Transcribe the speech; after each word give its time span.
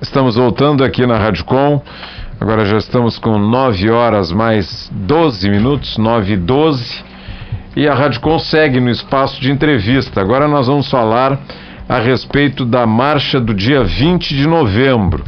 Estamos 0.00 0.36
voltando 0.36 0.84
aqui 0.84 1.06
na 1.06 1.16
Rádio 1.16 1.44
Com. 1.44 1.82
Agora 2.40 2.64
já 2.64 2.78
estamos 2.78 3.18
com 3.18 3.38
9 3.38 3.90
horas 3.90 4.30
mais 4.30 4.90
12 4.92 5.48
minutos, 5.50 5.98
9 5.98 6.34
e 6.34 6.36
12. 6.36 7.04
E 7.76 7.88
a 7.88 7.94
Rádio 7.94 8.20
Com 8.20 8.38
segue 8.38 8.80
no 8.80 8.90
espaço 8.90 9.40
de 9.40 9.50
entrevista. 9.50 10.20
Agora 10.20 10.46
nós 10.46 10.66
vamos 10.66 10.90
falar 10.90 11.38
a 11.88 11.98
respeito 11.98 12.64
da 12.64 12.86
marcha 12.86 13.40
do 13.40 13.54
dia 13.54 13.82
20 13.82 14.34
de 14.34 14.46
novembro. 14.46 15.24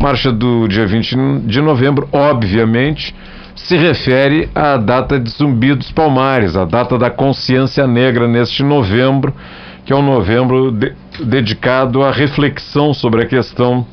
Marcha 0.00 0.32
do 0.32 0.66
dia 0.66 0.86
20 0.86 1.16
de 1.46 1.60
novembro, 1.60 2.08
obviamente, 2.12 3.14
se 3.54 3.76
refere 3.76 4.48
à 4.54 4.76
data 4.76 5.18
de 5.18 5.30
Zumbi 5.30 5.74
dos 5.74 5.92
Palmares, 5.92 6.56
a 6.56 6.64
data 6.64 6.98
da 6.98 7.10
consciência 7.10 7.86
negra 7.86 8.26
neste 8.26 8.62
novembro, 8.62 9.34
que 9.90 9.94
é 9.94 9.96
um 9.96 10.02
novembro 10.02 10.70
de, 10.70 10.92
dedicado 11.18 12.04
à 12.04 12.12
reflexão 12.12 12.94
sobre 12.94 13.24
a 13.24 13.26
questão 13.26 13.84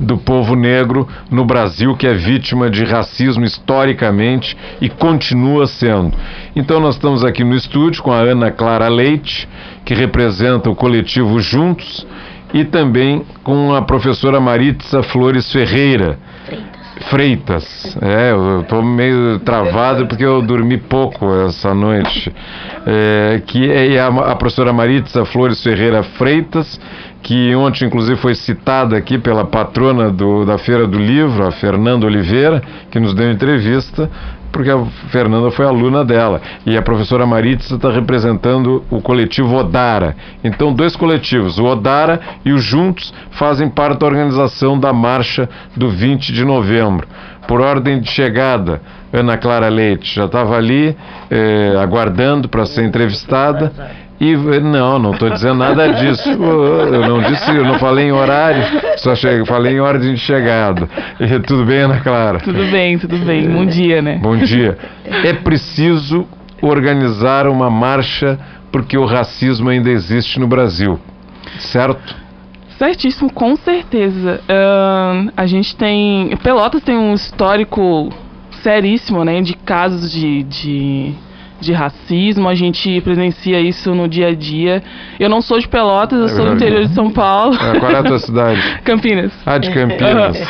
do 0.00 0.16
povo 0.16 0.56
negro 0.56 1.06
no 1.30 1.44
Brasil, 1.44 1.94
que 1.94 2.06
é 2.06 2.14
vítima 2.14 2.70
de 2.70 2.86
racismo 2.86 3.44
historicamente 3.44 4.56
e 4.80 4.88
continua 4.88 5.66
sendo. 5.66 6.16
Então, 6.56 6.80
nós 6.80 6.94
estamos 6.94 7.22
aqui 7.22 7.44
no 7.44 7.54
estúdio 7.54 8.02
com 8.02 8.10
a 8.10 8.20
Ana 8.20 8.50
Clara 8.50 8.88
Leite, 8.88 9.46
que 9.84 9.92
representa 9.92 10.70
o 10.70 10.74
coletivo 10.74 11.38
Juntos, 11.38 12.06
e 12.54 12.64
também 12.64 13.26
com 13.42 13.74
a 13.74 13.82
professora 13.82 14.40
Maritza 14.40 15.02
Flores 15.02 15.52
Ferreira. 15.52 16.18
Freitas. 17.10 17.96
É, 18.00 18.30
eu 18.30 18.60
estou 18.60 18.82
meio 18.82 19.38
travado 19.40 20.06
porque 20.06 20.24
eu 20.24 20.40
dormi 20.40 20.78
pouco 20.78 21.26
essa 21.46 21.74
noite. 21.74 22.32
É, 22.86 23.42
que 23.46 23.70
é 23.70 23.98
a, 23.98 24.06
a 24.06 24.36
professora 24.36 24.72
Maritza 24.72 25.24
Flores 25.24 25.62
Ferreira 25.62 26.02
Freitas, 26.02 26.80
que 27.22 27.54
ontem 27.54 27.86
inclusive 27.86 28.20
foi 28.20 28.34
citada 28.34 28.96
aqui 28.96 29.18
pela 29.18 29.44
patrona 29.44 30.10
do, 30.10 30.44
da 30.44 30.58
Feira 30.58 30.86
do 30.86 30.98
Livro, 30.98 31.46
a 31.46 31.50
Fernanda 31.50 32.06
Oliveira, 32.06 32.62
que 32.90 33.00
nos 33.00 33.14
deu 33.14 33.30
entrevista, 33.30 34.10
porque 34.54 34.70
a 34.70 34.86
Fernanda 35.10 35.50
foi 35.50 35.66
aluna 35.66 36.04
dela. 36.04 36.40
E 36.64 36.76
a 36.76 36.82
professora 36.82 37.26
Maritza 37.26 37.74
está 37.74 37.90
representando 37.90 38.84
o 38.88 39.02
coletivo 39.02 39.56
Odara. 39.56 40.16
Então, 40.44 40.72
dois 40.72 40.94
coletivos, 40.94 41.58
o 41.58 41.64
Odara 41.64 42.20
e 42.44 42.52
o 42.52 42.58
Juntos, 42.58 43.12
fazem 43.32 43.68
parte 43.68 43.98
da 43.98 44.06
organização 44.06 44.78
da 44.78 44.92
marcha 44.92 45.48
do 45.76 45.90
20 45.90 46.32
de 46.32 46.44
novembro. 46.44 47.08
Por 47.48 47.60
ordem 47.60 48.00
de 48.00 48.08
chegada, 48.08 48.80
Ana 49.12 49.36
Clara 49.36 49.68
Leite 49.68 50.14
já 50.14 50.24
estava 50.24 50.56
ali 50.56 50.96
eh, 51.30 51.74
aguardando 51.78 52.48
para 52.48 52.64
ser 52.64 52.84
entrevistada. 52.84 53.72
E 54.24 54.60
não, 54.60 54.98
não 54.98 55.10
estou 55.12 55.28
dizendo 55.28 55.56
nada 55.56 55.92
disso. 55.92 56.30
Eu 56.30 57.06
não 57.06 57.20
disse, 57.20 57.50
eu 57.54 57.64
não 57.64 57.78
falei 57.78 58.06
em 58.06 58.12
horário, 58.12 58.62
só 58.96 59.14
cheguei, 59.14 59.44
falei 59.44 59.74
em 59.74 59.80
ordem 59.80 60.14
de 60.14 60.20
chegada. 60.20 60.88
E, 61.20 61.38
tudo 61.40 61.66
bem, 61.66 61.80
Ana 61.80 62.00
Clara? 62.00 62.38
Tudo 62.40 62.64
bem, 62.70 62.98
tudo 62.98 63.18
bem. 63.18 63.46
Bom 63.50 63.66
dia, 63.66 64.00
né? 64.00 64.18
Bom 64.22 64.36
dia. 64.38 64.78
É 65.04 65.34
preciso 65.34 66.26
organizar 66.62 67.46
uma 67.46 67.68
marcha 67.68 68.38
porque 68.72 68.96
o 68.96 69.04
racismo 69.04 69.68
ainda 69.68 69.90
existe 69.90 70.40
no 70.40 70.46
Brasil, 70.46 70.98
certo? 71.58 72.16
Certíssimo, 72.78 73.30
com 73.30 73.54
certeza. 73.56 74.40
Uh, 74.48 75.30
a 75.36 75.46
gente 75.46 75.76
tem. 75.76 76.34
Pelotas 76.42 76.82
tem 76.82 76.96
um 76.96 77.12
histórico 77.12 78.08
seríssimo, 78.62 79.22
né, 79.22 79.42
de 79.42 79.54
casos 79.54 80.10
de, 80.10 80.42
de 80.44 81.14
de 81.60 81.72
racismo, 81.72 82.48
a 82.48 82.54
gente 82.54 83.00
presencia 83.00 83.60
isso 83.60 83.94
no 83.94 84.08
dia 84.08 84.28
a 84.28 84.34
dia. 84.34 84.82
Eu 85.18 85.28
não 85.28 85.40
sou 85.40 85.58
de 85.58 85.68
Pelotas, 85.68 86.18
eu 86.18 86.26
é 86.26 86.28
sou 86.28 86.44
do 86.46 86.54
interior 86.54 86.84
de 86.84 86.94
São 86.94 87.10
Paulo. 87.10 87.54
É, 87.54 87.78
qual 87.78 87.92
é 87.92 87.98
a 87.98 88.02
tua 88.02 88.18
cidade? 88.20 88.60
Campinas. 88.84 89.32
Ah, 89.46 89.58
de 89.58 89.70
Campinas. 89.70 90.38
Uhum. 90.38 90.46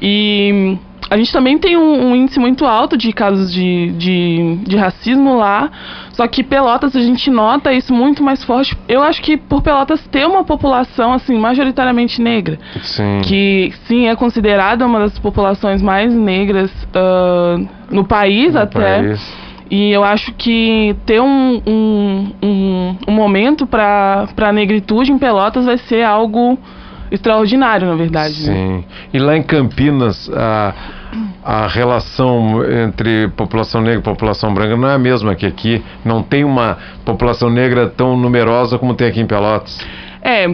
E 0.00 0.78
a 1.10 1.16
gente 1.16 1.32
também 1.32 1.56
tem 1.58 1.76
um, 1.76 2.08
um, 2.08 2.14
índice 2.14 2.38
muito 2.38 2.66
alto 2.66 2.96
de 2.96 3.12
casos 3.12 3.52
de, 3.52 3.92
de, 3.92 4.56
de, 4.62 4.76
racismo 4.76 5.36
lá. 5.36 5.70
Só 6.12 6.26
que 6.26 6.42
Pelotas 6.42 6.94
a 6.94 7.00
gente 7.00 7.30
nota 7.30 7.72
isso 7.72 7.94
muito 7.94 8.22
mais 8.22 8.44
forte. 8.44 8.76
Eu 8.86 9.02
acho 9.02 9.22
que 9.22 9.36
por 9.36 9.62
Pelotas 9.62 10.06
ter 10.08 10.26
uma 10.26 10.44
população 10.44 11.12
assim 11.12 11.38
majoritariamente 11.38 12.20
negra, 12.20 12.58
sim. 12.82 13.20
que 13.24 13.72
sim 13.86 14.08
é 14.08 14.16
considerada 14.16 14.84
uma 14.84 15.00
das 15.00 15.18
populações 15.18 15.80
mais 15.80 16.12
negras 16.12 16.70
uh, 16.94 17.66
no 17.90 18.04
país 18.04 18.52
no 18.52 18.60
até. 18.60 19.02
País 19.02 19.47
e 19.70 19.90
eu 19.90 20.02
acho 20.02 20.32
que 20.32 20.96
ter 21.04 21.20
um, 21.20 21.62
um, 21.66 22.32
um, 22.42 22.96
um 23.08 23.12
momento 23.12 23.66
para 23.66 24.26
a 24.36 24.52
negritude 24.52 25.12
em 25.12 25.18
Pelotas 25.18 25.66
vai 25.66 25.76
ser 25.78 26.02
algo 26.02 26.58
extraordinário, 27.10 27.86
na 27.86 27.94
verdade. 27.94 28.46
Né? 28.46 28.54
Sim. 28.54 28.68
Né? 28.68 28.84
E 29.12 29.18
lá 29.18 29.36
em 29.36 29.42
Campinas, 29.42 30.30
a, 30.34 30.74
a 31.44 31.66
relação 31.66 32.62
entre 32.64 33.28
população 33.28 33.80
negra 33.80 34.00
e 34.00 34.02
população 34.02 34.52
branca 34.52 34.76
não 34.76 34.88
é 34.88 34.94
a 34.94 34.98
mesma 34.98 35.34
que 35.34 35.46
aqui. 35.46 35.82
Não 36.04 36.22
tem 36.22 36.44
uma 36.44 36.78
população 37.04 37.50
negra 37.50 37.88
tão 37.88 38.16
numerosa 38.16 38.78
como 38.78 38.94
tem 38.94 39.08
aqui 39.08 39.20
em 39.20 39.26
Pelotas. 39.26 39.78
É, 40.22 40.48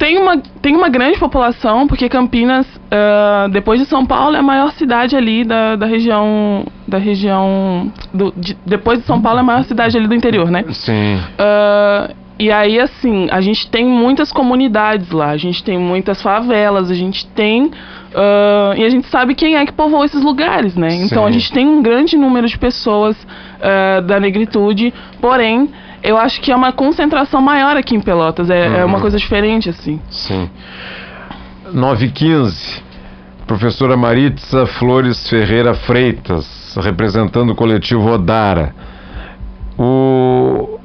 tem 0.00 0.18
uma, 0.18 0.38
tem 0.62 0.74
uma 0.74 0.88
grande 0.88 1.18
população, 1.18 1.86
porque 1.86 2.08
Campinas, 2.08 2.66
uh, 2.66 3.50
depois 3.50 3.78
de 3.78 3.86
São 3.86 4.06
Paulo, 4.06 4.34
é 4.34 4.38
a 4.38 4.42
maior 4.42 4.72
cidade 4.72 5.14
ali 5.14 5.44
da, 5.44 5.76
da 5.76 5.84
região. 5.84 6.64
Da 6.88 6.96
região. 6.96 7.92
Do, 8.12 8.32
de, 8.34 8.56
depois 8.64 9.00
de 9.00 9.04
São 9.04 9.20
Paulo 9.20 9.36
é 9.38 9.40
a 9.42 9.44
maior 9.44 9.62
cidade 9.64 9.98
ali 9.98 10.08
do 10.08 10.14
interior, 10.14 10.50
né? 10.50 10.64
Sim. 10.70 11.16
Uh, 11.16 12.14
e 12.38 12.50
aí, 12.50 12.80
assim, 12.80 13.28
a 13.30 13.42
gente 13.42 13.70
tem 13.70 13.84
muitas 13.84 14.32
comunidades 14.32 15.10
lá, 15.10 15.28
a 15.28 15.36
gente 15.36 15.62
tem 15.62 15.78
muitas 15.78 16.22
favelas, 16.22 16.90
a 16.90 16.94
gente 16.94 17.26
tem. 17.26 17.66
Uh, 17.66 18.74
e 18.78 18.84
a 18.84 18.88
gente 18.88 19.06
sabe 19.08 19.34
quem 19.34 19.56
é 19.56 19.66
que 19.66 19.72
povoou 19.72 20.02
esses 20.02 20.22
lugares, 20.22 20.76
né? 20.76 20.88
Sim. 20.88 21.04
Então 21.04 21.26
a 21.26 21.30
gente 21.30 21.52
tem 21.52 21.68
um 21.68 21.82
grande 21.82 22.16
número 22.16 22.48
de 22.48 22.58
pessoas 22.58 23.14
da 24.06 24.18
negritude, 24.18 24.94
porém 25.20 25.68
eu 26.02 26.16
acho 26.16 26.40
que 26.40 26.50
é 26.50 26.56
uma 26.56 26.72
concentração 26.72 27.40
maior 27.40 27.76
aqui 27.76 27.94
em 27.94 28.00
Pelotas. 28.00 28.50
É, 28.50 28.68
uhum. 28.68 28.76
é 28.76 28.84
uma 28.84 28.96
uhum. 28.96 29.00
coisa 29.02 29.18
diferente, 29.18 29.68
assim. 29.68 30.00
Sim. 30.10 30.50
915. 31.72 32.82
Professora 33.46 33.96
Maritza 33.96 34.66
Flores 34.66 35.28
Ferreira 35.28 35.74
Freitas, 35.74 36.76
representando 36.80 37.50
o 37.50 37.54
coletivo 37.54 38.08
Odara. 38.08 38.74
O... 39.76 40.78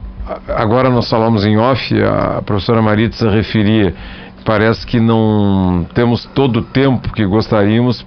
Agora 0.48 0.90
nós 0.90 1.08
falamos 1.08 1.46
em 1.46 1.58
off, 1.58 1.94
a 2.02 2.42
professora 2.42 2.82
Maritza 2.82 3.30
referia, 3.30 3.94
parece 4.44 4.86
que 4.88 5.00
não 5.00 5.86
temos 5.94 6.26
todo 6.34 6.58
o 6.58 6.64
tempo 6.64 7.14
que 7.14 7.24
gostaríamos 7.24 8.04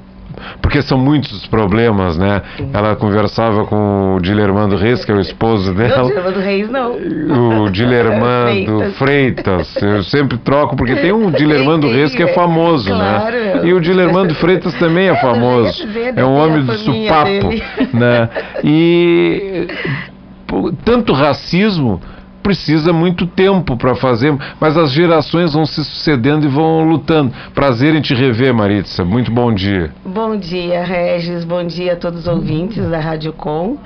porque 0.60 0.82
são 0.82 0.98
muitos 0.98 1.32
os 1.32 1.46
problemas, 1.46 2.16
né? 2.16 2.42
Ela 2.72 2.96
conversava 2.96 3.64
com 3.64 4.16
o 4.16 4.20
Dilermando 4.20 4.76
Reis, 4.76 5.04
que 5.04 5.12
é 5.12 5.14
o 5.14 5.20
esposo 5.20 5.72
dela. 5.74 6.02
Não, 6.02 6.08
Dilermando 6.08 6.40
Reis 6.40 6.70
não. 6.70 7.64
O 7.64 7.70
Dilermando 7.70 8.90
Freitas. 8.98 9.74
Eu 9.80 10.02
sempre 10.02 10.38
troco, 10.38 10.76
porque 10.76 10.96
tem 10.96 11.12
um 11.12 11.30
Dilermando 11.30 11.88
Reis 11.88 12.14
que 12.14 12.22
é 12.22 12.28
famoso, 12.28 12.90
né? 12.90 13.18
claro, 13.18 13.36
né? 13.36 13.60
E 13.64 13.72
o 13.72 13.80
Dilermando 13.80 14.34
Freitas 14.34 14.74
também 14.74 15.08
é 15.08 15.16
famoso. 15.16 15.86
É 16.14 16.24
um 16.24 16.34
homem 16.34 16.64
do 16.64 16.74
supapo, 16.74 17.96
né? 17.96 18.28
E 18.64 19.68
tanto 20.84 21.12
racismo 21.12 22.00
precisa 22.42 22.92
muito 22.92 23.26
tempo 23.26 23.76
para 23.76 23.94
fazer, 23.94 24.36
mas 24.60 24.76
as 24.76 24.90
gerações 24.90 25.52
vão 25.52 25.66
se 25.66 25.84
sucedendo 25.84 26.46
e 26.46 26.48
vão 26.48 26.84
lutando. 26.84 27.32
Prazer 27.54 27.94
em 27.94 28.00
te 28.00 28.14
rever, 28.14 28.54
Maritza. 28.54 29.04
Muito 29.04 29.30
bom 29.30 29.52
dia. 29.52 29.90
Bom 30.04 30.36
dia, 30.36 30.82
Regis. 30.82 31.44
Bom 31.44 31.64
dia 31.64 31.92
a 31.92 31.96
todos 31.96 32.20
os 32.20 32.28
ouvintes 32.28 32.88
da 32.88 32.98
Rádio 32.98 33.32
Com. 33.32 33.78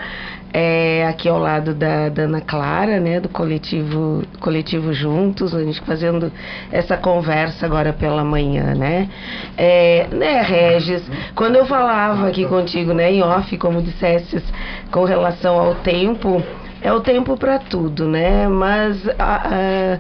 É, 0.55 1.07
aqui 1.09 1.31
ao 1.31 1.39
lado 1.39 1.73
da, 1.73 2.11
da, 2.11 2.25
Ana 2.25 2.43
Clara, 2.43 3.01
né, 3.01 3.19
do 3.19 3.29
coletivo, 3.31 4.23
coletivo 4.39 4.93
Juntos, 4.93 5.55
a 5.55 5.65
gente 5.65 5.81
fazendo 5.81 6.31
essa 6.71 6.95
conversa 6.95 7.65
agora 7.65 7.91
pela 7.91 8.23
manhã, 8.23 8.75
né? 8.75 9.09
É, 9.57 10.09
né, 10.13 10.43
Regis, 10.43 11.03
quando 11.35 11.57
eu 11.57 11.65
falava 11.65 12.29
aqui 12.29 12.45
contigo, 12.45 12.93
né, 12.93 13.11
em 13.11 13.23
off, 13.23 13.57
como 13.57 13.81
disseste, 13.81 14.43
com 14.91 15.05
relação 15.05 15.59
ao 15.59 15.75
tempo, 15.77 16.43
é 16.83 16.93
o 16.93 17.01
tempo 17.01 17.37
para 17.37 17.59
tudo, 17.59 18.09
né? 18.09 18.49
Mas 18.49 19.09
a, 19.19 19.99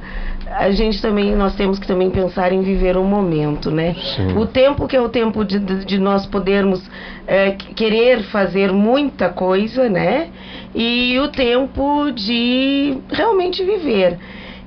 a, 0.48 0.64
a, 0.64 0.70
gente 0.72 1.00
também, 1.00 1.34
nós 1.36 1.54
temos 1.54 1.78
que 1.78 1.86
também 1.86 2.10
pensar 2.10 2.52
em 2.52 2.60
viver 2.60 2.96
o 2.96 3.04
momento, 3.04 3.70
né? 3.70 3.94
Sim. 4.16 4.36
O 4.36 4.46
tempo 4.46 4.88
que 4.88 4.96
é 4.96 5.00
o 5.00 5.08
tempo 5.08 5.44
de, 5.44 5.58
de 5.58 5.98
nós 5.98 6.26
podermos 6.26 6.82
é, 7.26 7.52
querer 7.52 8.24
fazer 8.24 8.72
muita 8.72 9.28
coisa, 9.28 9.88
né? 9.88 10.28
E 10.74 11.18
o 11.20 11.28
tempo 11.28 12.10
de 12.10 12.98
realmente 13.10 13.62
viver. 13.64 14.18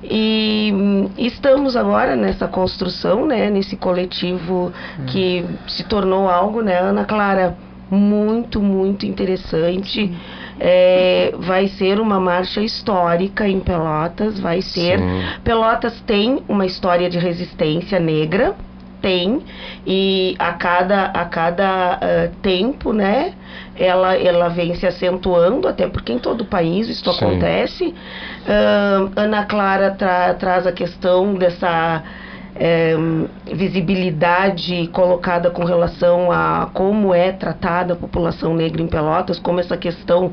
E 0.02 0.72
estamos 1.18 1.76
agora 1.76 2.16
nessa 2.16 2.46
construção, 2.48 3.26
né? 3.26 3.50
Nesse 3.50 3.76
coletivo 3.76 4.72
que 5.06 5.44
se 5.66 5.84
tornou 5.84 6.28
algo, 6.28 6.62
né, 6.62 6.78
Ana 6.78 7.04
Clara, 7.04 7.56
muito, 7.90 8.60
muito 8.62 9.04
interessante. 9.04 10.06
Sim 10.06 10.16
é, 10.58 11.32
vai 11.38 11.68
ser 11.68 12.00
uma 12.00 12.18
marcha 12.18 12.60
histórica 12.60 13.48
em 13.48 13.60
Pelotas, 13.60 14.38
vai 14.38 14.62
ser. 14.62 14.98
Sim. 14.98 15.22
Pelotas 15.44 16.00
tem 16.06 16.42
uma 16.48 16.66
história 16.66 17.08
de 17.08 17.18
resistência 17.18 18.00
negra, 18.00 18.54
tem 19.00 19.40
e 19.86 20.34
a 20.38 20.52
cada 20.52 21.04
a 21.06 21.24
cada 21.26 21.96
uh, 21.96 22.36
tempo 22.42 22.92
né 22.92 23.34
ela 23.76 24.16
ela 24.16 24.48
vem 24.48 24.74
se 24.74 24.86
acentuando 24.86 25.68
até 25.68 25.86
porque 25.86 26.12
em 26.12 26.18
todo 26.18 26.40
o 26.40 26.44
país 26.44 26.88
isso 26.88 27.04
Sim. 27.12 27.24
acontece 27.24 27.84
uh, 27.84 29.12
Ana 29.14 29.44
Clara 29.44 29.90
tra 29.92 30.34
traz 30.34 30.66
a 30.66 30.72
questão 30.72 31.34
dessa 31.34 32.02
é, 32.58 32.96
visibilidade 33.54 34.88
colocada 34.92 35.50
com 35.50 35.64
relação 35.64 36.30
a 36.30 36.70
como 36.72 37.14
é 37.14 37.32
tratada 37.32 37.92
a 37.92 37.96
população 37.96 38.54
negra 38.54 38.82
em 38.82 38.86
Pelotas, 38.86 39.38
como 39.38 39.60
essa 39.60 39.76
questão 39.76 40.32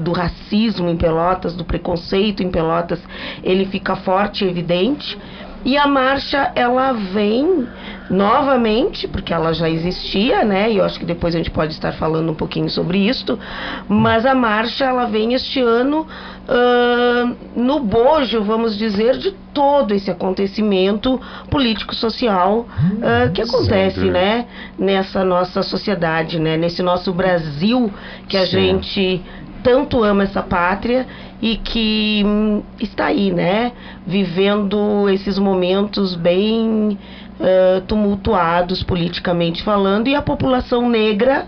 do 0.00 0.12
racismo 0.12 0.88
em 0.88 0.96
Pelotas, 0.96 1.54
do 1.54 1.64
preconceito 1.64 2.42
em 2.42 2.50
Pelotas, 2.50 3.00
ele 3.42 3.64
fica 3.66 3.96
forte 3.96 4.44
e 4.44 4.48
evidente. 4.48 5.18
E 5.64 5.76
a 5.76 5.86
marcha 5.86 6.52
ela 6.54 6.92
vem 6.92 7.68
novamente, 8.08 9.06
porque 9.06 9.32
ela 9.32 9.52
já 9.52 9.68
existia, 9.68 10.44
né? 10.44 10.70
E 10.70 10.78
eu 10.78 10.84
acho 10.84 10.98
que 10.98 11.04
depois 11.04 11.34
a 11.34 11.38
gente 11.38 11.50
pode 11.50 11.72
estar 11.72 11.92
falando 11.92 12.30
um 12.30 12.34
pouquinho 12.34 12.68
sobre 12.68 12.98
isso. 12.98 13.38
Mas 13.88 14.26
a 14.26 14.34
marcha 14.34 14.84
ela 14.84 15.06
vem 15.06 15.34
este 15.34 15.60
ano 15.60 16.06
uh, 16.48 17.36
no 17.54 17.80
bojo, 17.80 18.42
vamos 18.42 18.76
dizer, 18.76 19.16
de 19.18 19.32
todo 19.52 19.92
esse 19.94 20.10
acontecimento 20.10 21.20
político-social 21.50 22.66
uh, 22.68 23.32
que 23.32 23.42
acontece, 23.42 24.00
né? 24.06 24.46
Nessa 24.78 25.24
nossa 25.24 25.62
sociedade, 25.62 26.38
né? 26.40 26.56
Nesse 26.56 26.82
nosso 26.82 27.12
Brasil 27.12 27.92
que 28.28 28.36
a 28.36 28.46
Sim. 28.46 28.50
gente 28.50 29.22
tanto 29.62 30.02
ama 30.02 30.24
essa 30.24 30.42
pátria 30.42 31.06
e 31.40 31.56
que 31.56 32.22
hum, 32.24 32.62
está 32.80 33.06
aí, 33.06 33.32
né? 33.32 33.72
Vivendo 34.06 35.08
esses 35.08 35.38
momentos 35.38 36.14
bem 36.14 36.98
uh, 37.38 37.80
tumultuados 37.86 38.82
politicamente 38.82 39.62
falando 39.62 40.08
e 40.08 40.14
a 40.14 40.22
população 40.22 40.88
negra 40.88 41.46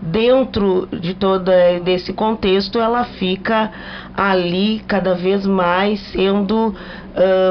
dentro 0.00 0.88
de 0.92 1.14
todo 1.14 1.50
desse 1.82 2.12
contexto 2.12 2.78
ela 2.78 3.04
fica 3.04 3.72
ali 4.16 4.80
cada 4.86 5.14
vez 5.14 5.44
mais 5.44 6.00
sendo 6.12 6.72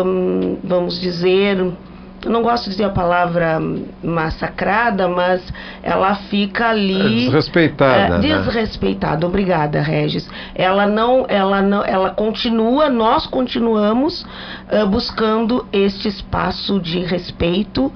hum, 0.06 0.58
vamos 0.64 1.00
dizer 1.00 1.74
eu 2.24 2.32
não 2.32 2.42
gosto 2.42 2.66
de 2.66 2.72
dizer 2.72 2.86
a 2.86 2.90
palavra 2.90 3.60
massacrada, 4.04 5.08
mas 5.08 5.42
ela 5.84 6.16
fica 6.16 6.70
ali 6.70 7.24
É 7.24 7.26
desrespeitada, 7.26 7.98
é, 7.98 8.10
né? 8.10 8.20
desrespeitada. 8.20 9.26
Obrigada, 9.26 9.82
Regis. 9.82 10.28
Ela 10.56 10.88
não, 10.88 11.26
ela 11.30 11.62
não, 11.62 11.84
ela 11.84 12.10
continua, 12.10 12.90
nós 12.90 13.28
continuamos 13.28 14.22
uh, 14.24 14.88
buscando 14.88 15.66
este 15.72 16.08
espaço 16.08 16.80
de 16.80 17.00
respeito, 17.00 17.86
uh, 17.86 17.94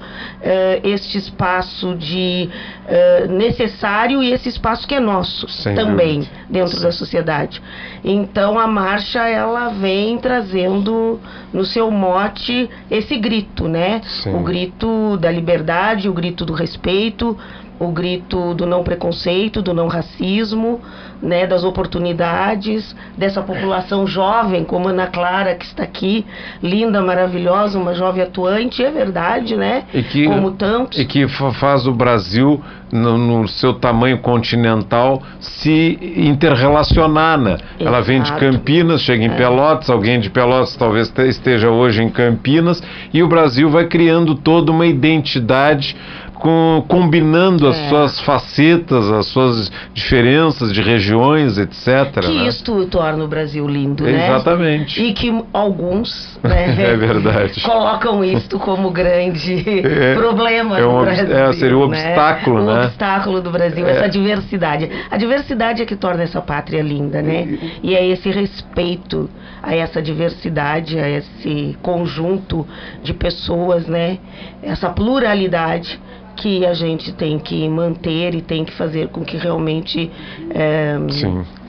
este 0.84 1.18
espaço 1.18 1.94
de 1.96 2.48
uh, 2.86 3.32
necessário 3.32 4.22
e 4.22 4.32
esse 4.32 4.48
espaço 4.48 4.86
que 4.86 4.94
é 4.94 5.00
nosso 5.00 5.48
Sem 5.48 5.74
também 5.74 6.20
dúvida. 6.20 6.36
dentro 6.48 6.76
Sim. 6.76 6.82
da 6.82 6.92
sociedade. 6.92 7.62
Então 8.04 8.58
a 8.58 8.66
marcha 8.66 9.28
ela 9.28 9.68
vem 9.68 10.18
trazendo 10.18 11.20
no 11.52 11.64
seu 11.64 11.90
mote 11.90 12.68
esse 12.90 13.16
grito, 13.18 13.68
né? 13.68 14.00
Sim. 14.20 14.34
O 14.34 14.42
grito 14.42 15.16
da 15.16 15.30
liberdade, 15.30 16.08
o 16.08 16.12
grito 16.12 16.44
do 16.44 16.52
respeito, 16.52 17.36
o 17.78 17.88
grito 17.90 18.54
do 18.54 18.66
não 18.66 18.84
preconceito, 18.84 19.62
do 19.62 19.74
não 19.74 19.88
racismo, 19.88 20.80
né, 21.22 21.46
das 21.46 21.62
oportunidades, 21.62 22.96
dessa 23.16 23.40
população 23.42 24.06
jovem, 24.06 24.64
como 24.64 24.88
Ana 24.88 25.06
Clara, 25.06 25.54
que 25.54 25.64
está 25.64 25.84
aqui, 25.84 26.26
linda, 26.62 27.00
maravilhosa, 27.00 27.78
uma 27.78 27.94
jovem 27.94 28.22
atuante, 28.24 28.82
é 28.84 28.90
verdade, 28.90 29.56
né? 29.56 29.84
E 29.94 30.02
que, 30.02 30.24
como 30.26 30.50
tantos. 30.50 30.98
e 30.98 31.04
que 31.04 31.28
fa- 31.28 31.52
faz 31.52 31.86
o 31.86 31.92
Brasil, 31.92 32.60
no, 32.90 33.16
no 33.16 33.48
seu 33.48 33.72
tamanho 33.74 34.18
continental, 34.18 35.22
se 35.40 35.96
interrelacionar. 36.16 37.38
Né? 37.38 37.56
Ela 37.78 38.00
vem 38.00 38.20
de 38.20 38.28
Exato. 38.28 38.40
Campinas, 38.40 39.00
chega 39.02 39.24
em 39.24 39.30
É. 39.30 39.36
Pelotas, 39.36 39.88
alguém 39.88 40.20
de 40.20 40.28
Pelotas 40.28 40.76
talvez 40.76 41.08
te- 41.08 41.28
esteja 41.28 41.70
hoje 41.70 42.02
em 42.02 42.10
Campinas, 42.10 42.82
e 43.14 43.22
o 43.22 43.28
Brasil 43.28 43.70
vai 43.70 43.86
criando 43.86 44.34
toda 44.34 44.70
uma 44.72 44.86
identidade. 44.86 45.96
Com- 46.42 46.84
combinando 46.88 47.68
as 47.68 47.78
É. 47.78 47.88
suas 47.88 48.20
facetas, 48.22 49.08
as 49.12 49.26
suas 49.26 49.70
diferenças 49.94 50.72
de 50.72 50.82
regiões, 50.82 51.56
etc. 51.56 52.18
que 52.20 52.32
né? 52.34 52.48
isto 52.48 52.84
torna 52.86 53.22
o 53.22 53.28
Brasil 53.28 53.64
lindo, 53.68 54.02
né? 54.02 54.26
Exatamente. 54.26 55.00
E 55.00 55.12
que 55.12 55.32
alguns 55.52 56.36
né, 56.42 56.74
É 56.92 56.96
verdade. 56.96 57.60
colocam 57.62 58.24
isto 58.24 58.58
como 58.58 58.90
grande 58.90 59.62
É, 59.86 60.14
problema 60.16 60.78
é 60.80 60.84
um 60.84 60.88
do 60.90 60.96
ob- 60.96 61.04
Brasil. 61.04 61.36
é, 61.36 61.52
seria 61.52 61.78
o 61.78 61.86
né? 61.88 61.98
obstáculo, 62.08 62.62
o 62.62 62.66
né? 62.66 62.84
obstáculo 62.86 63.40
do 63.40 63.50
Brasil, 63.52 63.86
É. 63.86 63.90
essa 63.92 64.08
diversidade. 64.08 64.90
A 65.12 65.16
diversidade 65.16 65.80
é 65.80 65.86
que 65.86 65.94
torna 65.94 66.24
essa 66.24 66.40
pátria 66.40 66.82
linda, 66.82 67.22
né? 67.22 67.56
E 67.84 67.94
é 67.94 68.04
esse 68.04 68.28
respeito 68.30 69.30
a 69.62 69.76
essa 69.76 70.02
diversidade, 70.02 70.98
a 70.98 71.08
esse 71.08 71.78
conjunto 71.80 72.66
de 73.00 73.14
pessoas, 73.14 73.86
né? 73.86 74.18
Essa 74.60 74.90
pluralidade 74.90 76.00
que 76.36 76.64
a 76.64 76.74
gente 76.74 77.12
tem 77.12 77.38
que 77.38 77.68
manter 77.68 78.34
e 78.34 78.42
tem 78.42 78.64
que 78.64 78.72
fazer 78.72 79.08
com 79.08 79.24
que 79.24 79.36
realmente 79.36 80.10
é, 80.50 80.96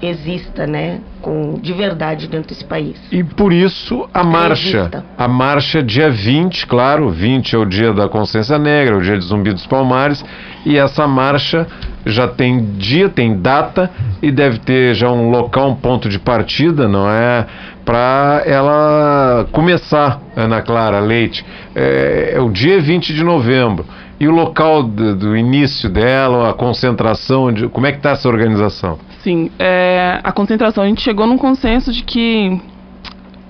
exista, 0.01 0.65
né, 0.65 1.00
com 1.21 1.56
de 1.62 1.74
verdade 1.74 2.27
dentro 2.27 2.50
desse 2.50 2.65
país. 2.65 2.95
E 3.12 3.24
por 3.24 3.54
isso 3.54 4.07
a 4.13 4.24
marcha. 4.24 4.80
Exista. 4.80 5.06
A 5.18 5.27
marcha 5.27 5.83
dia 5.83 6.10
20, 6.10 6.68
claro, 6.68 7.10
20 7.10 7.56
é 7.56 7.57
o 7.57 7.65
dia 7.65 7.94
da 7.94 8.07
consciência 8.07 8.57
negra, 8.57 8.98
o 8.98 9.01
dia 9.01 9.18
de 9.18 9.25
Zumbi 9.25 9.54
dos 9.54 9.65
Palmares, 9.65 10.24
e 10.65 10.77
essa 10.77 11.07
marcha 11.07 11.68
já 12.06 12.27
tem 12.27 12.65
dia, 12.77 13.10
tem 13.10 13.38
data 13.39 13.89
e 14.21 14.31
deve 14.31 14.60
ter 14.60 14.94
já 14.94 15.10
um 15.10 15.30
local, 15.30 15.71
um 15.71 15.75
ponto 15.75 16.10
de 16.10 16.19
partida, 16.19 16.88
não 16.88 17.10
é? 17.10 17.45
Para 17.86 18.44
ela 18.45 19.48
começar, 19.51 20.21
Ana 20.36 20.62
Clara 20.62 21.00
Leite. 21.00 21.45
É, 21.75 22.33
é 22.36 22.42
o 22.42 22.50
dia 22.50 22.80
20 22.80 23.13
de 23.13 23.24
novembro. 23.24 23.86
E 24.19 24.27
o 24.27 24.31
local 24.31 24.83
do, 24.83 25.15
do 25.15 25.36
início 25.36 25.89
dela, 25.89 26.50
a 26.50 26.54
concentração, 26.54 27.51
de, 27.51 27.68
como 27.68 27.88
é 27.88 27.92
que 27.92 27.98
está 27.98 28.12
essa 28.12 28.27
organização? 28.27 28.98
Sim, 29.21 29.51
é, 29.57 30.19
a 30.24 30.31
concentração, 30.31 30.83
a 30.83 30.88
gente 30.88 31.01
chegou 31.01 31.25
num 31.25 31.38
consenso 31.38 31.92
de 31.92 32.04
que 32.04 32.62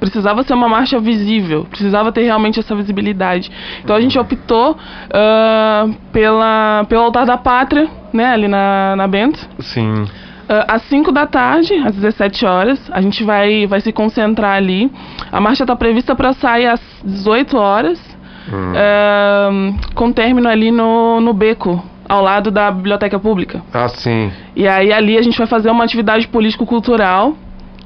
precisava 0.03 0.43
ser 0.43 0.53
uma 0.53 0.67
marcha 0.67 0.99
visível, 0.99 1.65
precisava 1.69 2.11
ter 2.11 2.23
realmente 2.23 2.59
essa 2.59 2.75
visibilidade. 2.75 3.49
Então 3.81 3.95
a 3.95 4.01
gente 4.01 4.19
optou 4.19 4.77
ah, 5.13 5.87
pela, 6.11 6.85
pelo 6.89 7.03
altar 7.03 7.25
da 7.25 7.37
pátria, 7.37 7.87
né, 8.11 8.25
ali 8.25 8.49
na, 8.49 8.95
na 8.97 9.07
Bento. 9.07 9.39
Sim. 9.59 10.05
Ah, 10.49 10.75
às 10.75 10.83
5 10.83 11.11
da 11.11 11.25
tarde, 11.25 11.73
às 11.75 11.95
17 11.95 12.45
horas, 12.45 12.91
a 12.91 12.99
gente 12.99 13.23
vai, 13.23 13.65
vai 13.65 13.79
se 13.79 13.93
concentrar 13.93 14.57
ali. 14.57 14.91
A 15.31 15.39
marcha 15.39 15.63
está 15.63 15.75
prevista 15.75 16.13
para 16.13 16.33
sair 16.33 16.67
às 16.67 16.81
18 17.03 17.57
horas, 17.57 18.12
Hum. 18.53 18.73
ah, 18.75 19.49
com 19.95 20.11
término 20.11 20.47
ali 20.47 20.71
no, 20.71 21.19
no 21.19 21.33
beco, 21.33 21.83
ao 22.07 22.21
lado 22.21 22.51
da 22.51 22.69
biblioteca 22.69 23.17
pública. 23.17 23.63
Ah, 23.73 23.87
sim. 23.87 24.31
E 24.55 24.67
aí 24.67 24.93
ali 24.93 25.17
a 25.17 25.21
gente 25.21 25.37
vai 25.37 25.47
fazer 25.47 25.71
uma 25.71 25.83
atividade 25.83 26.27
político-cultural 26.27 27.35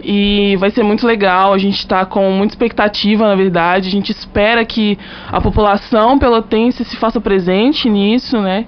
e 0.03 0.55
vai 0.57 0.69
ser 0.69 0.83
muito 0.83 1.07
legal. 1.07 1.53
A 1.53 1.57
gente 1.57 1.77
está 1.77 2.05
com 2.05 2.29
muita 2.31 2.53
expectativa, 2.53 3.27
na 3.27 3.35
verdade. 3.35 3.87
A 3.87 3.91
gente 3.91 4.11
espera 4.11 4.65
que 4.65 4.97
a 5.31 5.39
população 5.39 6.19
pelotense 6.19 6.83
se 6.83 6.97
faça 6.97 7.21
presente 7.21 7.89
nisso, 7.89 8.39
né? 8.41 8.65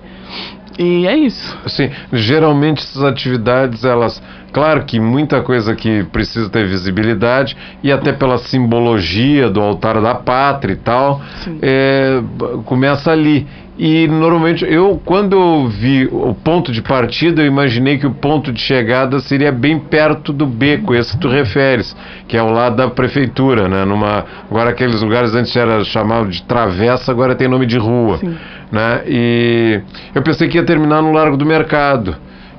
E 0.78 1.06
é 1.06 1.18
isso. 1.18 1.58
Sim, 1.68 1.92
geralmente 2.14 2.80
essas 2.82 3.04
atividades, 3.04 3.84
elas. 3.84 4.22
Claro 4.52 4.84
que 4.84 5.00
muita 5.00 5.42
coisa 5.42 5.76
que 5.76 6.04
precisa 6.06 6.50
ter 6.50 6.68
visibilidade, 6.68 7.56
e 7.84 7.92
até 7.92 8.12
pela 8.12 8.38
simbologia 8.38 9.50
do 9.50 9.62
altar 9.62 10.02
da 10.02 10.16
pátria 10.16 10.74
e 10.74 10.78
tal, 10.78 11.22
é, 11.62 12.22
começa 12.66 13.12
ali. 13.12 13.48
E 13.80 14.10
normalmente, 14.10 14.66
eu, 14.66 15.02
quando 15.06 15.38
eu 15.38 15.70
vi 15.70 16.06
o 16.12 16.34
ponto 16.34 16.70
de 16.70 16.82
partida, 16.82 17.42
eu 17.42 17.46
imaginei 17.46 17.98
que 17.98 18.06
o 18.06 18.12
ponto 18.12 18.52
de 18.52 18.60
chegada 18.60 19.20
seria 19.22 19.54
bem 19.54 19.80
perto 19.80 20.34
do 20.34 20.46
beco, 20.46 20.94
esse 20.94 21.14
que 21.14 21.22
tu 21.22 21.30
referes, 21.30 21.96
que 22.28 22.36
é 22.36 22.42
ao 22.42 22.52
lado 22.52 22.76
da 22.76 22.90
prefeitura, 22.90 23.70
né? 23.70 23.86
Numa, 23.86 24.26
agora 24.52 24.72
aqueles 24.72 25.02
lugares 25.02 25.34
antes 25.34 25.56
era 25.56 25.82
chamado 25.86 26.28
de 26.28 26.44
travessa, 26.44 27.10
agora 27.10 27.36
tem 27.36 27.48
nome 27.48 27.66
de 27.66 27.78
rua 27.78 28.18
Sim. 28.18 28.36
né? 28.70 29.02
E 29.08 29.82
eu 30.14 30.22
pensei 30.22 30.50
que 30.50 30.58
ia 30.58 30.66
terminar 30.66 31.02
no 31.02 31.14
Largo 31.14 31.38
do 31.38 31.46
Mercado. 31.46 32.18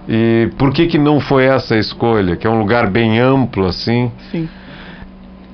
E 0.08 0.50
por 0.58 0.72
que 0.72 0.86
que 0.86 0.98
não 0.98 1.20
foi 1.20 1.44
essa 1.44 1.74
a 1.74 1.78
escolha? 1.78 2.36
Que 2.36 2.46
é 2.46 2.50
um 2.50 2.58
lugar 2.58 2.88
bem 2.88 3.20
amplo 3.20 3.66
assim. 3.66 4.10
Sim. 4.30 4.48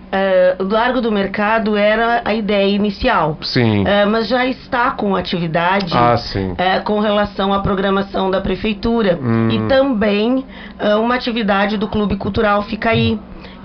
Uh, 0.07 0.62
o 0.62 0.69
Largo 0.69 1.00
do 1.00 1.11
Mercado 1.11 1.76
era 1.76 2.23
a 2.25 2.33
ideia 2.33 2.69
inicial. 2.69 3.37
Sim. 3.43 3.83
Uh, 3.83 4.09
mas 4.11 4.29
já 4.29 4.47
está 4.47 4.93
com 4.93 5.17
atividade 5.17 5.93
ah, 5.95 6.17
sim. 6.17 6.53
Uh, 6.53 6.83
com 6.85 7.00
relação 7.00 7.53
à 7.53 7.59
programação 7.59 8.31
da 8.31 8.41
prefeitura. 8.41 9.19
Hum. 9.21 9.49
E 9.50 9.69
também 9.69 10.45
uma 11.00 11.15
atividade 11.15 11.76
do 11.76 11.88
Clube 11.88 12.17
Cultural 12.17 12.62
Fica 12.62 12.91
Aí 12.91 13.19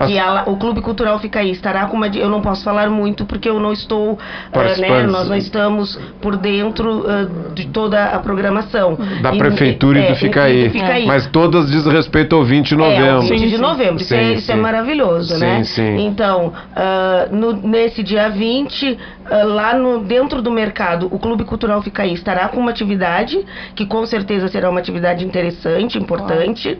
que 0.06 0.16
ela, 0.16 0.48
o 0.48 0.56
Clube 0.56 0.80
Cultural 0.80 1.18
fica 1.18 1.40
aí, 1.40 1.50
estará 1.50 1.86
com 1.86 1.96
uma. 1.96 2.06
Eu 2.08 2.28
não 2.28 2.40
posso 2.40 2.64
falar 2.64 2.88
muito 2.88 3.24
porque 3.24 3.48
eu 3.48 3.60
não 3.60 3.72
estou. 3.72 4.12
Uh, 4.12 4.80
né, 4.80 5.02
nós 5.06 5.28
não 5.28 5.36
estamos 5.36 5.98
por 6.20 6.36
dentro 6.36 7.00
uh, 7.00 7.52
de 7.54 7.66
toda 7.66 8.04
a 8.04 8.18
programação. 8.18 8.96
Da 9.20 9.34
e, 9.34 9.38
prefeitura 9.38 9.98
e, 9.98 10.06
do, 10.06 10.12
é, 10.12 10.14
fica, 10.14 10.42
aí. 10.44 10.70
fica. 10.70 11.00
Mas 11.06 11.26
todas 11.26 11.70
diz 11.70 11.86
respeito 11.86 12.34
ao 12.34 12.44
20 12.44 12.68
de 12.68 12.76
novembro. 12.76 13.04
É, 13.04 13.10
ao 13.10 13.22
20 13.22 13.48
de 13.48 13.58
novembro. 13.58 13.98
Sim, 13.98 14.04
isso, 14.04 14.14
é, 14.14 14.32
isso 14.34 14.52
é 14.52 14.56
maravilhoso, 14.56 15.34
sim, 15.34 15.40
né? 15.40 15.64
Sim. 15.64 16.06
Então, 16.06 16.48
uh, 16.48 17.34
no, 17.34 17.52
nesse 17.52 18.02
dia 18.02 18.28
20, 18.28 18.98
lá 19.44 19.74
no, 19.74 20.04
dentro 20.04 20.40
do 20.40 20.50
mercado, 20.50 21.08
o 21.10 21.18
Clube 21.18 21.44
Cultural 21.44 21.82
fica 21.82 22.02
aí 22.02 22.12
estará 22.12 22.48
com 22.48 22.60
uma 22.60 22.70
atividade 22.70 23.44
que 23.74 23.86
com 23.86 24.04
certeza 24.06 24.48
será 24.48 24.70
uma 24.70 24.80
atividade 24.80 25.24
interessante, 25.24 25.98
importante. 25.98 26.78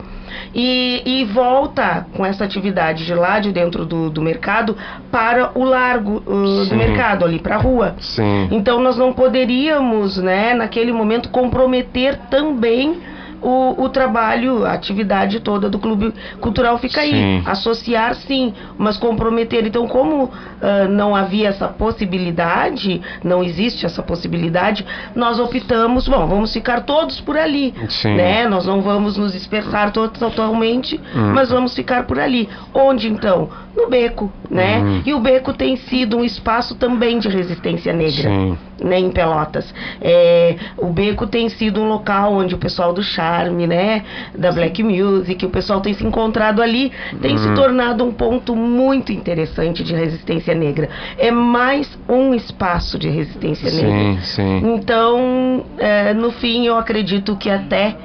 E, 0.54 1.02
e 1.04 1.24
volta 1.24 2.06
com 2.14 2.24
essa 2.24 2.44
atividade 2.44 3.01
de 3.04 3.14
lá 3.14 3.38
de 3.38 3.52
dentro 3.52 3.84
do, 3.84 4.10
do 4.10 4.22
mercado 4.22 4.76
para 5.10 5.50
o 5.54 5.64
largo 5.64 6.22
uh, 6.26 6.66
do 6.66 6.74
mercado, 6.74 7.24
ali 7.24 7.38
para 7.38 7.56
a 7.56 7.58
rua. 7.58 7.94
Sim. 7.98 8.48
Então 8.50 8.80
nós 8.80 8.96
não 8.96 9.12
poderíamos, 9.12 10.16
né, 10.18 10.54
naquele 10.54 10.92
momento, 10.92 11.28
comprometer 11.28 12.16
também 12.30 13.00
o, 13.42 13.82
o 13.84 13.88
trabalho, 13.88 14.64
a 14.64 14.72
atividade 14.72 15.40
toda 15.40 15.68
do 15.68 15.78
Clube 15.78 16.14
Cultural 16.40 16.78
fica 16.78 17.00
aí. 17.00 17.10
Sim. 17.12 17.42
Associar, 17.44 18.14
sim, 18.14 18.54
mas 18.78 18.96
comprometer. 18.96 19.66
Então, 19.66 19.86
como 19.86 20.24
uh, 20.24 20.88
não 20.88 21.14
havia 21.14 21.48
essa 21.48 21.68
possibilidade, 21.68 23.02
não 23.22 23.42
existe 23.42 23.84
essa 23.84 24.02
possibilidade, 24.02 24.86
nós 25.14 25.38
optamos, 25.38 26.06
bom, 26.06 26.26
vamos 26.26 26.52
ficar 26.52 26.82
todos 26.82 27.20
por 27.20 27.36
ali. 27.36 27.74
Sim. 27.88 28.14
Né? 28.14 28.46
Nós 28.46 28.66
não 28.66 28.80
vamos 28.80 29.16
nos 29.16 29.32
dispersar 29.32 29.92
totalmente, 29.92 31.00
hum. 31.14 31.32
mas 31.34 31.50
vamos 31.50 31.74
ficar 31.74 32.04
por 32.04 32.18
ali. 32.18 32.48
Onde 32.72 33.08
então? 33.08 33.50
No 33.74 33.88
beco, 33.88 34.30
né? 34.50 34.78
Hum. 34.78 35.02
E 35.04 35.14
o 35.14 35.20
beco 35.20 35.52
tem 35.54 35.76
sido 35.76 36.18
um 36.18 36.24
espaço 36.24 36.74
também 36.74 37.18
de 37.18 37.28
resistência 37.28 37.92
negra. 37.92 38.30
Sim. 38.30 38.58
Né, 38.82 38.98
em 38.98 39.10
Pelotas. 39.12 39.72
É, 40.00 40.56
o 40.76 40.88
beco 40.88 41.24
tem 41.28 41.48
sido 41.48 41.80
um 41.80 41.88
local 41.88 42.32
onde 42.32 42.56
o 42.56 42.58
pessoal 42.58 42.92
do 42.92 43.00
charme, 43.32 43.66
né, 43.66 44.02
da 44.36 44.52
black 44.52 44.82
music, 44.82 45.44
o 45.44 45.50
pessoal 45.50 45.80
tem 45.80 45.94
se 45.94 46.04
encontrado 46.04 46.60
ali, 46.62 46.92
tem 47.20 47.36
se 47.38 47.48
Uhum. 47.48 47.54
tornado 47.54 48.04
um 48.04 48.12
ponto 48.12 48.54
muito 48.54 49.10
interessante 49.12 49.82
de 49.82 49.94
resistência 49.94 50.54
negra. 50.54 50.88
É 51.18 51.30
mais 51.30 51.98
um 52.08 52.34
espaço 52.34 52.98
de 52.98 53.08
resistência 53.08 53.70
negra. 53.70 54.20
Sim, 54.22 54.60
sim. 54.60 54.74
Então, 54.74 55.64
é, 55.78 56.12
no 56.14 56.30
fim, 56.30 56.66
eu 56.66 56.76
acredito 56.76 57.36
que 57.36 57.48
até 57.50 57.96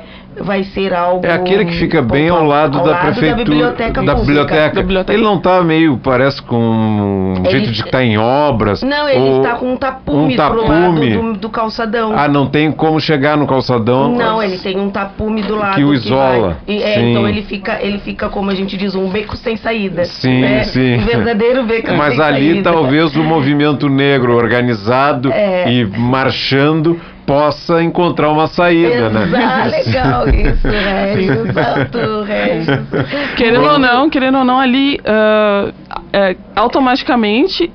vai 0.41 0.63
ser 0.63 0.93
algo. 0.93 1.25
É 1.25 1.31
aquele 1.33 1.65
que 1.65 1.73
fica 1.73 2.01
bem 2.01 2.29
ao 2.29 2.43
lado, 2.45 2.77
ao 2.77 2.83
da 2.85 2.91
lado 2.91 3.01
prefeitura. 3.05 3.35
Da 3.37 3.43
biblioteca 3.43 4.03
da 4.03 4.15
biblioteca. 4.15 4.75
Da 4.75 4.81
biblioteca. 4.81 5.13
Ele 5.13 5.23
não 5.23 5.39
tá 5.39 5.61
meio, 5.63 5.97
parece 5.97 6.41
com 6.41 6.57
um 6.57 7.33
Ele- 7.43 7.49
jeito 7.49 7.71
de 7.71 7.81
estar 7.81 8.03
em 8.03 8.17
obras. 8.17 8.81
Não, 8.83 9.07
ele 9.09 9.19
ou- 9.19 9.37
está 9.43 9.55
com 9.55 9.73
um 9.73 9.77
tapume, 9.77 10.33
um 10.33 10.35
pro 10.35 10.67
lado 10.67 10.83
tapume. 10.95 11.09
do, 11.17 11.33
do 11.33 11.49
calçadão. 11.49 12.13
Ah, 12.17 12.27
não 12.27 12.47
tem 12.47 12.71
como 12.71 12.99
chegar 12.99 13.37
no 13.37 13.47
calçadão. 13.47 14.11
Não, 14.15 14.41
ele 14.41 14.57
tem 14.57 14.77
um 14.79 14.89
tapume 14.89 15.41
do 15.41 15.55
lado 15.55 15.75
Que 15.75 15.83
o 15.83 15.93
isola. 15.93 16.47
vai- 16.67 16.75
e, 16.75 16.81
é, 16.83 17.01
então 17.11 17.27
ele 17.27 17.41
fica, 17.43 17.77
ele 17.81 17.97
fica 17.99 18.29
como 18.29 18.49
a 18.51 18.55
gente 18.55 18.77
diz, 18.77 18.95
um 18.95 19.09
beco 19.09 19.35
sem 19.37 19.57
saída. 19.57 20.05
Sim, 20.05 20.41
né? 20.41 20.63
sim. 20.63 20.95
Um 20.97 21.05
verdadeiro 21.05 21.63
beco 21.63 21.93
Mas 21.95 22.15
sem 22.15 22.23
ali 22.23 22.51
saída. 22.53 22.71
talvez 22.71 23.15
o 23.15 23.23
movimento 23.23 23.89
negro 23.89 24.35
organizado 24.35 25.31
É. 25.31 25.71
e 25.71 25.85
marchando 25.85 26.99
possa 27.27 27.83
encontrar 27.83 28.31
uma 28.31 28.47
saída, 28.47 29.09
né? 29.09 29.23
Exato, 29.23 29.89
legal 29.89 30.29
isso, 30.33 30.67
Regis. 30.67 31.29
Exato, 31.49 32.23
Regis. 32.23 33.35
Querendo 33.35 33.69
ou 33.69 33.77
não, 33.77 34.09
querendo 34.09 34.37
ou 34.37 34.43
não, 34.45 34.57
ali 34.59 34.97
ah, 35.05 35.71
é, 36.13 36.35
automaticamente 36.55 37.69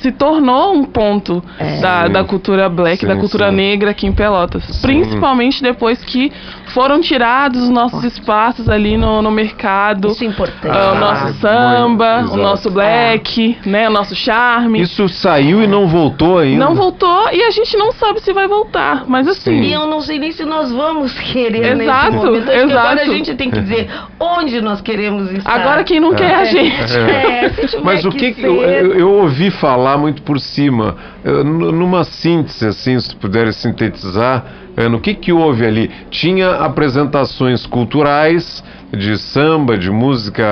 se 0.00 0.12
tornou 0.12 0.74
um 0.74 0.84
ponto 0.84 1.42
É. 1.58 1.80
da, 1.80 2.06
Sim. 2.06 2.12
da 2.12 2.24
cultura 2.24 2.68
black, 2.68 3.00
Sim, 3.00 3.06
da 3.06 3.16
cultura 3.16 3.50
sim. 3.50 3.56
negra 3.56 3.90
aqui 3.90 4.06
em 4.06 4.12
Pelotas. 4.12 4.80
Principalmente 4.82 5.62
depois 5.62 6.02
que 6.04 6.30
foram 6.72 7.00
tirados 7.00 7.62
os 7.62 7.68
nossos 7.70 8.02
espaços 8.04 8.68
ali 8.68 8.96
no, 8.96 9.20
no 9.22 9.30
mercado. 9.30 10.08
Isso 10.08 10.24
é 10.24 10.26
importante. 10.26 10.68
Ah, 10.76 10.92
o 10.92 10.96
Ah, 10.96 11.00
nosso 11.00 11.32
samba, 11.40 12.20
exato. 12.20 12.34
o 12.34 12.36
nosso 12.36 12.70
black, 12.70 13.58
né, 13.66 13.88
o 13.88 13.92
nosso 13.92 14.14
charme. 14.14 14.80
Isso 14.80 15.08
saiu 15.08 15.62
e 15.62 15.66
não 15.66 15.86
voltou 15.86 16.38
ainda. 16.38 16.64
Não 16.64 16.74
voltou 16.74 17.28
e 17.32 17.42
a 17.42 17.50
gente 17.50 17.76
não 17.76 17.92
sabe 17.92 18.20
se 18.20 18.32
vai 18.32 18.46
voltar. 18.48 19.04
Mas 19.06 19.26
assim, 19.28 19.60
E 19.60 19.72
eu 19.72 19.86
não 19.86 20.00
sei 20.00 20.18
nem 20.18 20.32
se 20.32 20.44
nós 20.44 20.70
vamos 20.72 21.12
querer 21.18 21.80
Exato, 21.80 22.12
nesse 22.12 22.24
momento. 22.26 22.48
Acho 22.50 22.66
que 22.66 22.72
agora 22.72 22.88
a 22.88 22.94
exato. 23.02 23.10
gente 23.12 23.34
tem 23.34 23.50
que 23.50 23.60
dizer 23.60 23.90
onde 24.20 24.60
nós 24.60 24.80
queremos 24.80 25.30
estar. 25.32 25.52
agora 25.52 25.84
quem 25.84 26.00
não 26.00 26.14
quer 26.14 26.30
é 26.30 26.34
a 26.34 26.44
gente. 26.44 26.98
É, 26.98 27.48
se 27.50 27.66
tiver 27.68 27.82
Mas 27.84 28.04
o 28.04 28.10
que, 28.10 28.32
que 28.32 28.40
ser- 28.40 28.46
eu, 28.46 28.62
eu- 28.62 28.94
eu 28.94 29.10
ouvi 29.12 29.50
falar 29.50 29.96
muito 29.98 30.22
por 30.22 30.38
cima, 30.38 30.96
numa 31.24 32.04
síntese, 32.04 32.66
assim, 32.66 32.98
se 33.00 33.14
puder 33.16 33.52
sintetizar, 33.52 34.44
eh, 34.78 34.88
no 34.88 34.98
que 35.00 35.12
que 35.14 35.32
houve 35.32 35.66
ali? 35.66 35.90
Tinha 36.10 36.50
apresentações 36.52 37.66
culturais 37.66 38.62
de 38.96 39.18
samba, 39.18 39.76
de 39.76 39.90
música, 39.90 40.44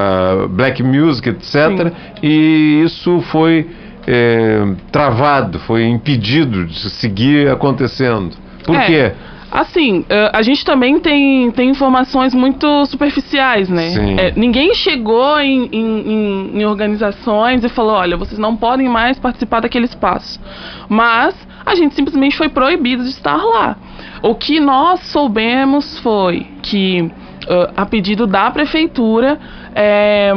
black 0.50 0.82
music, 0.82 1.28
etc. 1.30 1.92
E 2.22 2.82
isso 2.84 3.20
foi 3.32 3.66
eh, 4.06 4.74
travado, 4.92 5.58
foi 5.60 5.84
impedido 5.84 6.64
de 6.66 6.90
seguir 6.90 7.48
acontecendo. 7.50 8.36
Por 8.64 8.76
É. 8.76 8.86
quê? 8.86 9.12
Assim, 9.50 10.04
eh, 10.08 10.30
a 10.34 10.42
gente 10.42 10.64
também 10.64 10.98
tem, 11.00 11.50
tem 11.52 11.70
informações 11.70 12.34
muito 12.34 12.84
superficiais, 12.86 13.68
né? 13.68 13.88
Sim. 13.90 14.16
É, 14.18 14.32
ninguém 14.36 14.74
chegou 14.74 15.38
em, 15.40 15.68
em- 15.72 16.02
em- 16.12 16.60
em 16.60 16.64
organizações 16.66 17.64
e 17.64 17.68
falou: 17.68 17.94
olha, 17.94 18.16
vocês 18.16 18.38
não 18.38 18.56
podem 18.56 18.88
mais 18.88 19.18
participar 19.18 19.60
daquele 19.60 19.86
espaço. 19.86 20.38
Mas 20.88 21.34
a 21.64 21.74
gente 21.74 21.94
simplesmente 21.94 22.36
foi 22.36 22.48
proibido 22.48 23.02
de 23.04 23.10
estar 23.10 23.36
lá. 23.36 23.76
O 24.22 24.34
que 24.34 24.58
nós 24.60 25.00
soubemos 25.08 25.98
foi 26.00 26.46
que, 26.62 27.10
eh, 27.48 27.70
a 27.76 27.86
pedido 27.86 28.26
da 28.26 28.50
prefeitura, 28.50 29.38
eh, 29.74 30.32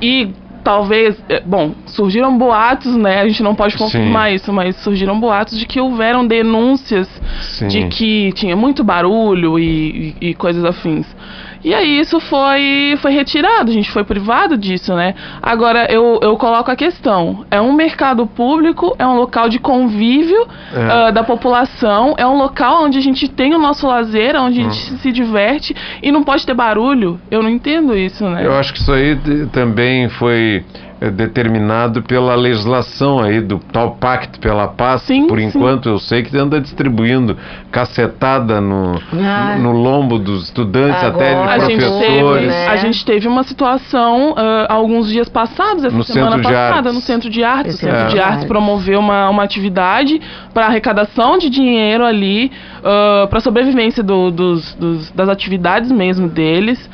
e 0.00 0.28
talvez, 0.64 1.20
eh, 1.28 1.42
bom, 1.44 1.72
surgiram 1.86 2.38
boatos, 2.38 2.94
né? 2.96 3.20
A 3.20 3.28
gente 3.28 3.42
não 3.42 3.54
pode 3.54 3.76
confirmar 3.76 4.32
isso, 4.32 4.52
mas 4.52 4.76
surgiram 4.76 5.18
boatos 5.18 5.58
de 5.58 5.66
que 5.66 5.80
houveram 5.80 6.24
denúncias 6.26 7.08
Sim. 7.40 7.66
de 7.68 7.86
que 7.88 8.32
tinha 8.32 8.54
muito 8.54 8.84
barulho 8.84 9.58
e, 9.58 10.14
e- 10.20 10.28
e 10.30 10.34
coisas 10.34 10.64
afins. 10.64 11.06
E 11.64 11.72
aí 11.72 12.00
isso 12.00 12.18
foi, 12.18 12.96
foi 13.00 13.12
retirado, 13.12 13.70
a 13.70 13.74
gente 13.74 13.90
foi 13.90 14.04
privado 14.04 14.56
disso, 14.56 14.94
né? 14.94 15.14
Agora 15.40 15.86
eu, 15.90 16.18
eu 16.22 16.36
coloco 16.36 16.70
a 16.70 16.76
questão: 16.76 17.44
é 17.50 17.60
um 17.60 17.72
mercado 17.72 18.26
público, 18.26 18.94
é 18.98 19.06
um 19.06 19.16
local 19.16 19.48
de 19.48 19.58
convívio 19.58 20.46
É. 20.74 20.90
ah, 20.90 21.10
da 21.10 21.22
população, 21.22 22.14
é 22.16 22.26
um 22.26 22.36
local 22.36 22.84
onde 22.84 22.98
a 22.98 23.00
gente 23.00 23.28
tem 23.28 23.54
o 23.54 23.58
nosso 23.58 23.86
lazer, 23.86 24.34
onde 24.36 24.60
a 24.60 24.64
gente 24.64 24.76
se 24.76 25.12
diverte 25.12 25.74
e 26.02 26.10
não 26.10 26.24
pode 26.24 26.44
ter 26.44 26.54
barulho. 26.54 27.20
Eu 27.30 27.42
não 27.42 27.50
entendo 27.50 27.96
isso, 27.96 28.28
né? 28.28 28.44
Eu 28.44 28.54
acho 28.54 28.72
que 28.72 28.80
isso 28.80 28.92
aí 28.92 29.16
também 29.52 30.08
foi 30.08 30.64
determinado 31.10 32.02
pela 32.02 32.34
legislação 32.34 33.20
aí 33.20 33.40
do 33.40 33.58
tal 33.58 33.92
Pacto 33.96 34.38
pela 34.38 34.68
Paz. 34.68 35.02
Sim, 35.02 35.26
Por 35.26 35.38
sim. 35.38 35.46
enquanto 35.46 35.88
eu 35.88 35.98
sei 35.98 36.22
que 36.22 36.36
anda 36.36 36.60
distribuindo 36.60 37.36
cacetada 37.70 38.60
no, 38.60 39.00
Ah. 39.12 39.56
no 39.58 39.72
lombo 39.72 40.18
dos 40.18 40.44
estudantes, 40.44 41.02
até 41.02 41.34
de 41.58 41.66
gente, 41.66 41.80
professores. 41.80 42.42
teve, 42.42 42.46
né? 42.46 42.68
a 42.68 42.76
gente 42.76 43.04
teve 43.04 43.26
uma 43.28 43.42
situação 43.42 44.34
ah, 44.36 44.66
alguns 44.68 45.08
dias 45.08 45.28
passados, 45.28 45.84
essa 45.84 45.96
No 45.96 46.04
semana 46.04 46.38
passada, 46.40 46.92
no 46.92 47.00
Centro 47.00 47.28
de 47.30 47.42
Artes. 47.42 47.74
O 47.74 47.76
Esse 47.76 47.84
Centro 47.86 48.02
é. 48.02 48.06
de 48.08 48.20
Artes 48.20 48.44
promoveu 48.44 49.00
uma, 49.00 49.28
uma 49.30 49.42
atividade 49.42 50.20
para 50.54 50.66
arrecadação 50.66 51.38
de 51.38 51.48
dinheiro 51.50 52.04
ali, 52.04 52.50
para 53.30 53.40
sobrevivência 53.40 54.02
do- 54.02 54.30
dos, 54.30 54.74
dos- 54.74 55.10
das 55.12 55.28
atividades 55.28 55.90
mesmo 55.90 56.28
deles. 56.28 56.88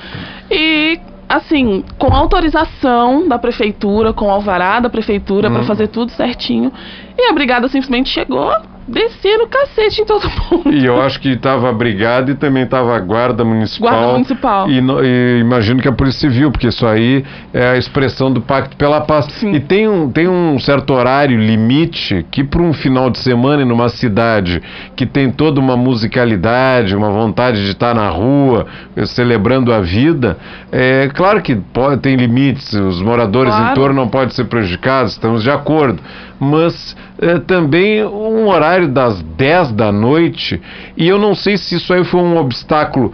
E, 0.51 0.99
assim, 1.29 1.85
com 1.99 2.15
autorização 2.15 3.29
da 3.29 3.39
prefeitura, 3.39 4.13
com 4.13 4.31
alvará 4.31 4.81
da 4.81 4.89
prefeitura, 4.89 5.51
para 5.51 5.61
Hum. 5.61 5.67
fazer 5.67 5.89
tudo 5.89 6.11
certinho. 6.13 6.73
E 7.19 7.31
a 7.31 7.33
brigada 7.33 7.69
simplesmente 7.69 8.09
chegou 8.11 8.51
descer 8.91 9.37
no 9.37 9.47
cacete 9.49 10.01
em 10.01 10.05
todo 10.07 10.23
mundo. 10.51 10.73
E 10.73 10.87
eu 10.87 10.99
acho 11.03 11.21
que 11.21 11.29
estava 11.29 11.69
a 11.69 11.73
brigada 11.75 12.31
e 12.31 12.35
também 12.35 12.63
estava 12.63 12.97
a 12.97 12.99
guarda 13.01 13.45
municipal. 13.45 13.91
Guarda 13.91 14.13
municipal. 14.15 14.71
E, 14.71 14.81
no- 14.81 15.05
e 15.05 15.41
imagino 15.41 15.83
que 15.83 15.89
a 15.89 15.93
Polícia 15.93 16.21
Civil, 16.31 16.51
porque 16.51 16.69
isso 16.69 16.87
aí 16.87 17.23
é 17.53 17.69
a 17.73 17.77
expressão 17.77 18.33
do 18.33 18.41
Pacto 18.41 18.79
pela 18.79 19.03
Paz. 19.03 19.27
Sim. 19.33 19.53
E 19.53 19.61
tem 19.61 19.87
um, 19.87 20.11
tem 20.11 20.27
um 20.27 20.59
certo 20.59 20.95
horário 20.95 21.39
limite 21.39 22.25
que 22.31 22.43
para 22.43 22.63
um 22.63 22.73
final 22.73 23.11
de 23.11 23.19
semana 23.19 23.61
em 23.61 23.67
numa 23.67 23.91
cidade 23.91 24.63
que 24.97 25.05
tem 25.05 25.31
toda 25.31 25.61
uma 25.61 25.77
musicalidade, 25.77 26.97
uma 26.97 27.11
vontade 27.11 27.63
de 27.67 27.73
estar 27.73 27.95
na 27.95 28.09
rua, 28.09 28.67
eh, 28.97 29.05
celebrando 29.05 29.71
a 29.71 29.81
vida, 29.81 30.39
é 30.73 31.11
claro 31.15 31.43
que 31.43 31.55
pode, 31.55 32.01
tem 32.01 32.17
limites, 32.17 32.73
os 32.73 33.03
moradores 33.03 33.53
em 33.55 33.59
Claro. 33.59 33.75
torno 33.75 34.01
não 34.01 34.09
podem 34.09 34.31
ser 34.31 34.45
prejudicados, 34.47 35.13
estamos 35.13 35.43
de 35.43 35.51
acordo. 35.51 36.01
Mas 36.41 36.97
eh, 37.21 37.39
também 37.41 38.05
um 38.05 38.49
horário 38.49 38.89
das 38.89 39.21
10 39.23 39.73
da 39.73 39.91
noite, 39.91 40.61
e 40.97 41.09
eu 41.09 41.19
não 41.19 41.35
sei 41.35 41.57
se 41.57 41.77
isso 41.77 41.93
aí 41.93 42.05
foi 42.05 42.21
um 42.21 42.37
obstáculo 42.37 43.13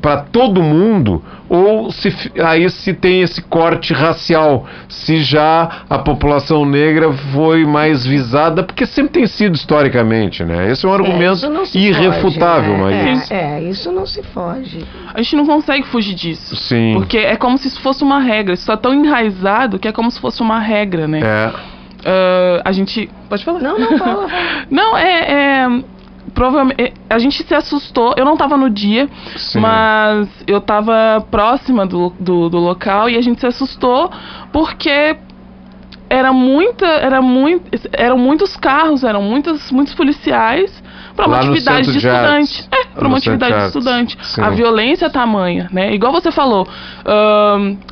para 0.00 0.18
todo 0.30 0.62
mundo, 0.62 1.22
ou 1.48 1.90
se 1.90 2.14
aí 2.38 2.68
se 2.68 2.92
tem 2.92 3.22
esse 3.22 3.40
corte 3.40 3.94
racial, 3.94 4.66
se 4.88 5.22
já 5.22 5.84
a 5.88 5.98
população 5.98 6.66
negra 6.66 7.10
foi 7.32 7.64
mais 7.64 8.04
visada, 8.04 8.62
porque 8.62 8.84
sempre 8.84 9.12
tem 9.12 9.26
sido 9.26 9.54
historicamente, 9.54 10.44
né? 10.44 10.70
Esse 10.70 10.84
é 10.84 10.88
um 10.88 10.92
É, 10.92 10.94
argumento 10.94 11.34
isso 11.36 11.50
não 11.50 11.64
se 11.64 11.78
irrefutável, 11.78 12.76
foge, 12.76 12.94
né? 12.94 13.04
Maria. 13.04 13.22
É, 13.30 13.58
é, 13.58 13.62
isso 13.62 13.90
não 13.90 14.04
se 14.06 14.22
foge. 14.22 14.84
A 15.14 15.22
gente 15.22 15.36
não 15.36 15.46
consegue 15.46 15.86
fugir 15.86 16.14
disso. 16.14 16.54
Sim. 16.54 16.94
Porque 16.94 17.16
é 17.16 17.36
como 17.36 17.56
se 17.56 17.68
isso 17.68 17.80
fosse 17.80 18.04
uma 18.04 18.20
regra. 18.20 18.52
Isso 18.52 18.66
tá 18.66 18.76
tão 18.76 18.92
enraizado 18.92 19.78
que 19.78 19.88
é 19.88 19.92
como 19.92 20.10
se 20.10 20.20
fosse 20.20 20.42
uma 20.42 20.58
regra, 20.58 21.08
né? 21.08 21.20
É, 21.22 21.52
Ah, 22.04 22.62
a 22.64 22.72
gente. 22.72 23.08
Pode 23.28 23.44
falar? 23.44 23.60
Não, 23.60 23.78
não, 23.78 23.98
fala. 23.98 24.26
Não, 24.70 24.96
é. 24.96 25.64
é 25.64 25.68
provavelmente. 26.34 26.82
é, 26.82 26.92
A 27.08 27.18
gente 27.18 27.42
se 27.42 27.54
assustou. 27.54 28.14
Eu 28.16 28.24
não 28.24 28.36
tava 28.36 28.56
no 28.56 28.70
dia, 28.70 29.08
Sim. 29.36 29.60
mas 29.60 30.28
eu 30.46 30.60
tava 30.60 31.24
próxima 31.30 31.86
do, 31.86 32.10
do, 32.18 32.48
do 32.48 32.58
local 32.58 33.08
e 33.08 33.16
a 33.16 33.20
gente 33.20 33.40
se 33.40 33.46
assustou 33.46 34.10
porque 34.52 35.16
era 36.08 36.32
muita. 36.32 36.86
Era 36.86 37.20
muito, 37.22 37.62
eram 37.92 38.18
muitos 38.18 38.56
carros, 38.56 39.04
eram 39.04 39.22
muitos, 39.22 39.70
muitos 39.70 39.94
policiais 39.94 40.81
para 41.16 41.26
uma 41.26 41.36
atividade 41.38 41.90
de 41.90 41.98
estudante. 41.98 42.68
É, 42.70 42.84
para 42.94 43.08
uma 43.08 43.18
atividade 43.18 43.58
de 43.58 43.66
estudante. 43.66 44.18
Sim. 44.22 44.42
A 44.42 44.50
violência 44.50 45.06
é 45.06 45.08
tamanha, 45.08 45.68
né? 45.72 45.94
Igual 45.94 46.12
você 46.12 46.30
falou, 46.30 46.66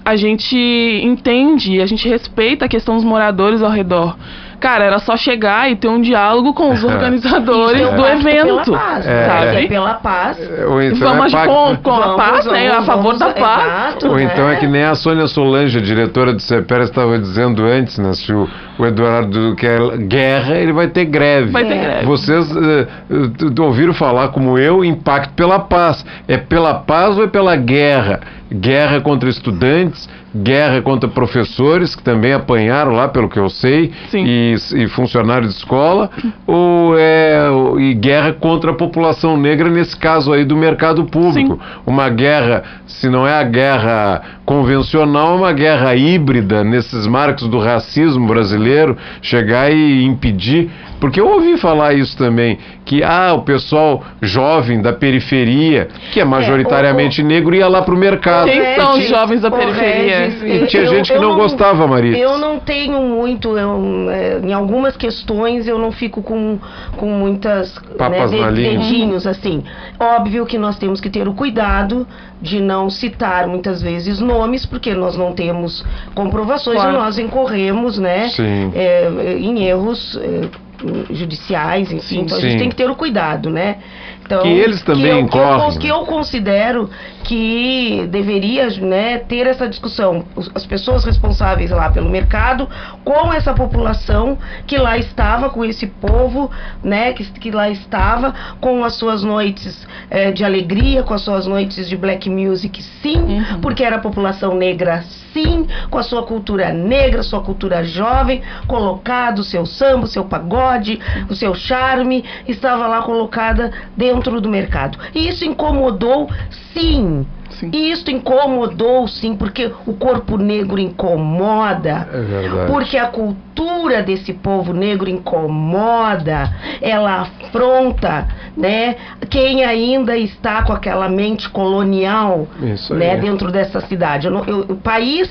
a 0.05 0.17
gente 0.17 0.57
entende, 1.03 1.81
a 1.81 1.87
gente 1.87 2.09
respeita 2.09 2.65
a 2.65 2.69
questão 2.69 2.97
dos 2.97 3.05
moradores 3.05 3.63
ao 3.63 3.71
redor. 3.71 4.17
Cara, 4.61 4.85
era 4.85 4.99
só 4.99 5.17
chegar 5.17 5.71
e 5.71 5.77
ter 5.77 5.89
um 5.89 6.01
diálogo 6.01 6.53
com 6.55 6.71
os 6.71 6.83
organizadores 6.85 7.81
é 7.81 7.87
o 7.87 7.91
do 7.97 8.03
pacto 8.03 8.29
evento, 8.29 8.65
Pela 8.65 8.79
paz, 8.79 9.07
É. 9.07 9.27
sabe? 9.27 9.57
É 9.65 9.67
pela 9.69 9.95
paz. 9.95 10.39
ou 10.69 10.83
então 10.83 10.99
Vamos 11.17 11.35
é 11.35 11.47
com, 11.47 11.77
com 11.83 11.91
a 11.93 12.01
Vamos, 12.01 12.17
paz, 12.17 12.47
né? 12.47 12.69
A 12.69 12.73
vamos, 12.73 12.87
favor 12.87 13.19
da 13.19 13.27
vamos, 13.29 13.41
paz. 13.41 13.65
exato, 13.65 14.09
Ou 14.09 14.21
então 14.21 14.47
né? 14.49 14.55
é 14.55 14.57
que 14.57 14.67
nem 14.67 14.85
a 14.85 14.95
Sônia 14.95 15.27
Solange, 15.27 15.79
a 15.79 15.81
diretora 15.83 16.33
do 16.33 16.41
CEPER, 16.41 16.81
estava 16.83 17.19
dizendo 17.19 17.65
antes, 17.65 17.99
né? 17.99 18.13
Se 18.13 18.33
o, 18.33 18.49
o 18.79 18.87
Eduardo 18.87 19.55
quer 19.57 19.81
guerra, 19.99 20.57
ele 20.57 20.73
vai 20.73 20.89
ter 20.89 21.07
greve. 21.07 21.51
Vai 21.51 21.65
ter 21.65 21.75
É. 21.75 21.83
greve. 21.83 22.07
Vocês 22.07 22.47
t- 22.49 23.61
ouviram 23.61 23.95
falar, 23.95 24.29
como 24.29 24.59
eu, 24.59 24.85
em 24.85 24.95
pacto 24.95 25.33
pela 25.35 25.59
paz. 25.59 26.05
É 26.29 26.37
pela 26.37 26.75
paz 26.75 27.17
ou 27.17 27.25
é 27.25 27.27
pela 27.27 27.57
guerra? 27.57 28.21
Guerra 28.53 29.01
contra 29.01 29.29
estudantes, 29.29 30.09
guerra 30.35 30.83
contra 30.83 31.09
professores, 31.09 31.95
que 31.95 32.03
também 32.03 32.33
apanharam 32.33 32.93
lá, 32.93 33.07
pelo 33.09 33.29
que 33.29 33.39
eu 33.39 33.49
sei, 33.49 33.93
Sim. 34.09 34.25
e, 34.27 34.50
e 34.55 34.89
funcionários 34.89 35.53
de 35.53 35.59
escola, 35.59 36.11
ou 36.47 36.97
é 36.99 37.49
e 37.79 37.95
guerra 37.95 38.33
contra 38.33 38.71
a 38.71 38.75
população 38.75 39.37
negra, 39.37 39.69
nesse 39.69 39.97
caso 39.97 40.33
aí 40.33 40.45
do 40.45 40.57
mercado 40.57 41.05
público. 41.05 41.59
Uma 41.87 42.09
guerra, 42.09 42.63
se 42.87 43.09
não 43.09 43.27
é 43.27 43.35
a 43.35 43.45
guerra 43.45 44.23
convencional, 44.45 45.35
é 45.35 45.37
uma 45.37 45.53
guerra 45.53 45.95
híbrida, 45.95 46.65
nesses 46.65 47.07
marcos 47.07 47.49
do 47.49 47.59
racismo 47.59 48.27
brasileiro, 48.27 48.97
chegar 49.23 49.73
e 49.73 50.05
impedir. 50.05 50.71
Porque 51.01 51.21
eu 51.21 51.29
ouvi 51.29 51.57
falar 51.57 51.95
isso 51.95 52.17
também, 52.17 52.59
que 52.91 53.05
ah, 53.05 53.35
o 53.35 53.43
pessoal 53.43 54.03
jovem 54.21 54.83
da 54.83 54.93
periferia, 54.93 55.87
que 56.13 56.19
é 56.19 56.25
majoritariamente 56.25 57.23
negro, 57.23 57.55
ia 57.55 57.69
lá 57.69 57.83
pro 57.83 57.97
mercado. 57.97 58.51
Quem 58.51 58.75
são 58.75 58.99
os 58.99 59.09
joves 59.09 59.41
da 59.43 59.49
periferia? 59.49 60.19
Regis, 60.29 60.43
E 60.43 60.67
tinha 60.67 60.83
eu- 60.83 60.89
gente 60.89 61.13
que 61.13 61.17
eu 61.17 61.23
não 61.23 61.37
gostava, 61.37 61.87
Maria. 61.87 62.19
Eu 62.19 62.37
não 62.37 62.59
tenho 62.59 63.01
muito, 63.01 63.57
eu, 63.57 64.11
é, 64.11 64.41
em 64.45 64.53
algumas 64.53 64.97
questões 64.97 65.69
eu 65.69 65.79
não 65.79 65.93
fico 65.93 66.21
com, 66.21 66.59
com 66.97 67.07
muitas 67.07 67.79
Papas 67.97 68.33
né, 68.33 68.51
dedinhos 68.51 69.25
assim. 69.25 69.63
Óbvio 70.01 70.45
que 70.45 70.59
nós 70.59 70.77
temos 70.77 71.01
que 71.01 71.09
ter 71.09 71.29
o 71.29 71.33
cuidado 71.35 72.05
de 72.43 72.59
não 72.59 72.91
citar 72.91 73.47
muitas 73.47 73.81
vezes 73.81 74.19
nomes, 74.19 74.67
porque 74.67 74.95
nós 74.95 75.17
não 75.17 75.31
temos 75.33 75.85
comprovações 76.13 76.77
Claro. 76.81 76.97
e 76.97 76.99
nós 76.99 77.19
incorremos, 77.21 77.99
né, 78.01 78.29
é, 78.75 79.37
em 79.39 79.63
erros 79.65 80.19
é, 80.21 80.70
judiciais, 81.11 81.91
enfim. 81.93 82.01
Sim. 82.01 82.21
então 82.21 82.39
a 82.39 82.41
Sim. 82.41 82.51
gente 82.51 82.59
tem 82.59 82.69
que 82.71 82.77
ter 82.77 82.91
o 82.91 82.95
cuidado, 82.95 83.51
né? 83.51 83.77
Então, 84.25 84.43
Que 84.43 84.49
eles 84.49 84.83
também 84.83 85.21
eu, 85.21 85.27
que 85.29 85.37
eu, 85.39 85.43
cons- 85.43 85.75
né? 85.75 85.81
que 85.81 85.89
eu 85.89 86.01
considero 86.07 86.89
que 87.25 88.07
deveria 88.11 88.69
né, 88.81 89.19
ter 89.19 89.47
essa 89.47 89.69
discussão, 89.69 90.25
as 90.55 90.67
pessoas 90.67 91.05
responsáveis 91.05 91.71
lá 91.71 91.91
pelo 91.91 92.09
mercado, 92.09 92.69
com 93.05 93.33
essa 93.33 93.53
população 93.55 94.39
que 94.67 94.77
lá 94.77 94.97
estava, 94.99 95.51
com 95.51 95.65
esse 95.65 95.87
povo, 95.87 96.51
né, 96.83 97.13
que, 97.13 97.25
que 97.33 97.51
lá 97.51 97.69
estava, 97.69 98.35
com 98.61 98.85
as 98.85 98.95
suas 98.95 99.23
noites 99.23 99.87
eh, 100.11 100.33
de 100.33 100.45
alegria, 100.45 101.03
com 101.03 101.15
as 101.15 101.23
suas 101.23 101.47
noites 101.47 101.89
de 101.89 101.97
black 101.97 102.29
music, 102.29 102.83
sim, 102.83 103.21
Uhum. 103.21 103.61
porque 103.61 103.85
era 103.85 103.97
a 103.97 104.01
população 104.01 104.55
negra, 104.55 105.03
sim, 105.33 105.67
com 105.91 105.99
a 105.99 106.03
sua 106.03 106.23
cultura 106.25 106.73
negra, 106.73 107.23
sua 107.23 107.41
cultura 107.43 107.85
jovem, 107.85 108.43
colocado 108.67 109.41
o 109.41 109.45
seu 109.45 109.65
samba, 109.67 110.05
o 110.05 110.09
seu 110.09 110.25
pagode, 110.25 110.99
o 111.29 111.35
seu 111.35 111.55
charme, 111.55 112.25
estava 112.49 112.87
lá 112.87 113.03
colocada 113.03 113.71
dentro 113.97 114.41
do 114.41 114.49
mercado. 114.49 114.99
E 115.15 115.29
isso 115.29 115.45
incomodou, 115.45 116.29
sim. 116.51 116.70
Sim. 116.73 117.27
E 117.73 117.91
isso 117.91 118.11
incomodou, 118.11 119.07
sim, 119.09 119.35
porque 119.37 119.71
o 119.87 119.93
corpo 119.95 120.39
negro 120.39 120.79
incomoda. 120.79 122.09
É 122.13 122.21
verdade. 122.21 122.73
Porque 122.73 122.97
a 122.97 123.07
cultura 123.07 124.03
desse 124.03 124.33
povo 124.33 124.73
negro 124.73 125.11
incomoda, 125.11 126.53
ela 126.81 127.23
afronta, 127.23 128.29
né? 128.57 128.97
Quem 129.29 129.65
ainda 129.65 130.17
está 130.17 130.63
com 130.63 130.73
aquela 130.73 131.09
mente 131.09 131.49
colonial, 131.51 132.47
né, 132.95 133.17
dentro 133.21 133.51
dessa 133.51 133.81
cidade. 133.81 134.27
Eu 134.27 134.33
não- 134.33 134.45
eu- 134.45 134.61
o 134.69 134.77
país 134.77 135.29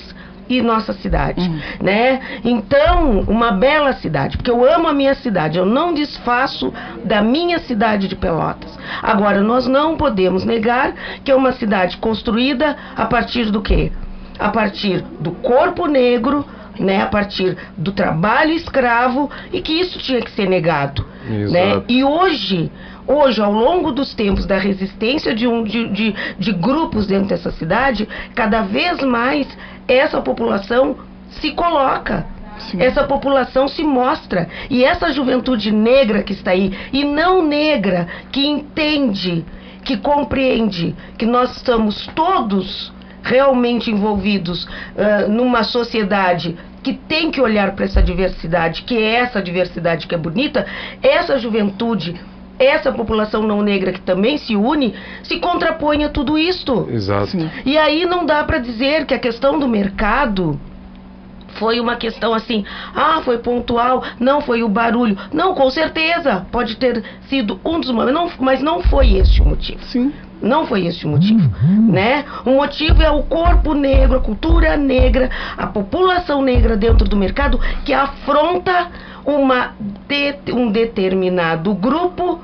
e 0.50 0.62
nossa 0.62 0.94
cidade, 0.94 1.42
Uhum. 1.48 1.60
né? 1.82 2.20
Então, 2.44 3.22
uma 3.28 3.52
bela 3.52 3.94
cidade, 3.94 4.36
porque 4.36 4.50
eu 4.50 4.66
amo 4.66 4.88
a 4.88 4.94
minha 4.94 5.14
cidade, 5.14 5.58
eu 5.60 5.66
não 5.66 5.94
desfaço 5.94 6.74
da 7.06 7.22
minha 7.22 7.60
cidade 7.60 8.08
de 8.08 8.16
Pelotas. 8.16 8.78
Agora, 9.02 9.42
nós 9.42 9.68
não 9.68 9.96
podemos 9.96 10.44
negar 10.44 10.94
que 11.24 11.32
é 11.32 11.36
uma 11.36 11.52
cidade 11.52 11.98
construída 11.98 12.76
a 12.96 13.06
partir 13.06 13.52
do 13.52 13.62
quê? 13.62 13.92
A 14.40 14.50
partir 14.50 15.04
do 15.20 15.32
corpo 15.32 15.86
negro, 15.86 16.46
né? 16.80 17.02
A 17.04 17.08
partir 17.08 17.58
do 17.78 17.92
trabalho 17.92 18.52
escravo 18.54 19.30
e 19.52 19.62
que 19.62 19.74
isso 19.74 20.00
tinha 20.00 20.22
que 20.22 20.32
ser 20.32 20.48
negado, 20.50 21.06
né? 21.28 21.72
Exato. 21.72 21.84
E 21.90 22.04
hoje, 22.04 22.72
hoje, 23.10 23.42
ao 23.42 23.52
longo 23.52 23.92
dos 23.92 24.14
tempos 24.14 24.46
da 24.46 24.58
resistência 24.58 25.34
de, 25.34 25.48
um, 25.48 25.64
de, 25.64 25.90
de, 25.90 26.16
de 26.38 26.52
grupos 26.52 27.08
dentro 27.08 27.30
dessa 27.30 27.52
cidade, 27.52 28.08
cada 28.36 28.62
vez 28.62 29.02
mais 29.02 29.48
essa 29.88 30.22
população 30.22 30.96
se 31.30 31.52
coloca. 31.52 32.26
Sim. 32.60 32.82
Essa 32.82 33.04
população 33.06 33.68
se 33.68 33.84
mostra. 33.84 34.48
E 34.70 34.84
essa 34.84 35.12
juventude 35.12 35.72
negra 35.72 36.22
que 36.22 36.34
está 36.34 36.52
aí, 36.52 36.78
e 36.94 37.04
não 37.04 37.42
negra, 37.42 38.08
que 38.32 38.46
entende, 38.46 39.44
que 39.84 39.98
compreende 39.98 40.96
que 41.18 41.26
nós 41.26 41.56
estamos 41.56 42.06
todos 42.14 42.94
realmente 43.24 43.90
envolvidos 43.90 44.68
ah, 44.98 45.28
numa 45.28 45.64
sociedade 45.64 46.56
que 46.84 46.94
tem 46.94 47.32
que 47.32 47.42
olhar 47.42 47.74
para 47.76 47.86
essa 47.86 48.02
diversidade, 48.02 48.84
que 48.84 48.98
é 48.98 49.16
essa 49.16 49.42
diversidade 49.42 50.08
que 50.08 50.16
é 50.16 50.18
bonita, 50.18 50.66
essa 51.02 51.38
juventude, 51.38 52.16
essa 52.60 52.92
população 52.92 53.42
não 53.42 53.62
negra 53.62 53.92
que 53.94 54.02
também 54.02 54.38
se 54.38 54.56
une, 54.56 54.94
se 55.24 55.40
contrapõe 55.40 56.04
a 56.04 56.10
tudo 56.10 56.38
isto. 56.38 56.88
Exato. 56.92 57.28
Sim. 57.28 57.50
E 57.66 57.78
aí 57.78 58.06
não 58.06 58.26
dá 58.26 58.44
para 58.44 58.60
dizer 58.60 59.06
que 59.06 59.14
a 59.14 59.20
questão 59.20 59.58
do 59.58 59.68
mercado 59.68 60.60
foi 61.58 61.80
uma 61.80 61.96
questão 61.96 62.34
assim, 62.34 62.64
ah, 62.96 63.22
foi 63.26 63.40
pontual, 63.40 64.04
não 64.20 64.40
foi 64.40 64.62
o 64.62 64.70
barulho. 64.70 65.18
Não, 65.34 65.54
com 65.56 65.70
certeza, 65.70 66.46
pode 66.52 66.76
ter 66.78 67.04
sido 67.28 67.60
um 67.66 67.80
dos 67.80 67.90
momentos, 67.92 68.14
não- 68.14 68.32
mas 68.40 68.62
não 68.62 68.82
foi 68.84 69.14
este 69.16 69.42
o 69.42 69.46
motivo. 69.46 69.84
Sim. 69.86 70.14
Não 70.42 70.66
foi 70.66 70.86
esse 70.86 71.06
o 71.06 71.10
motivo, 71.10 71.52
né? 71.92 72.24
O 72.46 72.52
motivo 72.52 73.02
é 73.04 73.12
o 73.12 73.24
corpo 73.24 73.74
negro, 73.74 74.20
a 74.20 74.22
cultura 74.22 74.78
negra, 74.78 75.30
a 75.58 75.68
população 75.68 76.42
negra 76.42 76.78
dentro 76.78 77.10
do 77.10 77.18
mercado 77.18 77.60
que 77.84 77.92
afronta 77.94 78.88
uma 79.30 79.74
de 80.08 80.52
um 80.52 80.72
determinado 80.72 81.74
grupo 81.74 82.40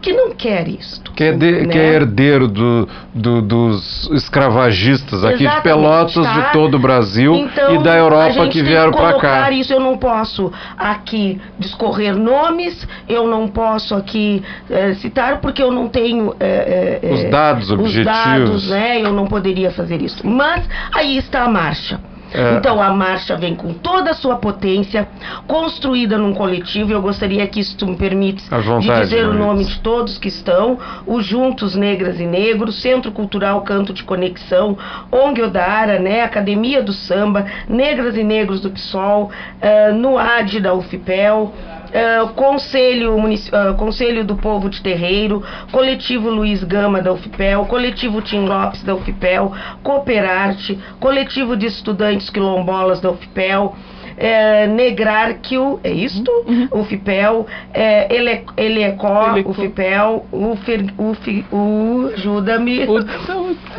que 0.00 0.12
não 0.12 0.30
quer 0.30 0.66
isto. 0.66 1.12
Que 1.12 1.24
é, 1.24 1.32
de, 1.32 1.52
né? 1.52 1.66
que 1.66 1.78
é 1.78 1.94
herdeiro 1.94 2.48
do, 2.48 2.88
do, 3.14 3.42
dos 3.42 4.10
escravagistas 4.12 5.22
aqui 5.24 5.44
Exatamente, 5.44 5.56
de 5.56 5.62
Pelotas, 5.62 6.24
tá? 6.24 6.32
de 6.32 6.52
todo 6.52 6.74
o 6.76 6.78
Brasil 6.78 7.34
Então, 7.34 7.74
e 7.74 7.82
da 7.82 7.96
Europa 7.96 8.48
que 8.48 8.62
vieram 8.62 8.92
para 8.92 9.18
cá. 9.18 9.50
Isso 9.50 9.72
eu 9.72 9.80
não 9.80 9.98
posso 9.98 10.50
aqui 10.76 11.40
discorrer 11.58 12.16
nomes, 12.16 12.86
eu 13.08 13.26
não 13.26 13.48
posso 13.48 13.94
aqui 13.94 14.42
eh, 14.70 14.94
citar 14.94 15.40
porque 15.40 15.62
eu 15.62 15.70
não 15.70 15.88
tenho 15.88 16.34
eh, 16.40 17.00
Os 17.02 17.30
dados 17.30 17.70
os 17.70 17.78
objetivos. 17.78 18.06
dados, 18.06 18.70
né? 18.70 19.00
Eu 19.02 19.12
não 19.12 19.26
poderia 19.26 19.70
fazer 19.70 20.00
isso. 20.00 20.26
Mas 20.26 20.66
aí 20.94 21.18
está 21.18 21.42
a 21.42 21.48
marcha. 21.48 22.00
É. 22.32 22.54
Então 22.54 22.80
a 22.80 22.90
marcha 22.90 23.36
vem 23.36 23.54
com 23.54 23.72
toda 23.72 24.10
a 24.10 24.14
sua 24.14 24.36
potência, 24.36 25.08
construída 25.46 26.16
num 26.16 26.32
coletivo. 26.32 26.92
Eu 26.92 27.02
gostaria 27.02 27.46
que 27.46 27.60
isso 27.60 27.86
me 27.86 27.96
permite 27.96 28.42
À 28.50 28.58
de 28.60 28.66
vontade, 28.66 29.00
dizer 29.02 29.26
o 29.26 29.34
nome 29.34 29.64
de 29.64 29.80
todos 29.80 30.18
que 30.18 30.28
estão, 30.28 30.78
o 31.06 31.20
Juntos 31.20 31.74
Negras 31.74 32.20
e 32.20 32.26
Negros, 32.26 32.80
Centro 32.80 33.10
Cultural 33.12 33.62
Canto 33.62 33.92
de 33.92 34.02
Conexão, 34.04 34.78
ONG 35.10 35.42
Odara, 35.42 35.98
né, 35.98 36.22
Academia 36.22 36.82
do 36.82 36.92
Samba, 36.92 37.46
Negras 37.68 38.16
e 38.16 38.22
Negros 38.22 38.60
do 38.60 38.70
PSOL, 38.70 39.30
uh, 39.30 39.94
NUAD 39.94 40.60
da 40.60 40.74
UFPEL, 40.74 41.52
eh, 41.92 42.28
Conselho, 42.34 43.18
Munici- 43.18 43.50
ah, 43.54 43.74
Conselho 43.74 44.24
do 44.24 44.36
Povo 44.36 44.68
de 44.68 44.80
Terreiro, 44.82 45.42
Coletivo 45.72 46.30
Luiz 46.30 46.62
Gama 46.64 47.00
da 47.02 47.12
UFPEL, 47.12 47.64
Coletivo 47.66 48.20
Tim 48.22 48.46
Lopes 48.46 48.82
da 48.82 48.94
UFPEL, 48.94 49.52
Cooperarte, 49.82 50.78
Coletivo 50.98 51.56
de 51.56 51.66
Estudantes 51.66 52.30
Quilombolas 52.30 53.00
da 53.00 53.10
UFPEL, 53.10 53.74
é, 54.16 54.66
Negrarquio, 54.66 55.80
é 55.82 55.90
isto? 55.90 56.30
UFPEL, 56.72 57.46
é, 57.72 58.14
Ele, 58.14 58.44
Elecó, 58.56 59.30
Elecó. 59.32 59.50
UFPEL, 59.50 60.26
Ufer, 60.30 60.84
Uf, 60.98 61.44
U, 61.50 62.10
ajuda-me. 62.14 62.82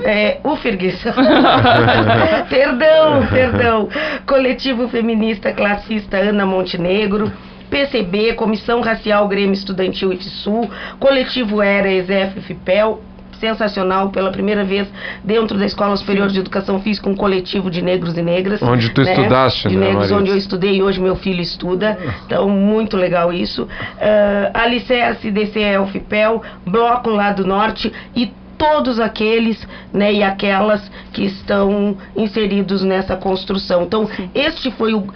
É, 0.04 0.40
UFIRGS. 0.44 1.04
perdão, 2.50 3.28
perdão. 3.30 3.90
Coletivo 4.26 4.88
Feminista 4.88 5.52
Classista 5.54 6.18
Ana 6.18 6.46
Montenegro. 6.46 7.32
PCB, 7.72 8.34
Comissão 8.34 8.82
Racial 8.82 9.28
Grêmio 9.28 9.54
Estudantil 9.54 10.14
IFSU, 10.14 10.70
Coletivo 11.00 11.62
Era 11.62 11.92
Exef 11.92 12.42
FIPEL, 12.42 13.02
sensacional, 13.40 14.10
pela 14.12 14.30
primeira 14.30 14.64
vez 14.64 14.88
dentro 15.24 15.58
da 15.58 15.66
Escola 15.66 15.96
Superior 15.98 16.28
de 16.28 16.40
Educação 16.40 16.80
Física, 16.80 17.10
um 17.10 17.16
coletivo 17.16 17.72
de 17.72 17.82
negros 17.82 18.16
e 18.16 18.22
negras. 18.22 18.62
Onde 18.62 18.90
tu 18.90 19.02
estudaste, 19.02 19.68
de 19.68 19.76
né, 19.76 19.88
negros, 19.88 20.12
Marisa? 20.12 20.16
onde 20.18 20.30
eu 20.30 20.38
estudei 20.38 20.76
e 20.76 20.84
hoje 20.84 21.00
meu 21.00 21.16
filho 21.16 21.42
estuda. 21.42 21.98
Então, 22.26 22.48
muito 22.48 22.96
legal 22.96 23.34
isso. 23.34 23.64
Uh, 23.64 24.52
Alicerce, 24.54 25.32
DCE, 25.32 25.78
UFPEL, 25.82 26.44
Bloco 26.68 27.10
lá 27.10 27.32
do 27.32 27.48
Norte 27.48 27.92
e 28.16 28.32
todos 28.58 29.00
aqueles 29.00 29.68
né, 29.92 30.14
e 30.14 30.22
aquelas 30.22 30.92
que 31.12 31.26
estão 31.26 31.98
inseridos 32.16 32.84
nessa 32.84 33.16
construção. 33.16 33.84
Então, 33.84 34.08
este 34.36 34.70
foi 34.72 34.94
o. 34.94 35.08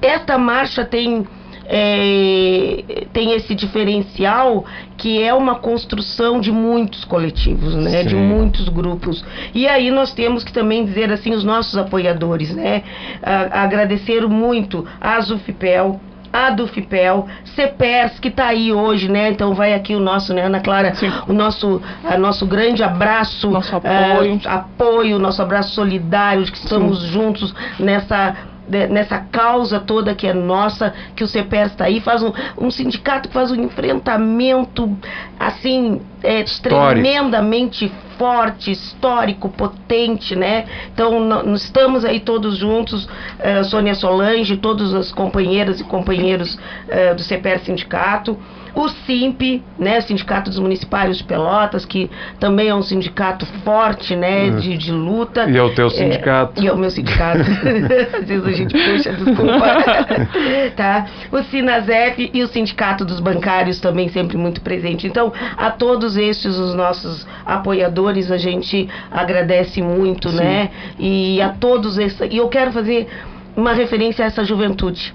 Esta 0.00 0.38
marcha 0.38 0.86
tem. 0.86 1.26
É, 1.70 3.06
tem 3.12 3.32
esse 3.32 3.54
diferencial 3.54 4.64
que 4.96 5.22
é 5.22 5.32
uma 5.34 5.56
construção 5.56 6.40
de 6.40 6.50
muitos 6.50 7.04
coletivos, 7.04 7.74
né, 7.74 8.02
de 8.02 8.10
Sim. 8.10 8.16
muitos 8.22 8.68
grupos. 8.68 9.24
E 9.54 9.68
aí 9.68 9.90
nós 9.90 10.12
temos 10.12 10.42
que 10.42 10.52
também 10.52 10.84
dizer 10.84 11.12
assim 11.12 11.32
os 11.32 11.44
nossos 11.44 11.76
apoiadores, 11.76 12.54
né, 12.54 12.82
a- 13.22 13.62
agradecer 13.62 14.26
muito 14.26 14.84
a 15.00 15.20
Zufipel, 15.20 16.00
a 16.32 16.50
Dufipel, 16.50 17.26
CEPERS, 17.56 18.18
que 18.20 18.28
está 18.28 18.48
aí 18.48 18.70
hoje, 18.70 19.10
né? 19.10 19.30
Então 19.30 19.54
vai 19.54 19.72
aqui 19.72 19.94
o 19.94 19.98
nosso, 20.00 20.34
né, 20.34 20.42
Ana 20.42 20.60
Clara, 20.60 20.94
Sim. 20.94 21.10
o 21.26 21.32
nosso, 21.32 21.80
a 22.04 22.18
nosso 22.18 22.44
grande 22.46 22.82
abraço, 22.82 23.50
Nosso 23.50 23.74
apoio. 23.74 24.38
ah, 24.44 24.54
apoio, 24.56 25.18
nosso 25.18 25.40
abraço 25.40 25.74
solidário, 25.74 26.44
de 26.44 26.52
que 26.52 26.58
estamos 26.58 27.00
juntos 27.04 27.54
nessa 27.80 28.32
de- 28.32 28.57
nessa 28.68 29.18
causa 29.18 29.80
toda 29.80 30.14
que 30.14 30.26
é 30.26 30.34
nossa, 30.34 30.92
que 31.16 31.24
o 31.24 31.28
CPER 31.28 31.66
está 31.66 31.84
aí, 31.86 32.00
faz 32.00 32.22
um, 32.22 32.32
um 32.58 32.70
sindicato 32.70 33.28
que 33.28 33.34
faz 33.34 33.50
um 33.50 33.56
enfrentamento 33.62 34.96
assim 35.38 36.00
é, 36.22 36.44
tremendamente 36.62 37.90
forte, 38.18 38.72
histórico, 38.72 39.48
potente, 39.48 40.34
né? 40.34 40.64
Então 40.92 41.20
nó- 41.20 41.42
estamos 41.54 42.04
aí 42.04 42.18
todos 42.18 42.56
juntos, 42.56 43.08
eh, 43.38 43.62
Sônia 43.62 43.94
Solange, 43.94 44.56
todas 44.56 44.92
as 44.92 45.12
companheiras 45.12 45.78
e 45.80 45.84
companheiros 45.84 46.58
eh, 46.88 47.14
do 47.14 47.22
CPR 47.22 47.60
Sindicato, 47.60 48.36
o 48.84 48.88
SIMP, 48.88 49.62
né, 49.78 50.00
Sindicato 50.00 50.50
dos 50.50 50.58
Municipários 50.58 51.18
de 51.18 51.24
Pelotas, 51.24 51.84
que 51.84 52.10
também 52.38 52.68
é 52.68 52.74
um 52.74 52.82
sindicato 52.82 53.44
forte, 53.64 54.14
né, 54.14 54.50
de, 54.50 54.76
de 54.76 54.92
luta. 54.92 55.48
E 55.48 55.56
é 55.56 55.62
o 55.62 55.74
teu 55.74 55.86
É, 55.86 55.90
sindicato. 55.90 56.62
e 56.62 56.66
é 56.66 56.72
o 56.72 56.76
meu 56.76 56.90
sindicato. 56.90 57.40
Às 58.20 58.28
vezes 58.28 58.46
a 58.46 58.52
gente 58.52 58.72
puxa, 58.72 59.12
desculpa. 59.12 59.76
tá? 60.76 61.06
O 61.32 61.42
Sinazep 61.44 62.30
e 62.32 62.42
o 62.42 62.48
Sindicato 62.48 63.04
dos 63.04 63.20
Bancários 63.20 63.80
também 63.80 64.08
sempre 64.08 64.36
muito 64.36 64.60
presente. 64.60 65.06
Então, 65.06 65.32
a 65.56 65.70
todos 65.70 66.16
estes, 66.16 66.56
os 66.56 66.74
nossos 66.74 67.26
apoiadores, 67.44 68.30
a 68.30 68.36
gente 68.36 68.88
agradece 69.10 69.82
muito, 69.82 70.30
né? 70.30 70.70
E 70.98 71.40
a 71.42 71.50
todos 71.50 71.98
esses. 71.98 72.20
E 72.30 72.36
eu 72.36 72.48
quero 72.48 72.72
fazer 72.72 73.08
uma 73.56 73.72
referência 73.72 74.24
a 74.24 74.28
essa 74.28 74.44
juventude, 74.44 75.14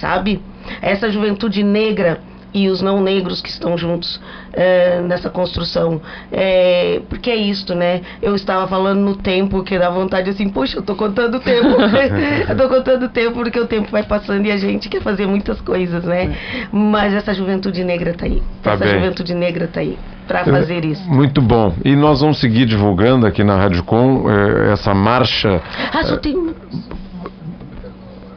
sabe? 0.00 0.42
Essa 0.82 1.10
juventude 1.10 1.62
negra 1.62 2.20
e 2.52 2.68
os 2.68 2.80
não 2.80 3.00
negros 3.00 3.40
que 3.42 3.48
estão 3.50 3.76
juntos 3.76 4.20
eh, 4.52 5.00
nessa 5.02 5.28
construção. 5.28 6.00
Eh, 6.32 7.02
porque 7.08 7.30
é 7.30 7.36
isto, 7.36 7.74
né? 7.74 8.00
Eu 8.22 8.34
estava 8.34 8.66
falando 8.66 9.00
no 9.00 9.16
tempo 9.16 9.62
que 9.62 9.78
dá 9.78 9.90
vontade 9.90 10.30
assim, 10.30 10.48
puxa, 10.48 10.78
eu 10.78 10.82
tô 10.82 10.94
contando 10.94 11.36
o 11.36 11.40
tempo. 11.40 11.68
eu 12.48 12.56
tô 12.56 12.68
contando 12.68 13.04
o 13.04 13.08
tempo 13.08 13.34
porque 13.34 13.60
o 13.60 13.66
tempo 13.66 13.90
vai 13.90 14.02
passando 14.02 14.46
e 14.46 14.50
a 14.50 14.56
gente 14.56 14.88
quer 14.88 15.02
fazer 15.02 15.26
muitas 15.26 15.60
coisas, 15.60 16.04
né? 16.04 16.36
Mas 16.72 17.12
essa 17.14 17.34
juventude 17.34 17.84
negra 17.84 18.14
tá 18.14 18.26
aí. 18.26 18.42
Tá 18.62 18.72
essa 18.72 18.84
bem. 18.84 18.94
juventude 18.94 19.34
negra 19.34 19.66
tá 19.68 19.80
aí 19.80 19.98
para 20.26 20.44
fazer 20.44 20.84
isso. 20.84 21.08
Muito 21.08 21.40
bom. 21.40 21.74
E 21.84 21.96
nós 21.96 22.20
vamos 22.20 22.38
seguir 22.38 22.66
divulgando 22.66 23.26
aqui 23.26 23.42
na 23.42 23.56
Rádio 23.56 23.82
Com 23.82 24.30
eh, 24.30 24.72
essa 24.72 24.94
marcha. 24.94 25.60
Ah, 25.92 26.02
só 26.02 26.16
tem 26.16 26.36
um- 26.36 26.54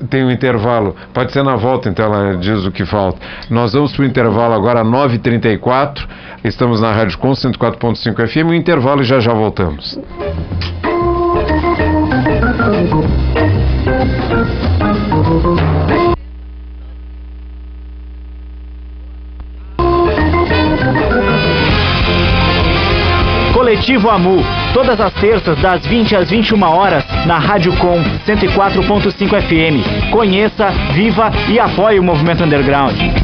Tem 0.09 0.23
um 0.23 0.31
intervalo. 0.31 0.95
Pode 1.13 1.31
ser 1.31 1.43
na 1.43 1.55
volta, 1.55 1.89
então 1.89 2.05
ela 2.05 2.37
diz 2.37 2.65
o 2.65 2.71
que 2.71 2.85
falta. 2.85 3.19
Nós 3.49 3.73
vamos 3.73 3.93
para 3.93 4.03
o 4.03 4.05
intervalo 4.05 4.53
agora, 4.53 4.83
9h34. 4.83 6.07
Estamos 6.43 6.81
na 6.81 6.91
Rádio 6.91 7.17
Com 7.17 7.31
104.5 7.31 8.27
FM. 8.27 8.49
O 8.49 8.53
intervalo 8.53 9.01
e 9.01 9.03
já 9.03 9.19
já 9.19 9.33
voltamos. 9.33 9.99
Coletivo 23.53 24.09
Amu, 24.09 24.43
todas 24.81 24.99
as 24.99 25.13
terças 25.13 25.59
das 25.61 25.85
20 25.85 26.15
às 26.15 26.29
21 26.31 26.59
horas 26.63 27.03
na 27.27 27.37
Rádio 27.37 27.71
Com 27.77 28.01
104.5 28.25 29.13
FM. 29.13 30.09
Conheça, 30.11 30.69
viva 30.93 31.31
e 31.47 31.59
apoie 31.59 31.99
o 31.99 32.03
movimento 32.03 32.43
underground. 32.43 33.20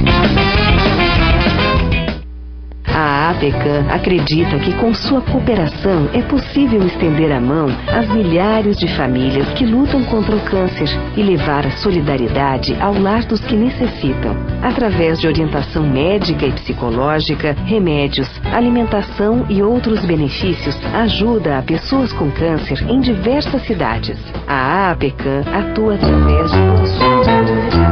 A 3.00 3.30
APECAM 3.30 3.86
acredita 3.92 4.58
que 4.58 4.74
com 4.74 4.92
sua 4.92 5.22
cooperação 5.22 6.10
é 6.16 6.22
possível 6.24 6.82
estender 6.82 7.32
a 7.32 7.40
mão 7.40 7.68
às 7.88 8.10
milhares 8.10 8.76
de 8.76 8.88
famílias 8.96 9.48
que 9.50 9.68
lutam 9.68 10.04
contra 10.06 10.36
o 10.36 10.40
câncer 10.40 10.90
e 11.16 11.22
levar 11.22 11.64
a 11.68 11.78
solidariedade 11.78 12.76
ao 12.82 13.00
lar 13.00 13.24
dos 13.26 13.40
que 13.42 13.56
necessitam, 13.56 14.36
através 14.64 15.22
de 15.22 15.28
orientação 15.28 15.88
médica 15.88 16.48
e 16.48 16.52
psicológica, 16.54 17.56
remédios, 17.66 18.28
alimentação 18.52 19.46
e 19.48 19.62
outros 19.62 20.04
benefícios, 20.04 20.76
ajuda 20.96 21.60
a 21.60 21.62
pessoas 21.62 22.12
com 22.14 22.32
câncer 22.32 22.84
em 22.90 23.00
diversas 23.00 23.62
cidades. 23.68 24.18
A 24.48 24.90
APECAM 24.90 25.44
atua 25.54 25.94
através 25.94 26.52
de 26.52 27.87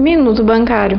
Minuto 0.00 0.42
Bancário. 0.42 0.98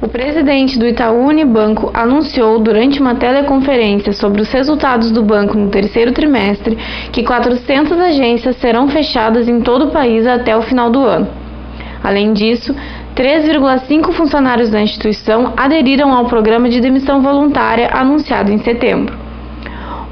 O 0.00 0.06
presidente 0.06 0.78
do 0.78 0.86
Itaú 0.86 1.26
Unibanco 1.26 1.90
anunciou 1.92 2.60
durante 2.60 3.00
uma 3.00 3.16
teleconferência 3.16 4.12
sobre 4.12 4.40
os 4.40 4.52
resultados 4.52 5.10
do 5.10 5.20
banco 5.20 5.58
no 5.58 5.68
terceiro 5.68 6.12
trimestre 6.12 6.78
que 7.10 7.24
400 7.24 7.98
agências 7.98 8.54
serão 8.58 8.86
fechadas 8.88 9.48
em 9.48 9.60
todo 9.60 9.86
o 9.86 9.90
país 9.90 10.28
até 10.28 10.56
o 10.56 10.62
final 10.62 10.90
do 10.90 11.00
ano. 11.00 11.26
Além 12.04 12.32
disso, 12.32 12.72
3,5 13.16 14.12
funcionários 14.12 14.70
da 14.70 14.80
instituição 14.80 15.52
aderiram 15.56 16.12
ao 16.12 16.26
programa 16.26 16.68
de 16.68 16.80
demissão 16.80 17.20
voluntária 17.20 17.90
anunciado 17.92 18.52
em 18.52 18.58
setembro. 18.58 19.18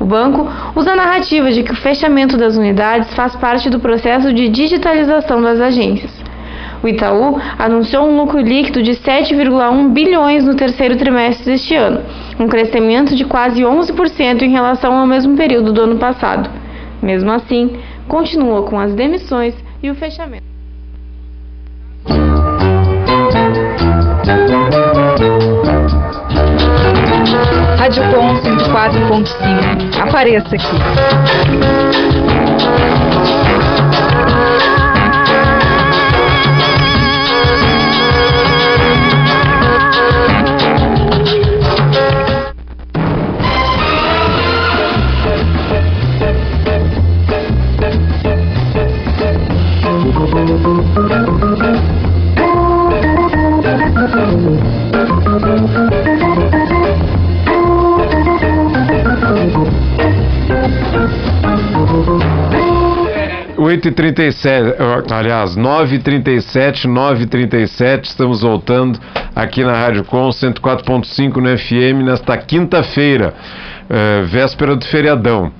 O 0.00 0.04
banco 0.04 0.44
usa 0.74 0.90
a 0.90 0.96
narrativa 0.96 1.52
de 1.52 1.62
que 1.62 1.70
o 1.70 1.76
fechamento 1.76 2.36
das 2.36 2.56
unidades 2.56 3.14
faz 3.14 3.36
parte 3.36 3.70
do 3.70 3.78
processo 3.78 4.32
de 4.32 4.48
digitalização 4.48 5.40
das 5.40 5.60
agências. 5.60 6.29
O 6.82 6.88
Itaú 6.88 7.38
anunciou 7.58 8.06
um 8.06 8.16
lucro 8.16 8.40
líquido 8.40 8.82
de 8.82 8.92
7,1 8.92 9.90
bilhões 9.92 10.44
no 10.44 10.54
terceiro 10.54 10.96
trimestre 10.96 11.44
deste 11.44 11.74
ano, 11.74 12.00
um 12.38 12.48
crescimento 12.48 13.14
de 13.14 13.24
quase 13.24 13.62
11% 13.62 14.42
em 14.42 14.50
relação 14.50 14.96
ao 14.96 15.06
mesmo 15.06 15.36
período 15.36 15.72
do 15.72 15.82
ano 15.82 15.96
passado. 15.96 16.48
Mesmo 17.02 17.30
assim, 17.30 17.78
continua 18.08 18.62
com 18.62 18.78
as 18.78 18.94
demissões 18.94 19.54
e 19.82 19.90
o 19.90 19.94
fechamento. 19.94 20.44
Rádio 27.76 28.02
Com 28.10 28.34
104.5. 28.36 30.00
Apareça 30.00 30.54
aqui. 30.54 30.66
8h37, 63.70 65.12
aliás, 65.12 65.56
9h37, 65.56 66.88
9h37, 66.88 68.06
estamos 68.06 68.40
voltando 68.40 68.98
aqui 69.34 69.62
na 69.62 69.72
Rádio 69.72 70.02
Com 70.02 70.28
104.5 70.28 71.36
no 71.36 71.56
FM 71.56 72.04
nesta 72.04 72.36
quinta-feira, 72.36 73.32
eh, 73.88 74.22
véspera 74.26 74.74
do 74.74 74.84
feriadão. 74.84 75.52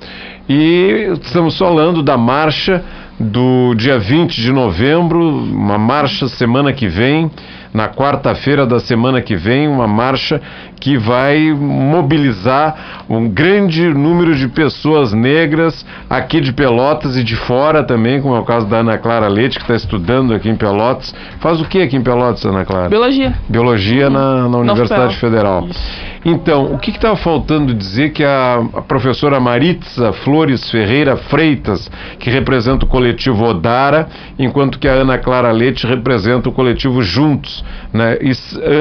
E 0.48 1.12
estamos 1.22 1.56
falando 1.56 2.02
da 2.02 2.16
marcha 2.16 2.82
do 3.20 3.76
dia 3.76 3.96
20 3.96 4.40
de 4.40 4.50
novembro, 4.50 5.20
uma 5.20 5.78
marcha 5.78 6.26
semana 6.26 6.72
que 6.72 6.88
vem 6.88 7.30
na 7.72 7.88
quarta-feira 7.88 8.66
da 8.66 8.80
semana 8.80 9.20
que 9.20 9.36
vem, 9.36 9.68
uma 9.68 9.86
marcha 9.86 10.40
que 10.80 10.96
vai 10.96 11.52
mobilizar 11.52 13.04
um 13.08 13.28
grande 13.28 13.82
número 13.88 14.34
de 14.34 14.48
pessoas 14.48 15.12
negras 15.12 15.84
aqui 16.08 16.40
de 16.40 16.52
Pelotas 16.52 17.16
e 17.16 17.22
de 17.22 17.36
fora 17.36 17.82
também, 17.84 18.20
como 18.20 18.34
é 18.34 18.38
o 18.38 18.44
caso 18.44 18.66
da 18.66 18.78
Ana 18.78 18.98
Clara 18.98 19.28
Leite, 19.28 19.58
que 19.58 19.64
está 19.64 19.74
estudando 19.74 20.34
aqui 20.34 20.48
em 20.48 20.56
Pelotas. 20.56 21.14
Faz 21.38 21.60
o 21.60 21.64
que 21.64 21.82
aqui 21.82 21.96
em 21.96 22.02
Pelotas, 22.02 22.44
Ana 22.44 22.64
Clara? 22.64 22.88
Biologia. 22.88 23.34
Biologia 23.48 24.10
na, 24.10 24.48
na 24.48 24.58
Universidade. 24.58 25.16
Federal. 25.16 25.66
Isso. 25.68 26.09
Então, 26.24 26.74
o 26.74 26.78
que 26.78 26.90
estava 26.90 27.16
faltando 27.16 27.72
dizer 27.72 28.10
que 28.10 28.22
a, 28.22 28.62
a 28.74 28.82
professora 28.82 29.40
Maritza 29.40 30.12
Flores 30.12 30.70
Ferreira 30.70 31.16
Freitas, 31.16 31.90
que 32.18 32.28
representa 32.28 32.84
o 32.84 32.88
coletivo 32.88 33.44
Odara, 33.44 34.06
enquanto 34.38 34.78
que 34.78 34.86
a 34.86 34.92
Ana 34.92 35.16
Clara 35.16 35.50
Leite 35.50 35.86
representa 35.86 36.48
o 36.48 36.52
coletivo 36.52 37.02
Juntos, 37.02 37.64
né? 37.92 38.18
E 38.20 38.32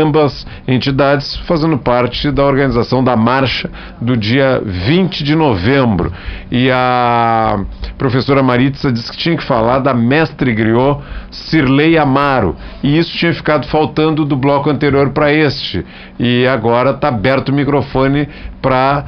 ambas 0.01 0.45
entidades 0.67 1.37
fazendo 1.47 1.77
parte 1.77 2.29
da 2.29 2.43
organização 2.43 3.03
da 3.03 3.15
marcha 3.15 3.69
do 4.01 4.17
dia 4.17 4.61
20 4.63 5.23
de 5.23 5.35
novembro. 5.35 6.11
E 6.51 6.69
a 6.69 7.63
professora 7.97 8.43
Maritza 8.43 8.91
disse 8.91 9.11
que 9.11 9.17
tinha 9.17 9.37
que 9.37 9.43
falar 9.43 9.79
da 9.79 9.93
mestre 9.93 10.53
griot 10.53 10.99
Cirlei 11.31 11.97
Amaro. 11.97 12.55
E 12.83 12.97
isso 12.97 13.17
tinha 13.17 13.33
ficado 13.33 13.65
faltando 13.67 14.25
do 14.25 14.35
bloco 14.35 14.69
anterior 14.69 15.11
para 15.11 15.31
este. 15.31 15.85
E 16.19 16.45
agora 16.47 16.91
está 16.91 17.09
aberto 17.29 17.49
o 17.49 17.53
microfone 17.53 18.27
para 18.61 19.05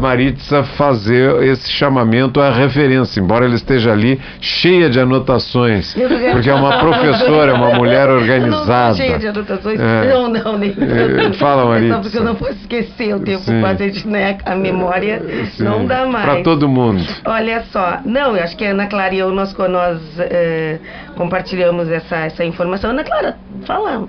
Maritza 0.00 0.62
fazer 0.62 1.42
esse 1.42 1.70
chamamento 1.70 2.40
à 2.40 2.50
referência, 2.50 3.20
embora 3.20 3.44
ela 3.44 3.54
esteja 3.54 3.92
ali 3.92 4.18
cheia 4.40 4.88
de 4.88 4.98
anotações, 4.98 5.94
porque 6.32 6.48
é 6.48 6.54
uma 6.54 6.78
professora, 6.80 7.52
é 7.52 7.54
uma 7.54 7.74
mulher 7.74 8.08
organizada. 8.08 8.94
cheia 8.94 9.18
de 9.18 9.28
anotações. 9.28 9.78
É. 9.78 10.08
Não, 10.08 10.28
não, 10.30 10.56
nem 10.56 10.70
É, 10.70 11.32
fala, 11.34 11.62
É 11.62 11.66
Maritza. 11.66 11.94
só 11.94 12.00
porque 12.00 12.18
eu 12.18 12.24
não 12.24 12.34
posso 12.36 12.52
esquecer 12.52 13.14
o 13.14 13.20
tempo 13.20 13.42
Sim. 13.42 13.60
quase 13.60 13.84
a 13.84 13.86
gente, 13.88 14.08
né, 14.08 14.38
a 14.46 14.54
memória 14.56 15.22
não 15.58 15.84
dá 15.84 16.06
mais. 16.06 16.24
Para 16.24 16.42
todo 16.42 16.66
mundo. 16.66 17.04
Olha 17.26 17.62
só, 17.70 17.98
não, 18.06 18.34
eu 18.34 18.42
acho 18.42 18.56
que 18.56 18.64
a 18.64 18.70
Ana 18.70 18.86
Clara 18.86 19.14
e 19.14 19.18
eu, 19.18 19.30
nós, 19.30 19.54
nós 19.68 20.00
eh, 20.20 20.78
compartilhamos 21.16 21.90
essa, 21.90 22.16
essa 22.16 22.42
informação. 22.46 22.90
Ana 22.90 23.04
Clara, 23.04 23.36
fala 23.66 24.08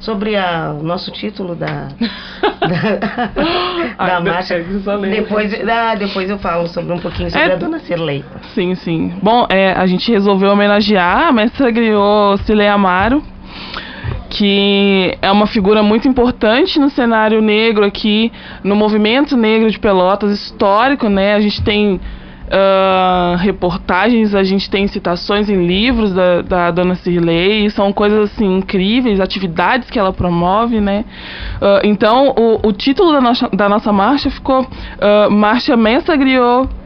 sobre 0.00 0.34
a, 0.34 0.74
o 0.78 0.82
nosso 0.82 1.10
título 1.12 1.54
da, 1.54 1.88
da, 2.60 4.06
da 4.06 4.20
marcha. 4.20 4.58
Depois, 5.10 5.52
ah, 5.68 5.94
depois 5.94 6.28
eu 6.28 6.38
falo 6.38 6.66
sobre 6.66 6.92
um 6.92 6.98
pouquinho 6.98 7.30
sobre 7.30 7.48
É, 7.48 7.52
a 7.52 7.56
dona 7.56 7.78
Cirlei. 7.80 8.24
Sim, 8.54 8.74
sim. 8.74 9.12
Bom, 9.22 9.46
é, 9.48 9.72
a 9.72 9.86
gente 9.86 10.10
resolveu 10.10 10.50
homenagear 10.50 11.28
a 11.28 11.32
mestra 11.32 11.70
griot 11.70 12.42
Cilei 12.44 12.68
Amaro, 12.68 13.22
que 14.30 15.16
é 15.20 15.30
uma 15.30 15.46
figura 15.46 15.82
muito 15.82 16.08
importante 16.08 16.78
no 16.78 16.88
cenário 16.88 17.42
negro 17.42 17.84
aqui, 17.84 18.32
no 18.64 18.74
movimento 18.74 19.36
negro 19.36 19.70
de 19.70 19.78
Pelotas, 19.78 20.32
histórico, 20.32 21.08
né? 21.08 21.34
A 21.34 21.40
gente 21.40 21.62
tem 21.62 22.00
ah, 22.50 23.36
reportagens, 23.38 24.34
a 24.34 24.42
gente 24.42 24.68
tem 24.68 24.86
citações 24.88 25.48
em 25.48 25.66
livros 25.66 26.12
da, 26.12 26.42
da 26.42 26.70
Dona 26.70 26.94
Cirlei, 26.96 27.70
são 27.70 27.92
coisas 27.92 28.32
assim 28.32 28.56
incríveis, 28.56 29.20
atividades 29.20 29.88
que 29.88 29.98
ela 29.98 30.12
promove, 30.12 30.80
né? 30.80 31.04
Ah, 31.60 31.80
então, 31.84 32.34
o, 32.36 32.68
o 32.68 32.72
título 32.72 33.12
da 33.12 33.20
nossa, 33.20 33.48
da 33.50 33.68
nossa 33.68 33.92
marcha 33.92 34.30
ficou 34.30 34.66
ah, 35.00 35.28
Marcha 35.30 35.76
Mestra 35.76 36.16
Griot 36.16 36.79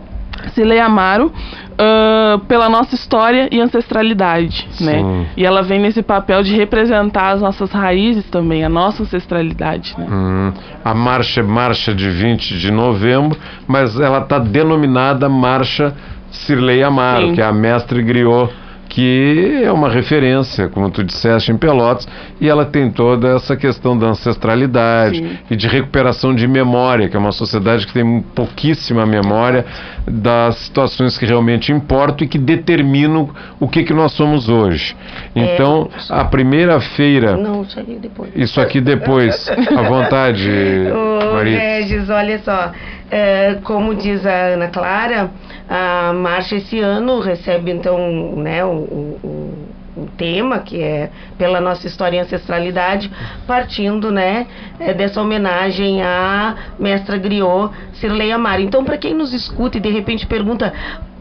Cilei 0.50 0.80
Amaro 0.80 1.32
ah, 1.76 2.40
pela 2.46 2.68
nossa 2.68 2.94
história 2.94 3.48
e 3.50 3.60
ancestralidade, 3.60 4.68
né? 4.80 4.98
Sim. 4.98 5.26
E 5.36 5.44
ela 5.44 5.62
vem 5.62 5.80
nesse 5.80 6.02
papel 6.02 6.42
de 6.42 6.54
representar 6.54 7.30
as 7.30 7.40
nossas 7.40 7.70
raízes 7.72 8.24
também, 8.30 8.64
a 8.64 8.68
nossa 8.68 9.02
ancestralidade, 9.02 9.94
né? 9.98 10.06
Hum, 10.08 10.52
a 10.84 10.94
marcha 10.94 11.40
é 11.40 11.42
marcha 11.42 11.94
de 11.94 12.08
20 12.08 12.58
de 12.58 12.70
novembro, 12.70 13.36
mas 13.66 13.98
ela 13.98 14.18
está 14.18 14.38
denominada 14.38 15.28
Marcha 15.28 15.94
Cirlei 16.30 16.82
Amaro, 16.82 17.28
Sim. 17.28 17.34
que 17.34 17.40
é 17.40 17.44
a 17.44 17.52
mestre 17.52 18.02
griot, 18.02 18.52
que 18.94 19.60
é 19.64 19.72
uma 19.72 19.90
referência, 19.90 20.68
como 20.68 20.88
tu 20.88 21.02
disseste, 21.02 21.50
em 21.50 21.56
Pelotas, 21.56 22.06
e 22.40 22.48
ela 22.48 22.64
tem 22.64 22.92
toda 22.92 23.34
essa 23.34 23.56
questão 23.56 23.98
da 23.98 24.06
ancestralidade 24.06 25.18
Sim. 25.18 25.38
e 25.50 25.56
de 25.56 25.66
recuperação 25.66 26.32
de 26.32 26.46
memória, 26.46 27.08
que 27.08 27.16
é 27.16 27.18
uma 27.18 27.32
sociedade 27.32 27.88
que 27.88 27.92
tem 27.92 28.22
pouquíssima 28.36 29.04
memória 29.04 29.66
das 30.06 30.58
situações 30.58 31.18
que 31.18 31.26
realmente 31.26 31.72
importam 31.72 32.24
e 32.24 32.28
que 32.28 32.38
determinam 32.38 33.30
o 33.58 33.66
que, 33.66 33.82
que 33.82 33.92
nós 33.92 34.12
somos 34.12 34.48
hoje. 34.48 34.94
Então, 35.34 35.90
a 36.08 36.24
primeira 36.26 36.78
feira. 36.78 37.36
Não, 37.36 37.62
isso 37.62 37.80
aí 37.80 37.98
depois. 38.00 38.30
Isso 38.36 38.60
aqui 38.60 38.80
depois, 38.80 39.50
à 39.76 39.82
vontade, 39.82 40.48
Ô. 40.94 41.42
Regis, 41.42 42.08
olha 42.08 42.38
só, 42.44 42.70
é, 43.10 43.58
como 43.64 43.94
diz 43.94 44.24
a 44.26 44.32
Ana 44.54 44.68
Clara, 44.68 45.30
a 45.68 46.12
marcha 46.12 46.56
esse 46.56 46.78
ano 46.80 47.20
recebe 47.20 47.70
então 47.70 47.98
né, 48.36 48.64
o, 48.64 48.68
o- 48.70 49.20
o- 49.24 49.74
tema 50.16 50.58
que 50.58 50.80
é 50.82 51.10
pela 51.38 51.60
nossa 51.60 51.86
história 51.86 52.16
e 52.16 52.20
ancestralidade, 52.20 53.10
partindo 53.46 54.10
né, 54.10 54.46
é, 54.78 54.92
dessa 54.92 55.20
homenagem 55.20 56.02
à 56.02 56.54
mestra 56.78 57.16
griot 57.16 57.70
Cirlei 57.94 58.30
Amaro. 58.32 58.60
Então, 58.62 58.84
para 58.84 58.98
quem 58.98 59.14
nos 59.14 59.32
escuta 59.32 59.78
e 59.78 59.80
de 59.80 59.90
repente 59.90 60.26
pergunta 60.26 60.72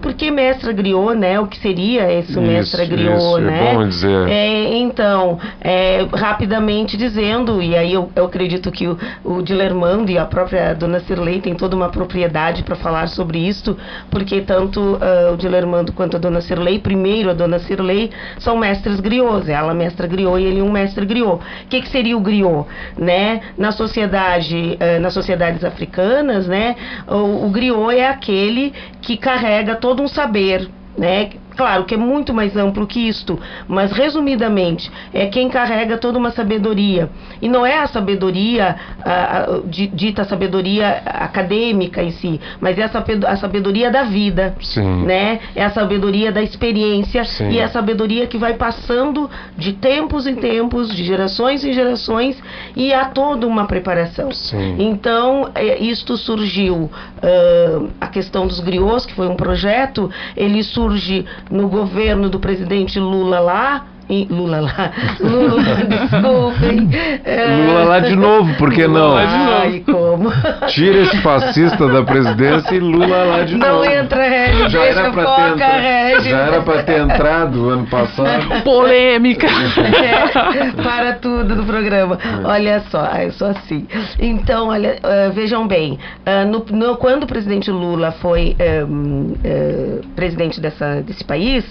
por 0.04 0.14
que 0.14 0.30
mestra 0.30 0.74
griot, 0.74 1.16
né? 1.18 1.40
O 1.40 1.48
que 1.48 1.58
seria 1.60 2.12
esse 2.12 2.32
Isso, 2.32 2.42
mestra 2.42 2.86
griot, 2.86 3.18
isso, 3.18 3.38
é 3.38 3.42
né? 3.42 3.74
bom 3.74 3.88
dizer. 3.88 4.28
É, 4.28 4.78
então, 4.78 5.40
é, 5.62 6.06
rapidamente 6.14 6.98
dizendo, 6.98 7.62
e 7.62 7.76
aí 7.76 7.94
eu, 7.94 8.12
eu 8.14 8.26
acredito 8.26 8.70
que 8.70 8.86
o, 8.86 8.98
o 9.24 9.42
Dilermando 9.42 10.12
e 10.12 10.18
a 10.18 10.26
própria 10.26 10.74
dona 10.76 11.00
Cirlei 11.00 11.40
tem 11.40 11.56
toda 11.56 11.74
uma 11.74 11.88
propriedade 11.88 12.64
para 12.64 12.76
falar 12.76 13.08
sobre 13.08 13.40
isto, 13.40 13.78
porque 14.12 14.42
tanto 14.42 15.00
ah, 15.00 15.32
o 15.32 15.38
Dilermando 15.38 15.94
quanto 15.94 16.18
a 16.18 16.20
dona 16.20 16.42
Cirlei, 16.42 16.80
primeiro 16.80 17.30
a 17.30 17.34
dona 17.34 17.60
Cirlei, 17.60 18.12
são 18.40 18.58
mestres 18.58 19.00
griots, 19.00 19.48
ela 19.48 19.72
é 19.72 19.76
mestra 19.76 20.06
griot 20.06 20.38
e 20.38 20.46
ele 20.46 20.62
um 20.62 20.72
mestre 20.72 21.06
griot. 21.06 21.36
O 21.36 21.40
que, 21.70 21.82
que 21.82 21.90
seria 21.90 22.18
o 22.18 22.20
griot? 22.20 22.68
Né? 22.98 23.40
Na 23.58 23.72
sociedade, 23.72 24.78
ah, 24.82 25.00
nas 25.00 25.14
sociedades 25.14 25.64
africanas, 25.64 26.46
né, 26.46 26.76
o, 27.08 27.46
o 27.46 27.50
griot 27.50 27.96
é 27.96 28.10
aquele 28.10 28.74
que 29.02 29.16
carrega 29.16 29.76
todo 29.76 29.93
um 30.02 30.08
saber, 30.08 30.70
né? 30.98 31.32
Claro 31.56 31.86
que 31.86 31.96
é 31.96 31.98
muito 31.98 32.34
mais 32.34 32.56
amplo 32.56 32.88
que 32.88 33.08
isto, 33.08 33.40
mas 33.68 33.92
resumidamente 33.92 34.92
é 35.14 35.28
quem 35.28 35.50
carrega 35.50 35.98
toda 35.98 36.18
uma 36.18 36.32
sabedoria. 36.32 37.10
E 37.42 37.48
não 37.48 37.66
é 37.66 37.80
a 37.80 37.88
sabedoria, 37.88 38.76
a, 39.04 39.12
a, 39.12 39.46
dita 39.66 40.24
sabedoria 40.24 41.02
acadêmica 41.06 42.02
em 42.02 42.12
si, 42.12 42.40
mas 42.60 42.78
é 42.78 42.84
a 42.84 43.36
sabedoria 43.38 43.92
da 43.92 44.04
vida. 44.04 44.56
Sim. 44.62 45.06
Né? 45.06 45.40
É 45.56 45.64
a 45.64 45.70
sabedoria 45.70 46.32
da 46.32 46.42
experiência 46.42 47.24
Sim. 47.24 47.52
e 47.52 47.60
é 47.60 47.64
a 47.64 47.70
sabedoria 47.70 48.28
que 48.28 48.38
vai 48.38 48.56
passando 48.56 49.30
de 49.58 49.74
tempos 49.74 50.28
em 50.28 50.36
tempos, 50.36 50.94
de 50.94 51.04
gerações 51.04 51.64
em 51.64 51.74
gerações, 51.74 52.42
e 52.76 52.94
há 52.94 53.06
toda 53.06 53.46
uma 53.46 53.66
preparação. 53.66 54.32
Sim. 54.32 54.76
Então, 54.80 55.50
é, 55.56 55.78
isto 55.80 56.18
surgiu, 56.18 56.90
uh, 57.24 57.90
a 58.00 58.08
questão 58.08 58.48
dos 58.48 58.60
griots, 58.60 59.06
que 59.06 59.14
foi 59.14 59.28
um 59.28 59.36
projeto, 59.36 60.10
ele 60.36 60.64
surge 60.64 61.26
no 61.50 61.68
governo 61.68 62.30
do 62.30 62.40
presidente 62.40 63.00
Lula 63.00 63.40
lá, 63.40 63.88
Lula 64.30 64.62
lá. 64.62 64.92
Lula, 65.20 65.64
desculpem. 65.88 66.90
Lula 67.68 67.84
lá 67.84 68.00
de 68.00 68.16
novo, 68.16 68.54
por 68.56 68.72
que 68.72 68.88
não? 68.88 69.16
Ai, 69.16 69.84
como? 69.86 70.32
Tira 70.68 71.00
esse 71.00 71.18
fascista 71.22 71.88
da 71.88 72.04
presidência 72.04 72.76
e 72.76 72.80
Lula 72.80 73.24
lá 73.24 73.44
de 73.44 73.58
não 73.58 73.68
novo. 73.68 73.86
Não 73.86 73.92
entra, 73.92 74.28
Regis, 74.28 74.72
já 74.72 74.82
deixa 74.82 75.00
era 75.00 75.12
pra 75.12 75.24
foca, 75.24 75.58
ter 75.58 75.80
Regis. 75.80 76.24
Já 76.26 76.38
era 76.38 76.62
para 76.62 76.84
ter 76.84 77.02
entrado 77.02 77.70
ano 77.70 77.88
passado. 77.88 78.64
Polêmica. 78.64 79.48
É, 80.04 80.72
para 80.82 81.14
tudo 81.14 81.56
do 81.56 81.64
programa. 81.64 82.18
É. 82.24 82.48
Olha 82.48 82.84
só, 82.90 83.06
eu 83.18 83.32
sou 83.32 83.48
assim. 83.48 83.88
Então, 84.20 84.70
olha, 84.70 84.98
uh, 85.04 85.32
vejam 85.32 85.68
bem, 85.68 85.98
uh, 86.26 86.48
no, 86.48 86.66
no, 86.70 86.98
quando 86.98 87.24
o 87.24 87.28
presidente 87.28 87.72
Lula 87.72 88.12
foi 88.12 88.56
um, 88.88 89.34
uh, 89.34 90.08
presidente 90.16 90.60
dessa, 90.60 91.02
desse 91.02 91.24
país, 91.24 91.64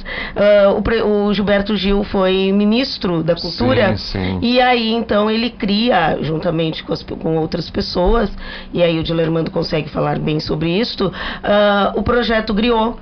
o, 0.77 1.29
o 1.29 1.35
Gilberto 1.35 1.77
Gil 1.77 2.05
foi 2.05 2.32
foi 2.33 2.53
ministro 2.53 3.23
da 3.23 3.35
Cultura. 3.35 3.97
Sim, 3.97 4.19
sim. 4.19 4.39
E 4.41 4.61
aí, 4.61 4.93
então, 4.93 5.31
ele 5.31 5.51
cria, 5.51 6.19
juntamente 6.23 6.83
com, 6.83 6.93
as, 6.93 7.03
com 7.03 7.37
outras 7.37 7.69
pessoas, 7.69 8.31
e 8.73 8.83
aí 8.83 8.99
o 8.99 9.03
Dilermando 9.03 9.51
consegue 9.51 9.91
falar 9.91 10.19
bem 10.19 10.41
sobre 10.41 10.71
isto, 10.71 11.09
uh, 11.09 11.99
o 11.99 12.03
projeto 12.03 12.55
Griot 12.55 12.97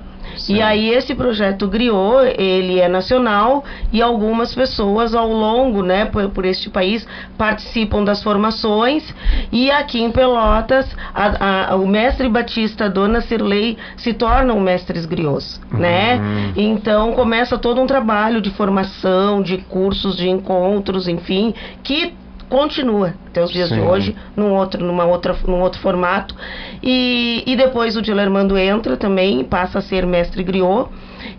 E 0.49 0.61
aí 0.61 0.89
esse 0.89 1.13
projeto 1.15 1.67
Griot, 1.67 2.35
ele 2.37 2.79
é 2.79 2.87
nacional 2.87 3.63
e 3.91 4.01
algumas 4.01 4.53
pessoas 4.53 5.13
ao 5.13 5.31
longo, 5.31 5.81
né, 5.83 6.05
por, 6.05 6.29
por 6.29 6.45
este 6.45 6.69
país 6.69 7.07
participam 7.37 8.03
das 8.03 8.23
formações 8.23 9.13
e 9.51 9.69
aqui 9.71 10.01
em 10.01 10.11
Pelotas 10.11 10.87
a, 11.13 11.71
a, 11.71 11.75
o 11.75 11.87
mestre 11.87 12.27
Batista 12.29 12.89
Dona 12.89 13.21
Cirlei 13.21 13.77
se 13.97 14.13
tornam 14.13 14.59
mestres 14.59 15.05
griots, 15.05 15.59
uhum. 15.71 15.79
né? 15.79 16.51
Então 16.55 17.13
começa 17.13 17.57
todo 17.57 17.81
um 17.81 17.87
trabalho 17.87 18.41
de 18.41 18.49
formação, 18.51 19.41
de 19.41 19.57
cursos, 19.57 20.15
de 20.15 20.29
encontros, 20.29 21.07
enfim, 21.07 21.53
que 21.83 22.13
continua 22.51 23.13
até 23.29 23.41
os 23.41 23.49
dias 23.49 23.69
Sim. 23.69 23.75
de 23.75 23.81
hoje, 23.81 24.15
num 24.35 24.53
outro, 24.53 24.83
numa 24.83 25.05
outra, 25.05 25.33
num 25.47 25.61
outro 25.61 25.79
formato. 25.79 26.35
E, 26.83 27.43
e 27.47 27.55
depois 27.55 27.95
o 27.95 28.01
Dilermando 28.01 28.57
entra 28.57 28.97
também, 28.97 29.41
passa 29.45 29.79
a 29.79 29.81
ser 29.81 30.05
mestre 30.05 30.43
griot. 30.43 30.89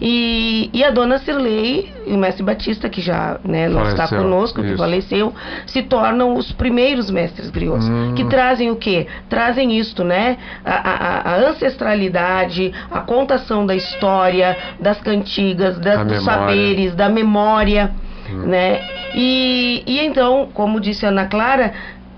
E, 0.00 0.70
e 0.72 0.82
a 0.82 0.90
dona 0.90 1.18
Cirlei 1.18 1.92
e 2.06 2.14
o 2.14 2.18
mestre 2.18 2.42
Batista, 2.42 2.88
que 2.88 3.02
já 3.02 3.38
né, 3.44 3.68
não 3.68 3.80
faleceu. 3.80 4.04
está 4.04 4.16
conosco, 4.16 4.60
Isso. 4.60 4.70
que 4.70 4.78
faleceu, 4.78 5.34
se 5.66 5.82
tornam 5.82 6.34
os 6.34 6.50
primeiros 6.52 7.10
mestres 7.10 7.50
griots. 7.50 7.86
Hum. 7.86 8.14
Que 8.16 8.24
trazem 8.24 8.70
o 8.70 8.76
quê? 8.76 9.06
Trazem 9.28 9.78
isto, 9.78 10.02
né? 10.02 10.38
A, 10.64 10.72
a, 10.72 11.34
a, 11.34 11.48
ancestralidade, 11.50 12.72
a 12.90 13.00
contação 13.00 13.66
da 13.66 13.76
história, 13.76 14.56
das 14.80 14.98
cantigas, 15.00 15.78
das, 15.78 16.06
dos 16.06 16.24
saberes, 16.24 16.94
da 16.94 17.08
memória 17.10 17.92
né? 18.32 18.80
E, 19.14 19.82
e 19.86 20.00
então, 20.00 20.48
como 20.52 20.80
disse 20.80 21.04
a 21.06 21.10
Ana 21.10 21.26
Clara, 21.26 21.72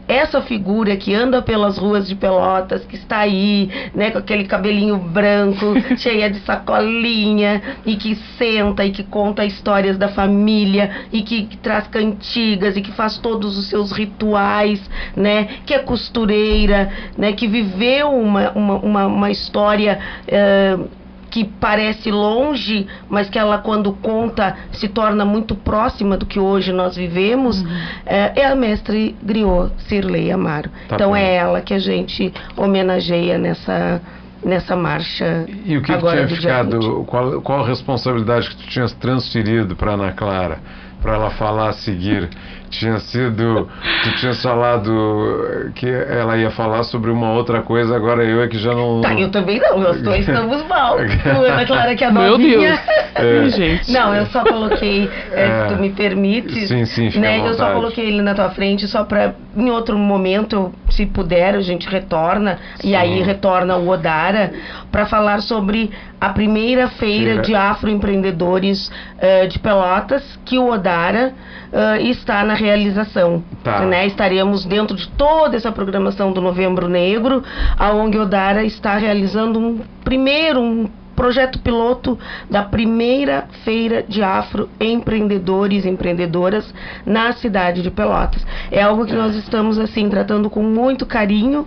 essa 0.07 0.43
figura 0.43 0.97
que 0.97 1.15
anda 1.15 1.41
pelas 1.41 1.79
ruas 1.79 2.07
de 2.07 2.15
Pelotas, 2.15 2.85
que 2.85 2.97
está 2.97 3.19
aí, 3.19 3.71
né, 3.95 4.11
com 4.11 4.19
aquele 4.19 4.45
cabelinho 4.45 4.99
branco, 4.99 5.75
cheia 5.97 6.31
de 6.31 6.41
sacolinha, 6.41 7.63
e 7.87 7.97
que 7.97 8.15
senta 8.37 8.85
e 8.85 8.91
que 8.91 9.03
conta 9.03 9.45
histórias 9.45 9.97
da 9.97 10.09
família, 10.09 10.91
e 11.13 11.23
que, 11.23 11.47
que, 11.47 11.57
traz 11.57 11.89
cantigas, 11.89 12.77
e 12.77 12.83
que 12.83 12.93
faz 12.93 13.19
todos 13.19 13.57
os 13.57 13.69
seus 13.69 13.93
rituais, 13.93 14.81
né, 15.17 15.49
que 15.65 15.73
é 15.73 15.79
costureira, 15.79 16.91
né, 17.17 17.33
que 17.33 17.47
viveu 17.47 18.11
uma, 18.11 18.51
uma, 18.51 18.75
uma, 18.77 19.07
uma 19.07 19.31
história. 19.31 19.99
Uh, 20.29 21.04
que 21.35 21.43
parece 21.43 22.13
longe, 22.13 22.87
mas 23.11 23.29
que 23.29 23.37
ela, 23.37 23.59
quando 23.59 23.93
conta, 23.95 24.57
se 24.71 24.87
torna 24.87 25.25
muito 25.25 25.57
próxima 25.57 26.17
do 26.17 26.25
que 26.25 26.39
hoje 26.39 26.73
nós 26.73 26.95
vivemos, 26.95 27.61
uhum. 27.61 27.69
é, 28.07 28.43
é, 28.43 28.47
a 28.47 28.55
mestre 28.55 29.17
Griot 29.21 29.73
Cirlei 29.89 30.31
Amaro. 30.31 30.71
Tá 30.89 30.95
então 30.95 31.11
bom. 31.11 31.17
é 31.17 31.35
ela 31.35 31.61
que 31.61 31.75
a 31.75 31.79
gente 31.81 32.33
homenageia 32.57 33.37
nessa 33.37 34.01
nessa 34.45 34.77
marcha. 34.77 35.45
E 35.65 35.77
o 35.77 35.83
que, 35.83 35.91
agora 35.91 36.21
que 36.21 36.39
tinha 36.39 36.41
ficado? 36.41 37.05
Qual, 37.05 37.41
qual 37.41 37.65
a 37.65 37.67
responsabilidade 37.67 38.51
que 38.51 38.57
tu 38.57 38.69
tinhas 38.69 38.93
transferido 38.93 39.75
para 39.75 39.95
Ana 39.95 40.13
Clara? 40.13 40.59
para 41.05 41.17
ela 41.17 41.31
falar 41.33 41.69
a 41.69 41.73
seguir. 41.75 42.31
Tinha 42.71 42.99
sido. 42.99 43.69
Tu 44.03 44.17
tinha 44.17 44.35
falado 44.35 45.71
que 45.75 45.89
ela 45.89 46.37
ia 46.37 46.51
falar 46.51 46.83
sobre 46.85 47.11
uma 47.11 47.33
outra 47.33 47.63
coisa, 47.63 47.95
agora 47.95 48.25
eu 48.25 48.43
é 48.43 48.49
que 48.49 48.59
já 48.59 48.75
não. 48.75 49.01
Tá, 49.01 49.15
eu 49.15 49.31
também 49.31 49.61
não, 49.61 49.79
nós 49.79 50.01
dois 50.03 50.27
estamos 50.27 50.67
mal. 50.67 50.99
Ana 51.25 51.65
Clara 51.67 51.95
que 51.95 52.05
é 52.05 52.11
Meu. 52.11 52.37
Deus. 52.37 52.79
É. 53.15 53.49
Gente. 53.49 53.93
Não, 53.93 54.15
eu 54.15 54.27
só 54.27 54.43
coloquei, 54.43 55.09
é, 55.33 55.69
se 55.69 55.75
tu 55.75 55.81
me 55.81 55.91
permite. 55.91 56.67
Sim, 56.67 56.85
sim, 56.85 57.11
fica 57.11 57.21
né, 57.21 57.39
Eu 57.39 57.55
só 57.55 57.73
coloquei 57.73 58.07
ele 58.07 58.23
na 58.23 58.35
tua 58.35 58.51
frente 58.51 58.89
só 58.89 59.05
para 59.05 59.35
em 59.57 59.71
outro 59.71 59.97
momento, 59.97 60.73
se 60.91 61.07
puder, 61.07 61.55
a 61.55 61.61
gente 61.61 61.89
retorna 61.89 62.59
sim. 62.81 62.91
e 62.91 62.97
aí 62.97 63.23
retorna 63.23 63.77
o 63.77 63.89
Odara 63.89 64.53
para 64.91 65.07
falar 65.07 65.41
sobre 65.43 65.91
a 66.21 66.31
primeira 66.31 66.89
feira 66.89 67.43
de 67.43 67.55
afroempreendedores 67.55 68.89
uh, 68.89 69.47
de 69.49 69.59
Pelotas 69.59 70.39
que 70.45 70.59
o 70.59 70.73
Odara 70.73 71.33
uh, 71.73 72.01
está 72.01 72.43
na 72.45 72.54
realização. 72.55 73.43
Tá. 73.63 73.81
Né? 73.81 74.07
Estaremos 74.07 74.65
dentro 74.65 74.97
de 74.97 75.09
toda 75.09 75.57
essa 75.57 75.73
programação 75.73 76.33
do 76.33 76.41
Novembro 76.41 76.89
Negro, 76.89 77.43
a 77.79 77.93
ONG 77.93 78.19
Odara 78.19 78.65
está 78.65 78.97
realizando 78.97 79.59
um 79.59 79.81
primeiro 80.03 80.61
um 80.61 80.89
projeto 81.15 81.59
piloto 81.61 82.19
da 82.51 82.63
primeira 82.63 83.47
feira 83.65 84.03
de 84.03 84.23
afroempreendedores 84.23 85.85
e 85.85 85.89
empreendedoras 85.89 86.75
na 87.07 87.33
cidade 87.33 87.83
de 87.83 87.91
Pelotas. 87.91 88.45
É 88.71 88.83
algo 88.83 89.07
que 89.07 89.15
nós 89.15 89.35
estamos 89.37 89.79
assim 89.79 90.09
tratando 90.09 90.51
com 90.51 90.63
muito 90.63 91.07
carinho, 91.07 91.67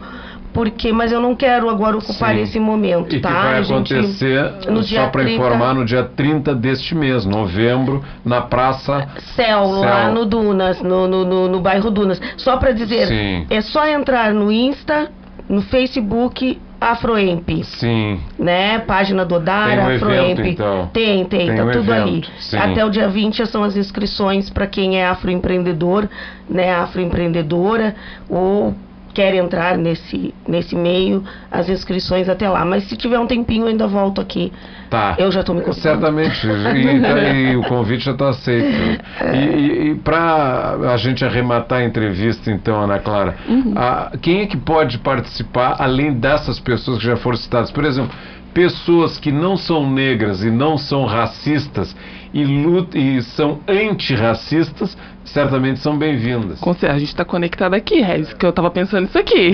porque 0.58 0.91
mas 0.91 1.12
eu 1.12 1.22
não 1.22 1.36
quero 1.36 1.70
agora 1.70 2.00
ocupar 2.00 2.34
Sim. 2.34 2.41
esse 2.41 2.60
momento, 2.60 3.15
e 3.15 3.20
tá? 3.20 3.30
Que 3.30 3.36
vai 3.36 3.62
acontecer, 3.62 4.54
no 4.67 4.82
só 4.82 5.08
para 5.10 5.30
informar, 5.30 5.76
no 5.76 5.86
dia 5.86 6.04
30 6.04 6.56
deste 6.56 6.96
mês, 6.96 7.26
novembro, 7.26 8.04
na 8.26 8.41
Praça 8.41 9.08
Céu, 9.36 9.65
Céu. 9.67 9.82
lá 9.82 10.10
no 10.10 10.26
Dunas, 10.26 10.82
no, 10.82 11.08
no, 11.08 11.24
no, 11.24 11.48
no 11.48 11.60
bairro 11.60 11.91
Dunas. 11.91 12.20
Só 12.38 12.58
para 12.58 12.72
dizer, 12.72 13.06
Sim. 13.06 13.46
é 13.52 13.62
só 13.62 13.88
entrar 13.88 14.34
no 14.34 14.52
Insta, 14.52 15.12
no 15.48 15.62
Facebook 15.62 16.60
Afroemp. 16.82 17.48
Sim. 17.63 18.20
Né? 18.39 18.80
Página 18.80 19.24
do 19.24 19.36
Odara, 19.36 19.84
um 19.84 19.96
Afroemp. 19.96 20.39
Então. 20.39 20.89
Tem, 20.91 21.24
tem, 21.26 21.50
tem 21.50 21.56
tá 21.56 21.65
um 21.65 21.72
tudo 21.72 21.93
evento, 21.93 22.02
ali. 22.02 22.26
Sim. 22.39 22.58
Até 22.58 22.84
o 22.84 22.89
dia 22.89 23.08
20 23.08 23.46
são 23.46 23.63
as 23.63 23.78
inscrições 23.78 24.50
para 24.50 24.65
quem 24.65 25.00
é 25.00 25.06
afroempreendedor, 25.06 26.10
né, 26.50 26.74
afroempreendedora 26.74 27.96
ou 28.28 28.76
quer 29.17 29.34
entrar 29.34 29.80
nesse, 29.80 30.32
nesse 30.47 30.75
meio, 30.75 31.23
as 31.51 31.67
inscrições 31.67 32.30
até 32.30 32.47
lá. 32.47 32.63
Mas 32.63 32.84
se 32.84 32.95
tiver 32.95 33.17
um 33.17 33.25
tempinho, 33.25 33.63
eu 33.63 33.69
ainda 33.69 33.88
volto 33.88 34.21
aqui. 34.21 34.53
Tá. 34.91 35.15
Eu 35.17 35.32
já 35.32 35.39
estou 35.39 35.56
me 35.56 35.62
convidando. 35.62 35.99
Certamente. 36.01 36.47
E, 36.77 37.51
e, 37.51 37.56
o 37.56 37.63
convite 37.63 38.06
já 38.06 38.12
está 38.12 38.30
aceito. 38.30 38.67
E, 39.34 39.38
e, 39.38 39.91
e 39.91 39.95
para 39.95 40.77
a 40.93 40.97
gente 40.97 41.25
arrematar 41.25 41.80
a 41.80 41.84
entrevista, 41.84 42.51
então, 42.51 42.84
Ana 42.84 42.99
Clara, 42.99 43.36
uhum. 43.47 43.73
a, 43.75 44.12
quem 44.21 44.41
é 44.41 44.45
que 44.45 44.58
pode 44.58 44.99
participar, 44.99 45.77
além 45.80 46.13
dessas 46.13 46.60
pessoas 46.60 46.99
que 46.99 47.06
já 47.06 47.17
foram 47.17 47.38
citadas? 47.38 47.71
Por 47.71 47.86
exemplo, 47.86 48.12
pessoas 48.58 49.20
que 49.20 49.32
não 49.32 49.56
são 49.56 49.88
negras 49.88 50.41
e 50.41 50.50
não 50.50 50.80
são 50.80 51.06
racistas 51.06 51.96
e, 52.34 52.43
lutam, 52.43 53.00
e 53.00 53.22
são 53.22 53.60
antirracistas, 53.67 54.98
certamente 55.24 55.80
são 55.80 55.96
bem-vindas. 55.96 56.60
Com 56.60 56.74
certeza, 56.74 56.93
a 56.93 56.98
gente 56.98 57.10
está 57.10 57.24
conectado 57.24 57.76
aqui, 57.76 58.02
Regis, 58.02 58.34
que 58.34 58.43
eu 58.43 58.50
estava 58.50 58.72
pensando 58.72 59.04
nisso 59.04 59.20
aqui. 59.20 59.52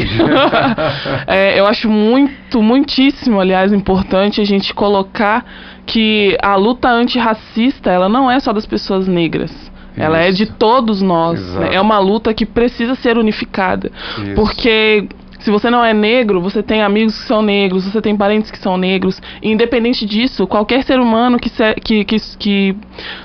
é, 1.27 1.59
eu 1.59 1.67
acho 1.67 1.89
muito, 1.89 2.61
muitíssimo, 2.61 3.41
aliás, 3.41 3.73
importante 3.73 4.39
a 4.39 4.45
gente 4.45 4.73
colocar 4.73 5.45
que 5.85 6.37
a 6.41 6.55
luta 6.55 6.87
antirracista, 6.87 7.91
ela 7.91 8.07
não 8.07 8.31
é 8.31 8.39
só 8.39 8.53
das 8.53 8.65
pessoas 8.65 9.05
negras. 9.05 9.51
Isso. 9.51 10.01
Ela 10.01 10.19
é 10.19 10.31
de 10.31 10.45
todos 10.45 11.01
nós. 11.01 11.41
Né? 11.55 11.75
É 11.75 11.81
uma 11.81 11.99
luta 11.99 12.33
que 12.33 12.45
precisa 12.45 12.95
ser 12.95 13.17
unificada. 13.17 13.91
Isso. 14.17 14.33
Porque 14.33 15.09
Se 15.43 15.51
você 15.51 15.69
não 15.69 15.83
é 15.83 15.93
negro, 15.93 16.39
você 16.39 16.63
tem 16.63 16.81
amigos 16.81 17.19
que 17.19 17.27
são 17.27 17.41
negros, 17.41 17.83
você 17.83 18.01
tem 18.01 18.15
parentes 18.15 18.49
que 18.49 18.57
são 18.57 18.77
negros. 18.77 19.21
E, 19.41 19.51
independente 19.51 20.05
disso, 20.05 20.47
qualquer 20.47 20.83
ser 20.85 21.01
humano 21.01 21.37
que, 21.37 21.49
se, 21.49 21.73
que, 21.75 22.05
que, 22.05 22.15
que, 22.39 22.77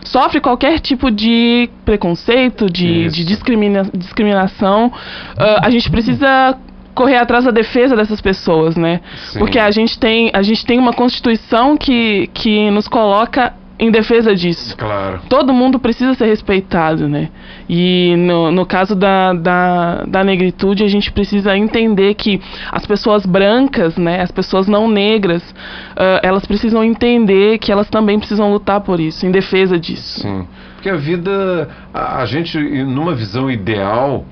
sofre 0.04 0.40
qualquer 0.40 0.80
tipo 0.80 1.12
de 1.12 1.70
preconceito, 1.84 2.66
de, 2.66 3.08
de 3.08 3.24
discrimina, 3.24 3.88
discriminação, 3.94 4.88
uh, 4.88 5.62
a 5.62 5.70
gente 5.70 5.88
precisa 5.88 6.58
correr 6.92 7.18
atrás 7.18 7.44
da 7.44 7.52
defesa 7.52 7.94
dessas 7.94 8.20
pessoas, 8.20 8.74
né? 8.74 9.00
Sim. 9.30 9.38
Porque 9.38 9.56
a 9.56 9.70
gente 9.70 9.96
tem 9.96 10.32
a 10.34 10.42
gente 10.42 10.66
tem 10.66 10.76
uma 10.76 10.92
constituição 10.92 11.76
que, 11.76 12.28
que 12.34 12.68
nos 12.72 12.88
coloca 12.88 13.54
em 13.78 13.90
defesa 13.90 14.34
disso. 14.34 14.76
Claro. 14.76 15.20
Todo 15.28 15.52
mundo 15.52 15.78
precisa 15.78 16.14
ser 16.14 16.26
respeitado, 16.26 17.08
né? 17.08 17.28
E 17.68 18.14
no, 18.16 18.50
no 18.50 18.66
caso 18.66 18.94
da, 18.94 19.32
da, 19.32 20.04
da 20.04 20.24
negritude, 20.24 20.82
a 20.82 20.88
gente 20.88 21.12
precisa 21.12 21.56
entender 21.56 22.14
que 22.14 22.40
as 22.72 22.84
pessoas 22.84 23.24
brancas, 23.24 23.96
né, 23.96 24.20
as 24.20 24.30
pessoas 24.30 24.66
não 24.66 24.88
negras, 24.88 25.42
uh, 25.42 26.20
elas 26.22 26.44
precisam 26.44 26.82
entender 26.82 27.58
que 27.58 27.70
elas 27.70 27.88
também 27.88 28.18
precisam 28.18 28.50
lutar 28.50 28.80
por 28.80 28.98
isso, 28.98 29.24
em 29.24 29.30
defesa 29.30 29.78
disso. 29.78 30.20
Sim. 30.20 30.46
Porque 30.74 30.90
a 30.90 30.96
vida, 30.96 31.68
a, 31.92 32.22
a 32.22 32.26
gente, 32.26 32.58
numa 32.84 33.14
visão 33.14 33.50
ideal, 33.50 34.24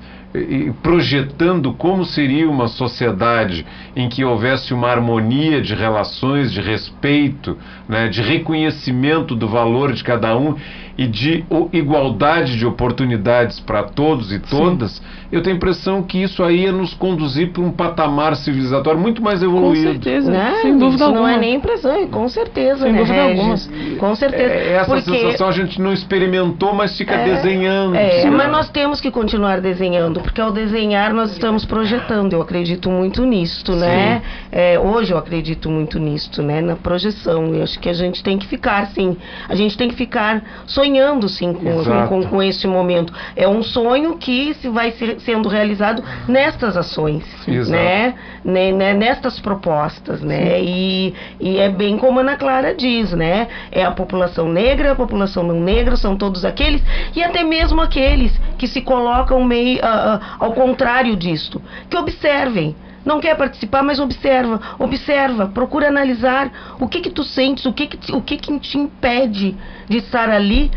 projetando 0.83 1.73
como 1.73 2.05
seria 2.05 2.49
uma 2.49 2.67
sociedade 2.67 3.65
em 3.95 4.09
que 4.09 4.23
houvesse 4.23 4.73
uma 4.73 4.89
harmonia 4.89 5.61
de 5.61 5.73
relações, 5.73 6.51
de 6.51 6.61
respeito, 6.61 7.57
né, 7.87 8.07
de 8.07 8.21
reconhecimento 8.21 9.35
do 9.35 9.47
valor 9.47 9.93
de 9.93 10.03
cada 10.03 10.37
um 10.37 10.55
e 10.97 11.05
de 11.05 11.45
igualdade 11.71 12.57
de 12.57 12.65
oportunidades 12.65 13.59
para 13.59 13.83
todos 13.83 14.31
e 14.31 14.39
todas, 14.39 14.93
Sim. 14.93 15.03
eu 15.31 15.43
tenho 15.43 15.55
a 15.55 15.57
impressão 15.57 16.01
que 16.01 16.23
isso 16.23 16.43
aí 16.43 16.63
ia 16.63 16.71
nos 16.71 16.95
conduzir 16.95 17.51
para 17.51 17.61
um 17.61 17.71
patamar 17.71 18.35
civilizatório 18.35 18.99
muito 18.99 19.21
mais 19.21 19.43
evoluído. 19.43 19.85
Com 19.85 19.93
certeza, 19.93 20.31
né? 20.31 20.59
sem 20.63 20.75
dúvida 20.75 20.95
isso 20.95 21.03
alguma. 21.03 21.21
Não 21.21 21.29
é 21.29 21.37
nem 21.37 21.55
impressão, 21.55 22.07
com 22.07 22.27
certeza, 22.27 22.83
sem 22.83 22.93
né, 22.93 22.99
dúvida 22.99 23.21
alguma. 23.21 23.55
Com 23.99 24.15
certeza. 24.15 24.53
É, 24.53 24.73
essa 24.73 24.95
Porque... 24.95 25.11
sensação 25.11 25.47
a 25.47 25.51
gente 25.51 25.79
não 25.79 25.93
experimentou, 25.93 26.73
mas 26.73 26.97
fica 26.97 27.13
é, 27.13 27.35
desenhando. 27.35 27.95
É, 27.95 28.27
mas 28.31 28.51
nós 28.51 28.69
temos 28.69 28.99
que 28.99 29.11
continuar 29.11 29.61
desenhando, 29.61 30.19
porque 30.21 30.41
ao 30.41 30.51
desenhar 30.51 31.13
nós 31.13 31.31
estamos 31.31 31.63
projetando. 31.63 32.33
Eu 32.33 32.41
acredito 32.41 32.89
muito 32.89 33.23
nisto, 33.23 33.75
né? 33.75 34.23
É, 34.51 34.79
hoje 34.79 35.11
eu 35.11 35.17
acredito 35.17 35.69
muito 35.69 35.99
nisto, 35.99 36.41
né? 36.41 36.59
Na 36.59 36.75
projeção. 36.75 37.53
Eu 37.53 37.61
acho 37.61 37.77
que 37.79 37.87
a 37.87 37.93
gente 37.93 38.23
tem 38.23 38.39
que 38.39 38.47
ficar, 38.47 38.87
sim. 38.87 39.15
A 39.47 39.53
gente 39.53 39.77
tem 39.77 39.89
que 39.89 39.95
ficar 39.95 40.43
sonhando 40.65 40.86
sonhando 40.87 41.27
sim 41.27 41.53
com, 41.53 42.07
com, 42.07 42.23
com, 42.23 42.43
este 42.43 42.67
momento. 42.67 43.13
É 43.35 43.47
um 43.47 43.61
sonho 43.61 44.17
que 44.17 44.53
se 44.55 44.69
vai 44.69 44.91
ser, 44.91 45.19
sendo 45.19 45.49
realizado 45.49 46.03
nestas 46.27 46.77
ações, 46.77 47.23
né? 47.45 48.15
né? 48.43 48.93
Nestas 48.93 49.39
propostas, 49.39 50.21
né? 50.21 50.61
E, 50.61 51.13
e 51.39 51.57
é 51.57 51.69
bem 51.69 51.97
como 51.97 52.19
a 52.19 52.21
Ana 52.21 52.37
Clara 52.37 52.73
diz, 52.73 53.11
né? 53.11 53.47
É 53.71 53.83
a 53.83 53.91
população 53.91 54.49
negra, 54.49 54.93
a 54.93 54.95
população 54.95 55.43
não 55.43 55.59
negra, 55.59 55.95
são 55.97 56.15
todos 56.15 56.45
aqueles 56.45 56.81
e 57.15 57.23
até 57.23 57.43
mesmo 57.43 57.81
aqueles 57.81 58.39
que 58.57 58.67
se 58.67 58.81
colocam 58.81 59.43
meio 59.43 59.79
uh, 59.79 60.15
uh, 60.15 60.19
ao 60.39 60.53
contrário 60.53 61.15
disto, 61.15 61.61
que 61.89 61.97
observem 61.97 62.75
não 63.07 63.21
quer 63.21 63.35
participar, 63.35 63.81
mas 63.81 63.99
observa, 63.99 64.59
observa, 64.77 65.47
procura 65.47 65.87
analisar 65.87 66.75
o 66.77 66.87
que 66.87 66.99
que 66.99 67.09
tu 67.09 67.23
sentes, 67.23 67.65
o 67.65 67.71
que 67.71 67.87
que, 67.87 68.11
o 68.11 68.21
que, 68.21 68.37
que 68.37 68.59
te 68.59 68.77
impede 68.77 69.55
de 69.87 69.97
estar 69.97 70.29
ali 70.29 70.69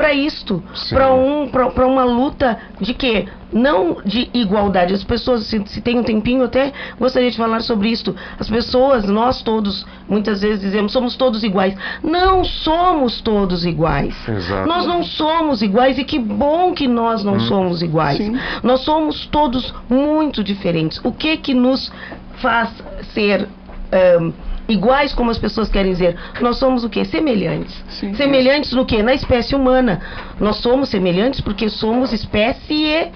para 0.00 0.14
isto, 0.14 0.62
para 0.88 1.12
um, 1.12 1.46
para 1.46 1.86
uma 1.86 2.04
luta 2.04 2.58
de 2.80 2.94
quê? 2.94 3.26
Não 3.52 3.98
de 4.02 4.30
igualdade. 4.32 4.94
As 4.94 5.04
pessoas, 5.04 5.44
se, 5.44 5.62
se 5.66 5.82
tem 5.82 5.98
um 5.98 6.02
tempinho, 6.02 6.44
até 6.44 6.72
gostaria 6.98 7.30
de 7.30 7.36
falar 7.36 7.60
sobre 7.60 7.90
isso. 7.90 8.14
As 8.38 8.48
pessoas, 8.48 9.04
nós 9.04 9.42
todos, 9.42 9.86
muitas 10.08 10.40
vezes 10.40 10.60
dizemos, 10.60 10.92
somos 10.92 11.16
todos 11.16 11.44
iguais. 11.44 11.76
Não 12.02 12.44
somos 12.44 13.20
todos 13.20 13.66
iguais. 13.66 14.16
Exato. 14.26 14.66
Nós 14.66 14.86
não 14.86 15.02
somos 15.02 15.60
iguais 15.60 15.98
e 15.98 16.04
que 16.04 16.18
bom 16.18 16.72
que 16.72 16.88
nós 16.88 17.22
não 17.22 17.34
hum. 17.34 17.40
somos 17.40 17.82
iguais. 17.82 18.16
Sim. 18.16 18.38
Nós 18.62 18.80
somos 18.80 19.26
todos 19.26 19.74
muito 19.88 20.42
diferentes. 20.42 20.98
O 21.04 21.12
que 21.12 21.36
que 21.36 21.52
nos 21.52 21.92
faz 22.40 22.70
ser 23.12 23.46
um, 24.20 24.32
iguais 24.70 25.12
como 25.12 25.30
as 25.30 25.38
pessoas 25.38 25.68
querem 25.68 25.92
dizer. 25.92 26.16
Nós 26.40 26.56
somos 26.56 26.84
o 26.84 26.88
quê? 26.88 27.04
Semelhantes. 27.04 27.74
Sim, 27.88 28.14
semelhantes 28.14 28.72
no 28.72 28.84
quê? 28.84 29.02
Na 29.02 29.14
espécie 29.14 29.54
humana. 29.54 30.00
Nós 30.38 30.56
somos 30.56 30.88
semelhantes 30.88 31.40
porque 31.40 31.68
somos 31.68 32.12
espécie 32.12 33.10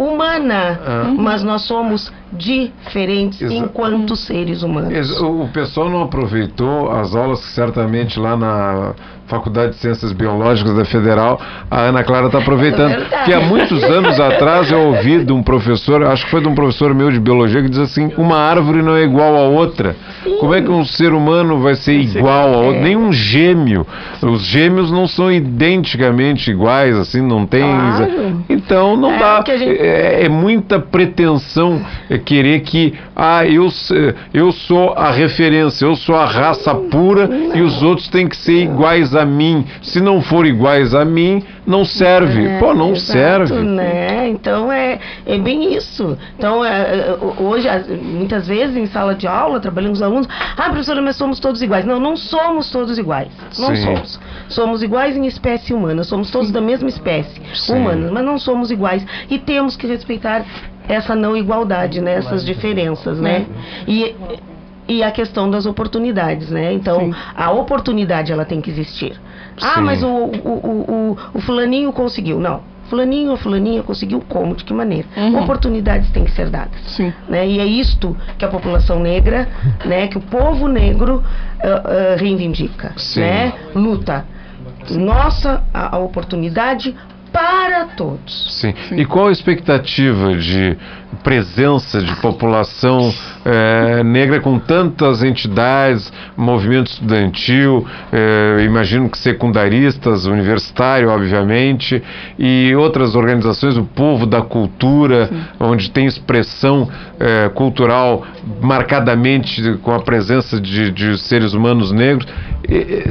humana, 0.00 0.80
ah. 0.82 1.14
mas 1.16 1.42
nós 1.42 1.62
somos 1.62 2.10
diferentes 2.32 3.42
Exa 3.42 3.54
enquanto 3.54 4.16
seres 4.16 4.62
humanos. 4.62 5.20
O 5.20 5.48
pessoal 5.52 5.90
não 5.90 6.02
aproveitou 6.02 6.90
as 6.90 7.14
aulas 7.14 7.40
que 7.40 7.52
certamente 7.52 8.18
lá 8.18 8.36
na 8.36 8.94
Faculdade 9.30 9.74
de 9.74 9.76
Ciências 9.78 10.12
Biológicas 10.12 10.74
da 10.74 10.84
Federal, 10.84 11.40
a 11.70 11.82
Ana 11.82 12.02
Clara 12.02 12.26
está 12.26 12.38
aproveitando. 12.38 12.92
É 12.92 13.24
que 13.24 13.32
há 13.32 13.40
muitos 13.40 13.82
anos 13.84 14.18
atrás 14.18 14.70
eu 14.72 14.80
ouvi 14.88 15.24
de 15.24 15.32
um 15.32 15.40
professor, 15.40 16.02
acho 16.02 16.24
que 16.24 16.30
foi 16.30 16.40
de 16.40 16.48
um 16.48 16.54
professor 16.54 16.92
meu 16.92 17.10
de 17.12 17.20
biologia, 17.20 17.62
que 17.62 17.68
diz 17.68 17.78
assim: 17.78 18.10
uma 18.18 18.36
árvore 18.36 18.82
não 18.82 18.96
é 18.96 19.04
igual 19.04 19.36
a 19.36 19.42
outra. 19.48 19.94
Sim. 20.24 20.36
Como 20.38 20.52
é 20.52 20.60
que 20.60 20.70
um 20.70 20.84
ser 20.84 21.12
humano 21.12 21.60
vai 21.60 21.76
ser 21.76 21.92
igual 21.92 22.54
a 22.54 22.56
outro? 22.58 22.80
É. 22.80 22.82
Nem 22.82 22.96
um 22.96 23.12
gêmeo. 23.12 23.86
Os 24.20 24.42
gêmeos 24.42 24.90
não 24.90 25.06
são 25.06 25.30
identicamente 25.30 26.50
iguais, 26.50 26.96
assim, 26.96 27.20
não 27.20 27.46
tem. 27.46 27.62
Claro. 27.62 28.44
Então 28.48 28.96
não 28.96 29.12
é, 29.12 29.18
dá. 29.18 29.44
Gente... 29.46 29.80
É, 29.80 30.24
é, 30.24 30.28
muita 30.28 30.80
pretensão 30.80 31.80
querer 32.24 32.60
que, 32.60 32.94
ah, 33.14 33.46
eu, 33.46 33.68
eu 34.34 34.50
sou 34.50 34.92
a 34.94 35.10
referência, 35.10 35.84
eu 35.84 35.94
sou 35.94 36.16
a 36.16 36.24
raça 36.24 36.74
pura 36.74 37.26
não. 37.26 37.56
e 37.56 37.62
os 37.62 37.82
outros 37.82 38.08
têm 38.08 38.26
que 38.26 38.36
ser 38.36 38.64
iguais 38.64 39.14
a 39.14 39.19
a 39.20 39.24
mim, 39.24 39.64
se 39.82 40.00
não 40.00 40.20
for 40.20 40.46
iguais 40.46 40.94
a 40.94 41.04
mim, 41.04 41.44
não 41.66 41.84
serve. 41.84 42.46
É, 42.46 42.58
Pô, 42.58 42.74
não 42.74 42.92
exato, 42.92 43.12
serve. 43.12 43.54
Né? 43.54 44.28
Então 44.28 44.72
é, 44.72 44.98
é 45.26 45.38
bem 45.38 45.74
isso. 45.74 46.16
Então, 46.36 46.64
é, 46.64 46.70
é 46.70 47.18
hoje, 47.38 47.68
muitas 48.02 48.48
vezes 48.48 48.76
em 48.76 48.86
sala 48.86 49.14
de 49.14 49.26
aula, 49.26 49.60
trabalhando 49.60 49.90
com 49.90 49.96
os 49.96 50.02
alunos, 50.02 50.28
ah, 50.56 50.70
professora, 50.70 51.00
mas 51.00 51.16
somos 51.16 51.38
todos 51.38 51.62
iguais. 51.62 51.84
Não, 51.84 52.00
não 52.00 52.16
somos 52.16 52.70
todos 52.70 52.98
iguais. 52.98 53.30
Não 53.58 53.74
Sim. 53.74 53.82
somos. 53.82 54.20
Somos 54.48 54.82
iguais 54.82 55.16
em 55.16 55.26
espécie 55.26 55.72
humana, 55.72 56.02
somos 56.02 56.30
todos 56.30 56.50
da 56.50 56.60
mesma 56.60 56.88
espécie 56.88 57.40
Sim. 57.54 57.74
humana, 57.74 58.10
mas 58.12 58.24
não 58.24 58.38
somos 58.38 58.70
iguais. 58.70 59.04
E 59.28 59.38
temos 59.38 59.76
que 59.76 59.86
respeitar 59.86 60.44
essa 60.88 61.14
não 61.14 61.36
igualdade, 61.36 62.00
né? 62.00 62.14
essas 62.14 62.44
diferenças, 62.44 63.20
né? 63.20 63.46
E 63.86 64.14
e 64.90 65.04
a 65.04 65.10
questão 65.12 65.48
das 65.48 65.66
oportunidades, 65.66 66.50
né? 66.50 66.72
Então, 66.72 66.98
Sim. 66.98 67.14
a 67.36 67.52
oportunidade 67.52 68.32
ela 68.32 68.44
tem 68.44 68.60
que 68.60 68.68
existir. 68.68 69.12
Ah, 69.56 69.60
Sim. 69.60 69.66
Ah, 69.76 69.80
mas 69.80 70.02
o, 70.02 70.08
o, 70.08 71.12
o, 71.14 71.16
o, 71.34 71.40
fulaninho 71.40 71.92
conseguiu. 71.92 72.40
Não. 72.40 72.60
Fulaninho 72.88 73.30
ou 73.30 73.36
fulaninha 73.36 73.84
conseguiu 73.84 74.20
como? 74.28 74.56
De 74.56 74.64
que 74.64 74.74
maneira? 74.74 75.06
Uhum. 75.16 75.44
Oportunidades 75.44 76.10
têm 76.10 76.24
que 76.24 76.32
ser 76.32 76.50
dadas. 76.50 76.80
Sim. 76.88 77.12
Né? 77.28 77.46
E 77.46 77.60
é 77.60 77.64
isto 77.64 78.16
que 78.36 78.44
a 78.44 78.48
população 78.48 78.98
negra, 78.98 79.48
né, 79.84 80.08
que 80.08 80.18
o 80.18 80.20
povo 80.20 80.66
negro 80.66 81.18
uh, 81.18 81.22
uh, 81.22 82.18
reivindica. 82.18 82.92
Sim. 82.96 83.20
Né? 83.20 83.52
Luta. 83.76 84.26
Nossa, 84.90 85.62
a, 85.72 85.94
a 85.94 85.98
oportunidade 86.00 86.96
para 87.32 87.86
todos. 87.96 88.58
Sim. 88.60 88.74
Sim. 88.88 88.96
E 88.96 89.04
qual 89.04 89.28
a 89.28 89.32
expectativa 89.32 90.34
de 90.36 90.76
presença 91.22 92.00
de 92.00 92.14
população 92.16 93.12
é, 93.44 94.02
negra 94.02 94.40
com 94.40 94.58
tantas 94.58 95.22
entidades, 95.22 96.10
movimento 96.36 96.90
estudantil, 96.90 97.86
é, 98.12 98.62
imagino 98.64 99.08
que 99.08 99.18
secundaristas, 99.18 100.24
universitário, 100.26 101.08
obviamente, 101.08 102.02
e 102.38 102.74
outras 102.76 103.14
organizações, 103.14 103.76
o 103.76 103.84
povo 103.84 104.24
da 104.24 104.40
cultura, 104.40 105.26
Sim. 105.26 105.42
onde 105.58 105.90
tem 105.90 106.06
expressão 106.06 106.88
é, 107.18 107.48
cultural 107.50 108.24
marcadamente 108.62 109.78
com 109.82 109.92
a 109.92 110.00
presença 110.00 110.60
de, 110.60 110.90
de 110.90 111.18
seres 111.18 111.54
humanos 111.54 111.92
negros, 111.92 112.26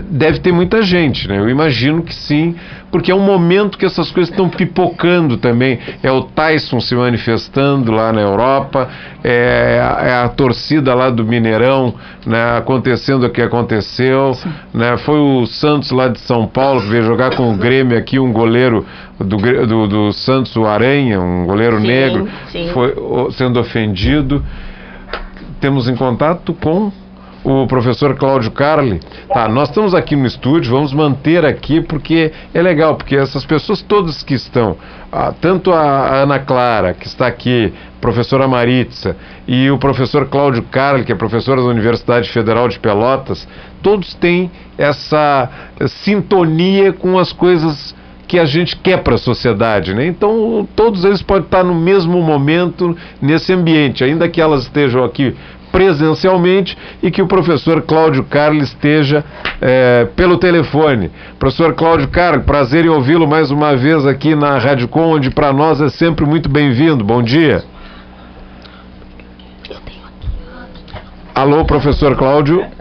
deve 0.09 0.39
ter 0.39 0.51
muita 0.51 0.82
gente, 0.82 1.28
né? 1.28 1.38
Eu 1.38 1.49
imagino 1.49 2.01
que 2.01 2.13
sim, 2.13 2.55
porque 2.91 3.11
é 3.11 3.15
um 3.15 3.21
momento 3.21 3.77
que 3.77 3.85
essas 3.85 4.11
coisas 4.11 4.31
estão 4.31 4.49
pipocando 4.49 5.37
também. 5.37 5.79
É 6.01 6.11
o 6.11 6.23
Tyson 6.23 6.79
se 6.79 6.95
manifestando 6.95 7.91
lá 7.91 8.11
na 8.11 8.21
Europa, 8.21 8.89
é, 9.23 9.79
é 10.01 10.13
a 10.13 10.29
torcida 10.29 10.93
lá 10.93 11.09
do 11.09 11.23
Mineirão, 11.23 11.93
né, 12.25 12.57
acontecendo 12.57 13.25
o 13.25 13.29
que 13.29 13.41
aconteceu, 13.41 14.35
né, 14.73 14.97
foi 14.97 15.19
o 15.19 15.45
Santos 15.45 15.91
lá 15.91 16.07
de 16.07 16.19
São 16.19 16.47
Paulo 16.47 16.81
que 16.81 16.87
veio 16.87 17.03
jogar 17.03 17.35
com 17.35 17.51
o 17.51 17.57
Grêmio 17.57 17.97
aqui, 17.97 18.19
um 18.19 18.31
goleiro 18.31 18.85
do, 19.19 19.37
do, 19.37 19.87
do 19.87 20.13
Santos, 20.13 20.55
o 20.55 20.65
Aranha, 20.65 21.19
um 21.19 21.45
goleiro 21.45 21.79
sim, 21.79 21.87
negro, 21.87 22.27
sim. 22.51 22.69
foi 22.73 22.93
sendo 23.31 23.59
ofendido. 23.59 24.43
Temos 25.59 25.89
em 25.89 25.95
contato 25.95 26.53
com 26.53 26.89
o 27.43 27.65
professor 27.67 28.15
Cláudio 28.15 28.51
Carli. 28.51 28.99
Tá, 29.33 29.47
nós 29.47 29.69
estamos 29.69 29.93
aqui 29.93 30.15
no 30.15 30.25
estúdio, 30.25 30.71
vamos 30.71 30.93
manter 30.93 31.45
aqui 31.45 31.81
porque 31.81 32.31
é 32.53 32.61
legal, 32.61 32.95
porque 32.95 33.15
essas 33.15 33.45
pessoas 33.45 33.81
todas 33.81 34.23
que 34.23 34.33
estão, 34.33 34.77
ah, 35.11 35.33
tanto 35.39 35.71
a 35.71 36.21
Ana 36.21 36.39
Clara, 36.39 36.93
que 36.93 37.07
está 37.07 37.27
aqui, 37.27 37.73
professora 38.01 38.47
Maritza, 38.47 39.15
e 39.47 39.69
o 39.69 39.77
professor 39.77 40.27
Cláudio 40.27 40.63
Carli, 40.63 41.03
que 41.03 41.11
é 41.11 41.15
professor 41.15 41.57
da 41.57 41.63
Universidade 41.63 42.29
Federal 42.29 42.67
de 42.67 42.79
Pelotas, 42.79 43.47
todos 43.81 44.13
têm 44.15 44.51
essa 44.77 45.49
sintonia 46.03 46.93
com 46.93 47.17
as 47.17 47.31
coisas 47.31 47.95
que 48.29 48.37
a 48.37 48.45
gente 48.45 48.77
quer 48.77 49.01
para 49.01 49.15
a 49.15 49.17
sociedade, 49.17 49.91
né? 49.95 50.05
Então 50.05 50.67
todos 50.75 51.03
eles 51.03 51.19
podem 51.19 51.45
estar 51.45 51.63
no 51.63 51.73
mesmo 51.73 52.21
momento 52.21 52.95
nesse 53.19 53.51
ambiente, 53.51 54.03
ainda 54.03 54.29
que 54.29 54.39
elas 54.39 54.63
estejam 54.63 55.03
aqui 55.03 55.35
presencialmente 55.72 56.78
e 57.01 57.11
que 57.11 57.22
o 57.22 57.28
professor 57.28 57.82
Cláudio 57.82 58.24
Carlos 58.24 58.70
esteja 58.70 59.24
é, 59.61 60.07
pelo 60.15 60.38
telefone. 60.38 61.11
Professor 61.38 61.74
Cláudio 61.74 62.07
Carlos, 62.07 62.45
prazer 62.45 62.86
em 62.86 62.89
ouvi-lo 62.89 63.28
mais 63.28 63.51
uma 63.51 63.76
vez 63.76 64.05
aqui 64.05 64.36
na 64.36 64.57
Rádio 64.57 64.88
Com, 64.88 65.13
onde 65.13 65.30
para 65.30 65.53
nós 65.53 65.82
é 65.82 65.89
sempre 65.89 66.26
muito 66.26 66.49
bem-vindo. 66.49 67.03
Bom 67.03 67.22
dia. 67.22 67.63
Alô, 71.34 71.63
professor 71.63 72.15
Cláudio 72.15 72.78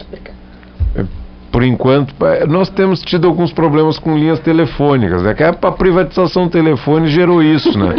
por 1.51 1.63
enquanto, 1.63 2.13
nós 2.47 2.69
temos 2.69 3.01
tido 3.01 3.27
alguns 3.27 3.51
problemas 3.51 3.97
com 3.97 4.17
linhas 4.17 4.39
telefônicas. 4.39 5.25
É 5.25 5.33
que 5.33 5.43
a 5.43 5.53
privatização 5.53 6.45
do 6.45 6.51
telefone 6.51 7.07
gerou 7.07 7.41
isso, 7.41 7.77
né? 7.77 7.95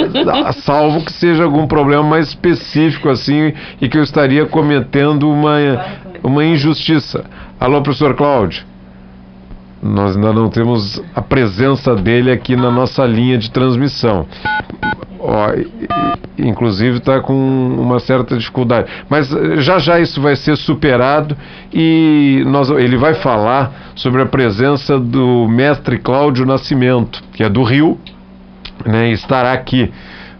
Salvo 0.64 1.04
que 1.04 1.12
seja 1.12 1.44
algum 1.44 1.66
problema 1.66 2.02
mais 2.02 2.28
específico 2.28 3.08
assim 3.08 3.52
e 3.80 3.88
que 3.88 3.96
eu 3.96 4.02
estaria 4.02 4.44
cometendo 4.46 5.30
uma, 5.30 5.56
uma 6.22 6.44
injustiça. 6.44 7.24
Alô, 7.58 7.80
professor 7.82 8.14
Cláudio. 8.14 8.64
Nós 9.82 10.14
ainda 10.14 10.32
não 10.34 10.50
temos 10.50 11.02
a 11.14 11.22
presença 11.22 11.94
dele 11.96 12.30
aqui 12.30 12.54
na 12.54 12.70
nossa 12.70 13.06
linha 13.06 13.38
de 13.38 13.50
transmissão. 13.50 14.26
Ó, 15.22 15.52
inclusive 16.38 16.96
está 16.96 17.20
com 17.20 17.34
uma 17.34 18.00
certa 18.00 18.36
dificuldade. 18.36 18.90
Mas 19.08 19.30
eh, 19.32 19.60
já 19.60 19.78
já 19.78 20.00
isso 20.00 20.20
vai 20.20 20.34
ser 20.34 20.56
superado 20.56 21.36
e 21.72 22.42
nós, 22.46 22.70
ele 22.70 22.96
vai 22.96 23.14
falar 23.14 23.92
sobre 23.94 24.22
a 24.22 24.26
presença 24.26 24.98
do 24.98 25.46
mestre 25.46 25.98
Cláudio 25.98 26.46
Nascimento, 26.46 27.22
que 27.34 27.42
é 27.42 27.50
do 27.50 27.62
Rio, 27.62 27.98
né, 28.86 29.10
estará 29.10 29.52
aqui 29.52 29.92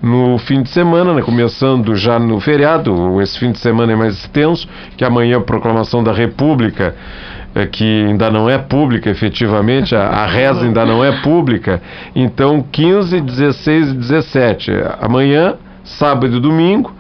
no 0.03 0.39
fim 0.39 0.63
de 0.63 0.71
semana, 0.71 1.13
né, 1.13 1.21
começando 1.21 1.95
já 1.95 2.19
no 2.19 2.41
feriado. 2.41 3.21
Esse 3.21 3.39
fim 3.39 3.53
de 3.53 3.59
semana 3.59 3.93
é 3.93 3.97
mais 3.97 4.15
extenso, 4.15 4.67
que 4.97 5.05
amanhã 5.05 5.37
a 5.37 5.43
proclamação 5.43 6.03
da 6.03 6.13
República 6.13 6.95
é, 7.55 7.67
que 7.67 8.05
ainda 8.07 8.31
não 8.31 8.49
é 8.49 8.59
pública 8.59 9.11
efetivamente, 9.11 9.95
a, 9.95 10.07
a 10.07 10.27
reza 10.27 10.63
ainda 10.63 10.85
não 10.85 11.05
é 11.05 11.21
pública. 11.21 11.83
Então, 12.15 12.65
15, 12.71 13.21
16 13.21 13.89
e 13.89 13.95
17. 13.95 14.73
Amanhã, 15.01 15.55
sábado 15.85 16.37
e 16.37 16.41
domingo, 16.41 16.93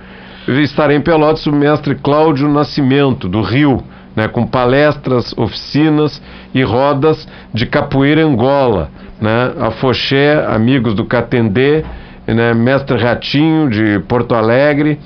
estarei 0.48 0.96
em 0.96 1.00
Pelotas 1.00 1.46
o 1.46 1.52
mestre 1.52 1.94
Cláudio 1.94 2.48
Nascimento, 2.48 3.28
do 3.28 3.42
Rio, 3.42 3.82
né, 4.16 4.26
com 4.26 4.46
palestras, 4.46 5.32
oficinas 5.36 6.20
e 6.52 6.62
rodas 6.62 7.28
de 7.54 7.66
capoeira 7.66 8.24
Angola. 8.24 8.90
Né, 9.20 9.52
a 9.60 9.70
Foché, 9.70 10.44
amigos 10.48 10.94
do 10.94 11.04
Catendê, 11.04 11.84
né, 12.26 12.54
mestre 12.54 12.96
Ratinho, 12.96 13.68
de 13.68 14.00
Porto 14.08 14.34
Alegre. 14.34 14.98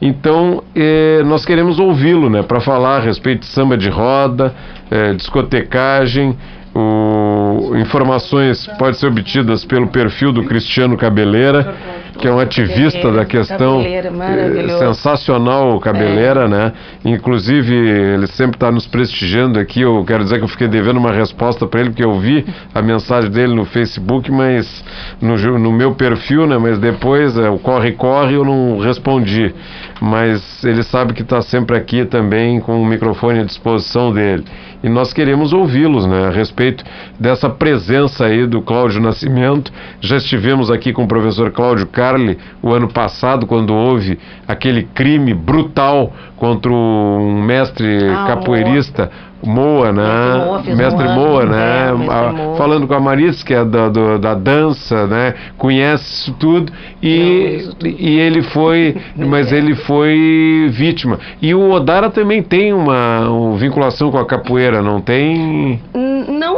Então, 0.00 0.62
eh, 0.74 1.22
nós 1.24 1.44
queremos 1.44 1.78
ouvi-lo 1.78 2.28
né, 2.28 2.42
para 2.42 2.60
falar 2.60 2.98
a 2.98 3.00
respeito 3.00 3.40
de 3.40 3.46
samba 3.46 3.76
de 3.76 3.88
roda, 3.88 4.54
eh, 4.90 5.14
discotecagem. 5.14 6.36
O, 6.74 7.74
informações 7.76 8.66
podem 8.78 8.94
ser 8.94 9.06
obtidas 9.06 9.64
pelo 9.64 9.88
perfil 9.88 10.30
do 10.32 10.44
Cristiano 10.44 10.96
Cabeleira 10.96 11.74
que 12.16 12.26
é 12.26 12.32
um 12.32 12.38
ativista 12.38 13.10
da 13.10 13.24
questão 13.24 13.80
eh, 13.82 14.78
sensacional 14.78 15.78
cabeleira, 15.80 16.44
é. 16.44 16.48
né? 16.48 16.72
Inclusive 17.04 17.74
ele 17.74 18.26
sempre 18.26 18.56
está 18.56 18.70
nos 18.70 18.86
prestigiando 18.86 19.58
aqui. 19.58 19.82
Eu 19.82 20.04
quero 20.04 20.24
dizer 20.24 20.38
que 20.38 20.44
eu 20.44 20.48
fiquei 20.48 20.68
devendo 20.68 20.96
uma 20.96 21.12
resposta 21.12 21.66
para 21.66 21.80
ele 21.80 21.90
porque 21.90 22.04
eu 22.04 22.18
vi 22.18 22.44
a 22.74 22.82
mensagem 22.82 23.30
dele 23.30 23.54
no 23.54 23.64
Facebook, 23.64 24.30
mas 24.30 24.84
no, 25.20 25.36
no 25.58 25.72
meu 25.72 25.94
perfil, 25.94 26.46
né? 26.46 26.58
Mas 26.58 26.78
depois 26.78 27.36
é, 27.38 27.48
o 27.48 27.58
corre 27.58 27.92
corre 27.92 28.34
eu 28.34 28.44
não 28.44 28.78
respondi. 28.78 29.54
Mas 30.00 30.64
ele 30.64 30.82
sabe 30.82 31.14
que 31.14 31.22
está 31.22 31.40
sempre 31.40 31.76
aqui 31.76 32.04
também 32.04 32.60
com 32.60 32.80
o 32.80 32.86
microfone 32.86 33.40
à 33.40 33.44
disposição 33.44 34.12
dele 34.12 34.44
e 34.82 34.88
nós 34.88 35.12
queremos 35.12 35.52
ouvi-los 35.52 36.06
né, 36.06 36.26
a 36.26 36.30
respeito 36.30 36.84
dessa 37.18 37.48
presença 37.48 38.26
aí 38.26 38.46
do 38.46 38.62
Cláudio 38.62 39.00
Nascimento. 39.00 39.72
Já 40.00 40.16
estivemos 40.16 40.70
aqui 40.70 40.92
com 40.92 41.04
o 41.04 41.08
professor 41.08 41.50
Cláudio 41.50 41.86
Carli 42.06 42.38
o 42.62 42.72
ano 42.72 42.88
passado, 42.88 43.46
quando 43.46 43.74
houve 43.74 44.18
aquele 44.46 44.84
crime 44.84 45.34
brutal 45.34 46.12
contra 46.36 46.70
um 46.70 47.42
mestre 47.42 48.08
ah, 48.08 48.26
capoeirista. 48.28 49.10
Moa, 49.44 49.92
né? 49.92 50.74
Mestre 50.74 51.08
Moa, 51.08 51.44
né? 51.44 51.92
Moa. 51.92 52.56
Falando 52.56 52.86
com 52.86 52.94
a 52.94 53.00
Marisa, 53.00 53.44
que 53.44 53.52
é 53.52 53.64
da, 53.64 53.88
do, 53.88 54.18
da 54.18 54.34
dança, 54.34 55.06
né? 55.06 55.34
Conhece 55.58 56.04
isso 56.04 56.32
tudo 56.38 56.72
e, 57.02 57.68
e 57.84 58.18
ele 58.18 58.42
foi, 58.42 58.96
mas 59.14 59.52
ele 59.52 59.74
foi 59.74 60.68
vítima. 60.72 61.18
E 61.40 61.54
o 61.54 61.70
Odara 61.70 62.10
também 62.10 62.42
tem 62.42 62.72
uma, 62.72 63.28
uma 63.28 63.56
vinculação 63.56 64.10
com 64.10 64.18
a 64.18 64.26
capoeira, 64.26 64.82
não 64.82 65.00
tem? 65.00 65.80
Não 65.94 66.05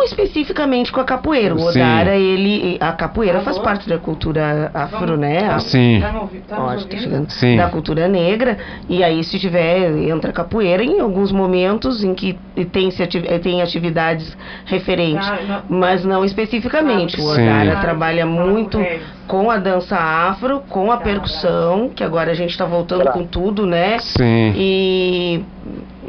especificamente 0.03 0.93
com 0.93 1.01
a 1.01 1.05
capoeira. 1.05 1.55
O 1.55 1.63
Odara, 1.63 2.13
Sim. 2.13 2.19
ele, 2.19 2.77
a 2.81 2.93
capoeira 2.93 3.41
faz 3.41 3.59
parte 3.59 3.89
da 3.89 3.99
cultura 3.99 4.71
afro, 4.75 5.17
né? 5.17 5.59
Sim. 5.61 6.01
Ó, 6.51 6.75
tá 6.75 6.79
chegando. 6.79 7.31
Sim. 7.31 7.57
Da 7.57 7.69
cultura 7.69 8.09
negra. 8.09 8.59
E 8.89 9.03
aí, 9.03 9.23
se 9.25 9.39
tiver, 9.39 9.91
entra 10.09 10.31
a 10.31 10.33
capoeira 10.33 10.83
em 10.83 11.01
alguns 11.01 11.33
momentos 11.33 12.03
em 12.03 12.15
que 12.15 12.39
tem, 12.73 12.91
tem 13.43 13.63
atividades 13.63 14.37
referentes, 14.65 15.31
mas 15.69 16.05
não 16.05 16.25
especificamente. 16.25 17.21
O 17.21 17.25
Odara 17.25 17.77
trabalha 17.81 18.27
muito 18.27 18.79
com 19.27 19.51
a 19.51 19.59
dança 19.59 19.97
afro, 19.97 20.63
com 20.69 20.91
a 20.91 20.97
percussão, 20.97 21.91
que 21.95 22.03
agora 22.03 22.31
a 22.31 22.35
gente 22.35 22.51
está 22.51 22.65
voltando 22.65 23.11
com 23.13 23.25
tudo, 23.25 23.67
né? 23.67 23.99
Sim. 23.99 24.55
E 24.57 25.45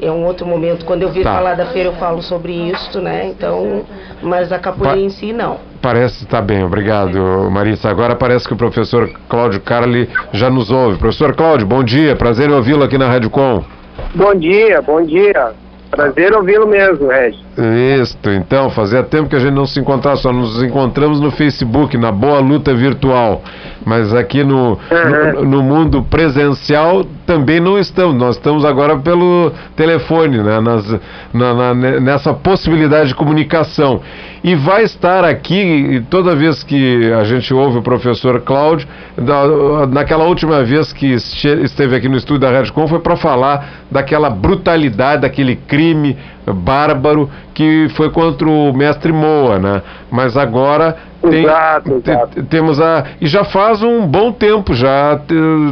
é 0.01 0.11
um 0.11 0.25
outro 0.25 0.45
momento, 0.45 0.85
quando 0.85 1.03
eu 1.03 1.11
vir 1.11 1.23
tá. 1.23 1.33
falar 1.33 1.55
da 1.55 1.67
feira 1.67 1.89
eu 1.89 1.93
falo 1.93 2.21
sobre 2.21 2.53
isso, 2.53 2.99
né? 3.01 3.27
Então, 3.27 3.83
mas 4.21 4.51
a 4.51 4.59
capoeira 4.59 4.95
pa 4.95 5.01
em 5.01 5.09
si 5.09 5.33
não. 5.33 5.57
Parece, 5.81 6.25
tá 6.25 6.41
bem, 6.41 6.63
obrigado, 6.63 7.17
Marisa. 7.49 7.89
Agora 7.89 8.15
parece 8.15 8.47
que 8.47 8.53
o 8.53 8.57
professor 8.57 9.09
Cláudio 9.29 9.61
Carli 9.61 10.09
já 10.33 10.49
nos 10.49 10.69
ouve. 10.69 10.97
Professor 10.97 11.35
Cláudio, 11.35 11.65
bom 11.65 11.83
dia, 11.83 12.15
prazer 12.15 12.49
em 12.49 12.53
ouvi-lo 12.53 12.83
aqui 12.83 12.97
na 12.97 13.07
Rádio 13.07 13.29
Com. 13.29 13.63
Bom 14.13 14.35
dia, 14.35 14.81
bom 14.81 15.01
dia. 15.01 15.53
Prazer 15.89 16.35
ouvi-lo 16.35 16.67
mesmo, 16.67 17.07
Regis. 17.07 17.39
Isso, 18.01 18.17
então, 18.25 18.69
fazia 18.69 19.01
tempo 19.01 19.27
que 19.27 19.35
a 19.35 19.39
gente 19.39 19.53
não 19.53 19.65
se 19.65 19.79
encontrava, 19.79 20.17
só 20.17 20.31
nos 20.31 20.61
encontramos 20.61 21.19
no 21.19 21.31
Facebook, 21.31 21.97
na 21.97 22.11
Boa 22.11 22.39
Luta 22.39 22.73
Virtual. 22.75 23.41
Mas 23.85 24.13
aqui 24.13 24.43
no, 24.43 24.71
uhum. 24.71 25.33
no, 25.33 25.45
no, 25.45 25.63
mundo 25.63 26.03
presencial 26.03 27.05
também 27.25 27.59
não 27.59 27.77
estamos. 27.77 28.15
Nós 28.15 28.35
estamos 28.35 28.65
agora 28.65 28.97
pelo 28.97 29.51
telefone, 29.75 30.37
né? 30.39 30.59
Nas, 30.59 30.99
na, 31.33 31.53
na, 31.53 31.73
nessa 31.99 32.33
possibilidade 32.33 33.09
de 33.09 33.15
comunicação. 33.15 34.01
E 34.43 34.55
vai 34.55 34.83
estar 34.83 35.25
aqui, 35.25 36.03
toda 36.09 36.35
vez 36.35 36.63
que 36.63 37.11
a 37.11 37.23
gente 37.23 37.53
ouve 37.53 37.79
o 37.79 37.81
professor 37.81 38.39
Cláudio, 38.41 38.87
da, 39.17 39.85
naquela 39.87 40.25
última 40.25 40.63
vez 40.63 40.93
que 40.93 41.07
esteve 41.13 41.95
aqui 41.95 42.07
no 42.07 42.15
estúdio 42.15 42.41
da 42.41 42.51
Redcom, 42.51 42.87
foi 42.87 42.99
para 42.99 43.17
falar 43.17 43.67
daquela 43.91 44.29
brutalidade, 44.29 45.23
daquele 45.23 45.55
crime 45.55 46.17
bárbaro 46.47 47.29
que 47.53 47.87
foi 47.95 48.09
contra 48.09 48.47
o 48.47 48.73
mestre 48.73 49.11
Moa, 49.11 49.59
né? 49.59 49.81
Mas 50.09 50.37
agora 50.37 50.95
tem, 51.21 51.43
exato, 51.43 52.01
exato. 52.05 52.43
temos 52.43 52.79
a 52.79 53.05
e 53.19 53.27
já 53.27 53.43
faz 53.43 53.83
um 53.83 54.05
bom 54.05 54.31
tempo, 54.31 54.73
já 54.73 55.19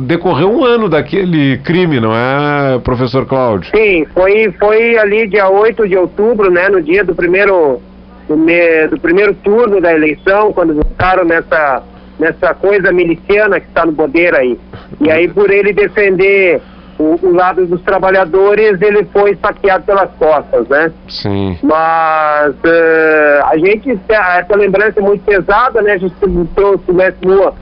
decorreu 0.03 0.51
um 0.51 0.63
ano 0.63 0.89
daquele 0.89 1.57
crime, 1.59 1.99
não 1.99 2.13
é, 2.13 2.79
professor 2.79 3.25
Cláudio? 3.25 3.71
Sim, 3.75 4.05
foi 4.13 4.51
foi 4.59 4.97
ali 4.97 5.27
dia 5.27 5.49
8 5.49 5.87
de 5.87 5.95
outubro, 5.95 6.51
né, 6.51 6.69
no 6.69 6.81
dia 6.81 7.03
do 7.03 7.15
primeiro 7.15 7.81
do, 8.27 8.35
me, 8.35 8.87
do 8.87 8.99
primeiro 8.99 9.33
turno 9.35 9.79
da 9.79 9.93
eleição, 9.93 10.51
quando 10.51 10.75
votaram 10.75 11.23
nessa 11.23 11.83
nessa 12.19 12.53
coisa 12.53 12.91
miliciana 12.91 13.59
que 13.59 13.67
está 13.67 13.85
no 13.85 13.93
poder 13.93 14.33
aí. 14.35 14.57
E 14.99 15.11
aí 15.11 15.27
por 15.27 15.51
ele 15.51 15.71
defender 15.71 16.61
o, 16.99 17.19
o, 17.21 17.33
lado 17.33 17.65
dos 17.65 17.81
trabalhadores 17.81 18.81
ele 18.81 19.03
foi 19.05 19.35
saqueado 19.35 19.85
pelas 19.85 20.09
costas, 20.17 20.67
né? 20.67 20.91
Sim. 21.07 21.57
Mas 21.61 22.55
uh, 22.55 23.45
a 23.45 23.57
gente, 23.57 23.99
essa 24.09 24.55
lembrança 24.55 24.99
é 24.99 25.03
muito 25.03 25.23
pesada, 25.23 25.81
né? 25.81 25.93
A 25.93 25.97
gente 25.97 26.15
trouxe 26.55 26.89
o 26.89 26.93
Mestre 26.93 27.27
Lua 27.27 27.53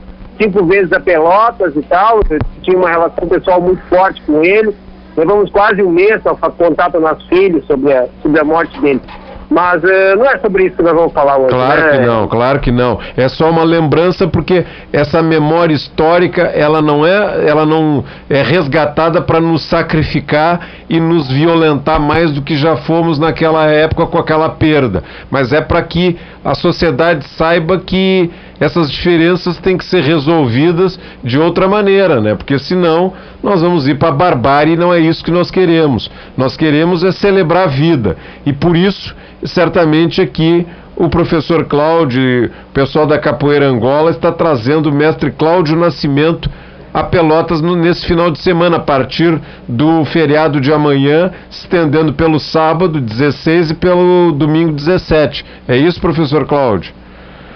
cinco 0.41 0.65
vezes 0.65 0.91
a 0.91 0.99
Pelotas 0.99 1.75
e 1.75 1.81
tal, 1.83 2.19
tinha 2.61 2.77
uma 2.77 2.89
relação 2.89 3.27
pessoal 3.27 3.61
muito 3.61 3.81
forte 3.83 4.21
com 4.23 4.43
ele, 4.43 4.75
levamos 5.15 5.49
quase 5.49 5.81
um 5.81 5.89
mês 5.89 6.21
para 6.21 6.35
contar 6.35 6.89
para 6.89 6.99
nossos 6.99 7.25
filhos 7.27 7.65
sobre 7.65 7.93
a, 7.93 8.07
sobre 8.21 8.39
a 8.39 8.43
morte 8.43 8.79
dele. 8.81 9.01
Mas 9.49 9.83
uh, 9.83 10.17
não 10.17 10.25
é 10.25 10.37
sobre 10.39 10.65
isso 10.65 10.77
que 10.77 10.83
nós 10.83 10.93
vamos 10.93 11.13
falar 11.13 11.37
hoje. 11.37 11.49
Claro 11.49 11.81
né? 11.81 11.91
que 11.91 12.05
não, 12.05 12.27
claro 12.27 12.59
que 12.59 12.71
não. 12.71 12.99
É 13.15 13.29
só 13.29 13.49
uma 13.49 13.63
lembrança 13.63 14.27
porque 14.27 14.65
essa 14.91 15.21
memória 15.21 15.73
histórica 15.73 16.41
ela 16.41 16.81
não 16.81 17.05
é, 17.05 17.47
ela 17.47 17.65
não 17.65 18.03
é 18.29 18.41
resgatada 18.41 19.21
para 19.21 19.39
nos 19.39 19.63
sacrificar 19.63 20.59
e 20.89 20.99
nos 20.99 21.29
violentar 21.29 21.99
mais 21.99 22.31
do 22.31 22.41
que 22.41 22.55
já 22.55 22.75
fomos 22.77 23.19
naquela 23.19 23.65
época 23.65 24.05
com 24.07 24.17
aquela 24.17 24.49
perda. 24.49 25.03
Mas 25.29 25.53
é 25.53 25.61
para 25.61 25.81
que 25.83 26.17
a 26.43 26.55
sociedade 26.55 27.27
saiba 27.29 27.79
que 27.79 28.31
essas 28.59 28.89
diferenças 28.89 29.57
têm 29.57 29.77
que 29.77 29.85
ser 29.85 30.01
resolvidas 30.01 30.99
de 31.23 31.37
outra 31.37 31.67
maneira, 31.67 32.21
né? 32.21 32.35
Porque 32.35 32.57
senão 32.57 33.13
nós 33.43 33.61
vamos 33.61 33.87
ir 33.87 33.97
para 33.97 34.09
a 34.09 34.13
barbárie 34.13 34.73
e 34.73 34.77
não 34.77 34.93
é 34.93 34.99
isso 34.99 35.23
que 35.23 35.31
nós 35.31 35.51
queremos. 35.51 36.09
Nós 36.37 36.55
queremos 36.55 37.03
é 37.03 37.11
celebrar 37.11 37.65
a 37.65 37.71
vida. 37.71 38.15
E 38.45 38.53
por 38.53 38.77
isso, 38.77 39.13
certamente 39.43 40.21
aqui 40.21 40.65
o 40.95 41.09
professor 41.09 41.65
Cláudio, 41.65 42.45
o 42.69 42.73
pessoal 42.73 43.05
da 43.05 43.19
Capoeira 43.19 43.67
Angola 43.67 44.11
está 44.11 44.31
trazendo 44.31 44.89
o 44.89 44.93
mestre 44.93 45.31
Cláudio 45.31 45.75
Nascimento 45.75 46.49
a 46.93 47.03
Pelotas 47.03 47.59
nesse 47.61 48.05
final 48.05 48.31
de 48.31 48.39
semana, 48.39 48.77
a 48.77 48.79
partir 48.79 49.37
do 49.67 50.05
feriado 50.05 50.61
de 50.61 50.71
amanhã, 50.71 51.29
estendendo 51.51 52.13
pelo 52.13 52.39
sábado 52.39 53.01
16 53.01 53.71
e 53.71 53.73
pelo 53.73 54.31
domingo 54.31 54.71
17. 54.71 55.45
É 55.67 55.75
isso, 55.75 55.99
professor 55.99 56.45
Cláudio? 56.45 56.93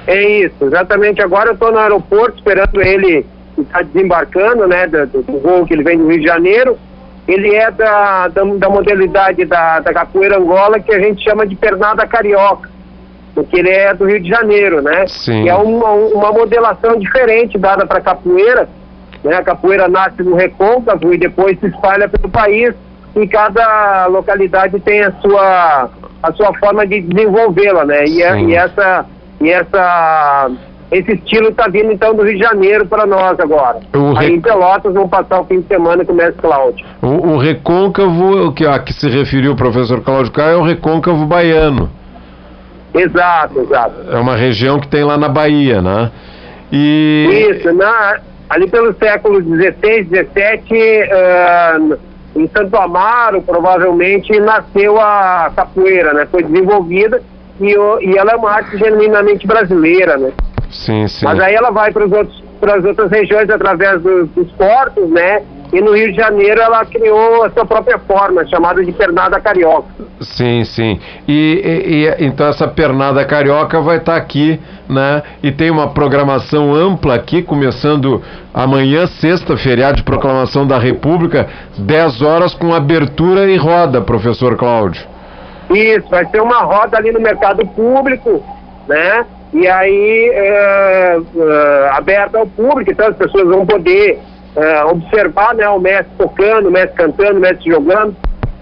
É 0.09 0.23
isso, 0.43 0.65
exatamente. 0.65 1.21
Agora 1.21 1.49
eu 1.49 1.53
estou 1.53 1.71
no 1.71 1.77
aeroporto 1.77 2.37
esperando 2.37 2.81
ele 2.81 3.23
estar 3.55 3.83
desembarcando, 3.83 4.67
né, 4.67 4.87
do, 4.87 5.05
do, 5.05 5.39
voo 5.39 5.67
que 5.67 5.73
ele 5.73 5.83
vem 5.83 5.99
do 5.99 6.07
Rio 6.07 6.19
de 6.19 6.25
Janeiro. 6.25 6.79
Ele 7.27 7.53
é 7.53 7.69
da, 7.69 8.27
da, 8.27 8.43
da 8.43 8.69
modalidade 8.69 9.45
da, 9.45 9.79
da 9.79 9.93
capoeira 9.93 10.39
Angola 10.39 10.79
que 10.79 10.91
a 10.91 10.99
gente 10.99 11.23
chama 11.23 11.45
de 11.45 11.55
pernada 11.55 12.07
carioca, 12.07 12.67
porque 13.35 13.59
ele 13.59 13.69
é 13.69 13.93
do 13.93 14.05
Rio 14.05 14.19
de 14.19 14.27
Janeiro, 14.27 14.81
né? 14.81 15.05
Sim. 15.05 15.43
E 15.43 15.49
é 15.49 15.53
uma, 15.53 15.91
uma 15.91 16.31
modelação 16.31 16.97
diferente 16.97 17.55
dada 17.59 17.85
para 17.85 18.01
capoeira. 18.01 18.67
Né? 19.23 19.35
A 19.35 19.43
capoeira 19.43 19.87
nasce 19.87 20.23
no 20.23 20.33
recôncavo 20.33 21.13
e 21.13 21.19
depois 21.19 21.59
se 21.59 21.67
espalha 21.67 22.09
pelo 22.09 22.29
país 22.29 22.73
e 23.15 23.27
cada 23.27 24.07
localidade 24.07 24.79
tem 24.79 25.03
a 25.03 25.11
sua, 25.21 25.89
a 26.23 26.33
sua 26.33 26.51
forma 26.55 26.87
de 26.87 26.99
desenvolvê-la, 27.01 27.85
né? 27.85 28.05
E, 28.07 28.23
a, 28.23 28.39
e 28.39 28.55
essa 28.55 29.05
e 29.41 29.49
essa 29.49 30.49
esse 30.91 31.11
estilo 31.13 31.49
está 31.49 31.67
vindo 31.67 31.91
então 31.91 32.15
do 32.15 32.23
Rio 32.23 32.33
de 32.33 32.43
Janeiro 32.43 32.85
para 32.87 33.05
nós 33.05 33.39
agora. 33.39 33.79
O 33.95 34.17
Aí 34.17 34.29
re- 34.29 34.33
em 34.35 34.41
Pelotas 34.41 34.91
vamos 34.91 35.09
passar 35.09 35.39
o 35.41 35.45
fim 35.45 35.61
de 35.61 35.67
semana 35.67 36.03
com 36.03 36.13
o 36.13 36.15
mestre 36.15 36.41
Cláudio. 36.41 36.83
O, 37.01 37.33
o 37.33 37.37
recôncavo 37.37 38.51
que, 38.53 38.65
a 38.65 38.79
que 38.79 38.91
se 38.93 39.07
referiu 39.07 39.51
o 39.51 39.55
professor 39.55 40.01
Cláudio 40.01 40.31
Caio 40.31 40.53
é 40.53 40.57
o 40.57 40.63
recôncavo 40.63 41.25
baiano. 41.27 41.89
Exato, 42.93 43.59
exato. 43.59 43.95
É 44.11 44.17
uma 44.17 44.35
região 44.35 44.79
que 44.79 44.87
tem 44.87 45.03
lá 45.03 45.15
na 45.15 45.29
Bahia, 45.29 45.79
né? 45.79 46.11
E 46.71 47.47
Isso, 47.51 47.71
na, 47.73 48.17
ali 48.49 48.67
pelo 48.67 48.91
século 48.93 49.41
XVI, 49.43 50.05
XVII, 50.05 51.03
ah, 51.11 51.79
em 52.35 52.47
Santo 52.47 52.75
Amaro, 52.77 53.43
provavelmente, 53.43 54.39
nasceu 54.39 54.99
a 54.99 55.51
capoeira, 55.55 56.13
né? 56.13 56.27
Foi 56.31 56.43
desenvolvida 56.43 57.21
e, 57.59 57.75
e 58.11 58.17
ela 58.17 58.31
é 58.31 58.35
uma 58.35 58.51
arte 58.51 58.77
genuinamente 58.77 59.45
brasileira, 59.45 60.17
né? 60.17 60.31
sim, 60.69 61.07
sim. 61.07 61.25
Mas 61.25 61.39
aí 61.39 61.55
ela 61.55 61.71
vai 61.71 61.91
para 61.91 62.05
as 62.05 62.85
outras 62.85 63.09
regiões 63.11 63.49
através 63.49 64.01
dos, 64.01 64.29
dos 64.29 64.51
portos, 64.51 65.09
né? 65.09 65.41
E 65.71 65.81
no 65.81 65.95
Rio 65.95 66.11
de 66.11 66.17
Janeiro 66.17 66.59
ela 66.59 66.83
criou 66.83 67.43
a 67.43 67.49
sua 67.51 67.63
própria 67.63 67.99
forma, 67.99 68.43
chamada 68.47 68.83
de 68.83 68.91
pernada 68.91 69.39
carioca. 69.39 69.87
Sim, 70.19 70.63
sim. 70.63 70.99
E, 71.27 71.61
e- 71.63 72.05
e- 72.05 72.25
então 72.25 72.47
essa 72.47 72.67
pernada 72.67 73.23
carioca 73.23 73.79
vai 73.79 73.97
estar 73.97 74.15
aqui, 74.15 74.59
né? 74.89 75.21
E 75.43 75.51
tem 75.51 75.69
uma 75.69 75.89
programação 75.89 76.73
ampla 76.73 77.13
aqui, 77.15 77.43
começando 77.43 78.21
amanhã, 78.51 79.05
sexta, 79.05 79.55
feriado 79.57 79.97
de 79.97 80.03
proclamação 80.03 80.65
da 80.65 80.79
República, 80.79 81.47
10 81.77 82.21
horas 82.23 82.53
com 82.55 82.73
abertura 82.73 83.49
e 83.49 83.55
roda, 83.55 84.01
professor 84.01 84.55
Cláudio. 84.57 85.03
Isso, 85.69 86.07
vai 86.09 86.25
ser 86.25 86.41
uma 86.41 86.59
roda 86.61 86.97
ali 86.97 87.11
no 87.11 87.19
mercado 87.19 87.65
público, 87.67 88.43
né? 88.87 89.25
E 89.53 89.67
aí, 89.67 90.29
é, 90.33 91.17
é, 91.37 91.89
aberta 91.93 92.37
ao 92.39 92.47
público, 92.47 92.91
então 92.91 93.07
as 93.07 93.15
pessoas 93.15 93.47
vão 93.47 93.65
poder 93.65 94.19
é, 94.55 94.83
observar 94.85 95.55
né, 95.55 95.67
o 95.69 95.79
mestre 95.79 96.11
tocando, 96.17 96.69
o 96.69 96.71
mestre 96.71 96.95
cantando, 96.95 97.37
o 97.37 97.41
mestre 97.41 97.71
jogando, 97.71 98.15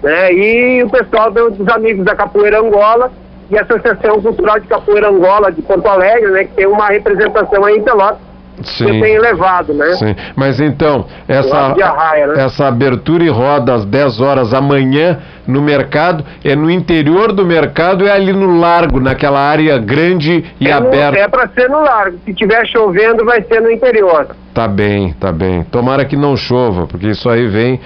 né? 0.04 0.34
E 0.34 0.84
o 0.84 0.90
pessoal 0.90 1.32
do- 1.32 1.52
dos 1.52 1.68
amigos 1.74 2.06
da 2.06 2.16
Capoeira 2.16 2.60
Angola 2.60 3.12
e 3.50 3.58
a 3.58 3.62
Associação 3.62 4.22
Cultural 4.22 4.60
de 4.60 4.68
Capoeira 4.68 5.10
Angola 5.10 5.52
de 5.52 5.62
Porto 5.62 5.88
Alegre, 5.88 6.32
né? 6.32 6.44
Que 6.46 6.52
tem 6.56 6.68
uma 6.68 6.88
representação 6.88 7.64
aí 7.66 7.78
em 7.78 7.84
Pelotas, 7.84 8.20
que 8.64 8.84
eu 8.84 9.02
tenho 9.02 9.22
levado, 9.22 9.74
né? 9.74 9.94
Sim, 9.96 10.16
mas 10.36 10.60
então, 10.60 11.06
essa, 11.28 11.56
Arraia, 11.58 12.28
né? 12.28 12.44
essa 12.46 12.68
abertura 12.68 13.24
e 13.24 13.30
roda 13.30 13.74
às 13.74 13.86
10 13.86 14.20
horas 14.20 14.54
amanhã 14.54 15.20
no 15.46 15.62
mercado, 15.62 16.26
é 16.44 16.56
no 16.56 16.70
interior 16.70 17.32
do 17.32 17.46
mercado, 17.46 18.06
é 18.08 18.12
ali 18.12 18.34
no 18.34 18.60
largo, 18.60 19.00
naquela 19.00 19.40
área 19.40 19.78
grande 19.78 20.44
e 20.60 20.68
É 20.68 20.72
no- 20.80 20.88
aberta. 20.88 21.20
É 21.20 21.28
para 21.28 21.48
ser 21.50 21.70
no 21.70 21.80
largo. 21.82 22.18
Se 22.26 22.34
tiver 22.34 22.66
chovendo, 22.68 23.24
vai 23.24 23.42
ser 23.44 23.62
no 23.62 23.72
interior. 23.72 24.28
Tá 24.58 24.68
bem, 24.68 25.14
tá 25.20 25.32
bem. 25.32 25.64
Tomara 25.66 26.04
que 26.04 26.18
não 26.18 26.36
chova, 26.36 26.88
porque 26.88 27.10
isso 27.10 27.30
aí 27.30 27.46
vem, 27.46 27.80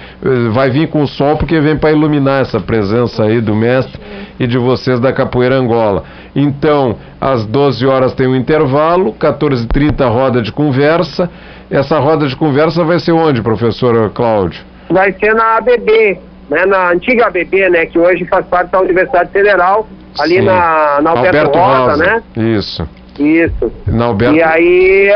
vai 0.52 0.70
vir 0.70 0.88
com 0.88 1.02
o 1.02 1.06
sol, 1.06 1.36
porque 1.36 1.60
vem 1.60 1.76
para 1.76 1.92
iluminar 1.92 2.40
essa 2.40 2.58
presença 2.58 3.24
aí 3.24 3.42
do 3.42 3.54
mestre 3.54 4.00
e 4.40 4.46
de 4.46 4.56
vocês 4.56 4.98
da 4.98 5.12
Capoeira 5.12 5.54
Angola. 5.54 6.02
Então, 6.34 6.96
às 7.20 7.44
12 7.44 7.86
horas 7.86 8.14
tem 8.14 8.26
um 8.26 8.34
intervalo, 8.34 9.12
14h30 9.20 10.08
roda 10.10 10.40
de 10.40 10.50
conversa. 10.50 11.28
Essa 11.70 11.98
roda 11.98 12.26
de 12.26 12.34
conversa 12.36 12.82
vai 12.84 12.98
ser 12.98 13.12
onde, 13.12 13.42
professor 13.42 14.08
Cláudio? 14.08 14.64
vai 14.88 15.12
ser 15.12 15.34
na 15.34 15.58
ABB, 15.58 16.18
né, 16.48 16.64
na 16.64 16.92
antiga 16.92 17.26
ABB, 17.26 17.68
né, 17.68 17.84
que 17.84 17.98
hoje 17.98 18.24
faz 18.24 18.46
parte 18.46 18.70
da 18.70 18.80
Universidade 18.80 19.30
Federal, 19.30 19.86
ali 20.18 20.36
Sim. 20.36 20.46
na, 20.46 21.00
na 21.02 21.10
Alberto, 21.10 21.58
Rosa, 21.58 21.96
né? 21.98 22.22
Isso. 22.34 22.88
Isso. 23.18 23.70
Na 23.86 24.06
Alberto. 24.06 24.36
E 24.36 24.42
aí 24.42 25.12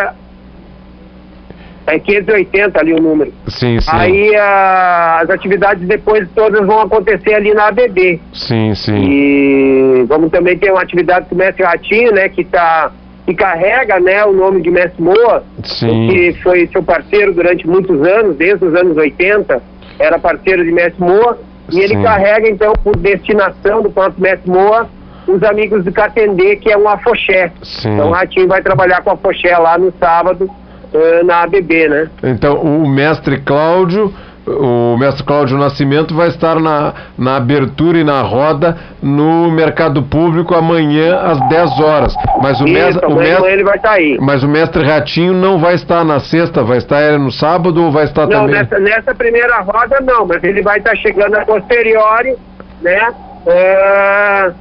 é 1.87 1.99
580 1.99 2.81
ali 2.81 2.93
o 2.93 3.01
número. 3.01 3.33
Sim, 3.49 3.81
sim. 3.81 3.91
Aí 3.93 4.35
ah, 4.37 5.21
as 5.23 5.31
atividades 5.31 5.87
depois 5.87 6.29
todas 6.35 6.67
vão 6.67 6.81
acontecer 6.81 7.35
ali 7.35 7.55
na 7.55 7.69
ABB. 7.69 8.21
Sim, 8.33 8.75
sim. 8.75 8.97
E 8.97 10.05
vamos 10.09 10.31
também 10.31 10.59
ter 10.59 10.73
uma 10.73 10.83
atividade 10.83 11.27
com 11.29 11.35
o 11.35 11.39
mestre 11.39 11.63
Ratinho, 11.63 12.13
né, 12.13 12.29
que 12.29 12.45
tá 12.45 12.91
que 13.25 13.35
carrega, 13.35 13.99
né, 13.99 14.25
o 14.25 14.33
nome 14.33 14.63
de 14.63 14.71
mestre 14.71 15.03
Moa, 15.03 15.43
Sim. 15.65 16.09
que 16.09 16.33
foi 16.45 16.69
seu 16.69 16.81
parceiro 16.81 17.35
durante 17.35 17.67
muitos 17.67 18.01
anos, 18.07 18.37
desde 18.37 18.65
os 18.65 18.73
anos 18.73 18.97
80, 18.97 19.61
era 19.99 20.17
parceiro 20.17 20.65
de 20.65 20.71
Mestre 20.71 21.03
Moa, 21.03 21.37
e 21.73 21.81
ele 21.81 21.97
Sim. 21.97 22.03
carrega, 22.05 22.49
então, 22.49 22.73
por 22.85 22.97
destinação 22.97 23.83
do 23.83 23.91
próprio 23.91 24.23
Mestre 24.23 24.49
Moa, 24.49 24.89
os 25.27 25.43
amigos 25.43 25.85
do 25.85 25.91
Catendê, 25.91 26.55
que 26.55 26.71
é 26.71 26.79
um 26.79 26.89
afoxé. 26.89 27.51
Sim. 27.65 27.95
Então 27.95 28.11
o 28.11 28.13
Ratinho 28.13 28.47
vai 28.47 28.63
trabalhar 28.63 29.03
com 29.03 29.11
afoxé 29.11 29.59
lá 29.59 29.77
no 29.77 29.93
sábado, 29.99 30.49
eh, 30.97 31.23
na 31.25 31.43
ABB, 31.43 31.89
né? 31.89 32.09
Então, 32.23 32.57
o 32.57 32.89
mestre 32.89 33.39
Cláudio, 33.41 34.13
o 34.47 34.97
mestre 34.97 35.25
Cláudio 35.25 35.59
Nascimento 35.59 36.15
vai 36.15 36.29
estar 36.29 36.61
na, 36.61 36.95
na 37.19 37.37
abertura 37.37 37.99
e 37.99 38.05
na 38.05 38.23
roda 38.23 38.77
no 39.03 39.51
mercado 39.51 40.03
público 40.05 40.55
amanhã 40.55 41.17
às 41.19 41.49
10 41.49 41.81
horas. 41.81 42.15
Mas 42.41 42.61
o, 42.61 42.67
Isso, 42.69 43.01
o 43.01 43.07
amanhã 43.07 43.31
mestre, 43.35 43.53
ele 43.53 43.65
vai 43.65 43.77
estar 43.77 43.91
aí. 43.91 44.17
mas 44.21 44.43
o 44.45 44.49
mestre 44.49 44.85
Ratinho 44.85 45.33
não 45.33 45.59
vai 45.59 45.75
estar 45.75 46.05
na 46.05 46.21
sexta, 46.21 46.63
vai 46.63 46.79
estar 46.79 47.19
no 47.19 47.33
sábado 47.33 47.83
ou 47.83 47.91
vai 47.91 48.05
estar 48.05 48.23
Não, 48.27 48.43
também? 48.43 48.55
nessa, 48.55 48.79
nessa 48.79 49.15
primeira 49.15 49.61
roda 49.61 49.99
não, 50.01 50.27
mas 50.27 50.43
ele 50.45 50.63
vai 50.63 50.79
estar 50.79 50.95
chegando 50.97 51.35
a 51.35 51.45
posteriori, 51.45 52.35
né? 52.83 53.09
eh, 53.49 54.53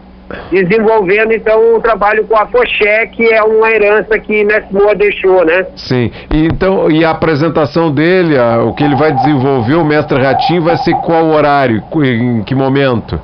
desenvolvendo 0.52 1.32
então 1.34 1.76
um 1.76 1.80
trabalho 1.80 2.26
com 2.26 2.36
a 2.36 2.46
Foché, 2.48 3.06
que 3.08 3.24
é 3.32 3.44
uma 3.44 3.70
herança 3.72 4.18
que 4.18 4.44
Mestre 4.44 4.74
Moa 4.74 4.96
deixou, 4.96 5.46
né? 5.46 5.66
Sim. 5.76 6.12
E, 6.34 6.46
então, 6.48 6.90
e 6.90 7.06
a 7.06 7.12
apresentação 7.12 7.92
dele, 7.92 8.38
a- 8.38 8.64
o 8.64 8.74
que 8.74 8.84
ele 8.84 8.96
vai 8.96 9.12
desenvolver, 9.12 9.76
o 9.76 9.86
mestre 9.86 10.20
Ratinho, 10.22 10.64
vai 10.64 10.78
ser 10.78 10.94
qual 10.96 11.26
horário? 11.28 11.84
Em 12.04 12.42
que 12.44 12.56
momento? 12.56 13.20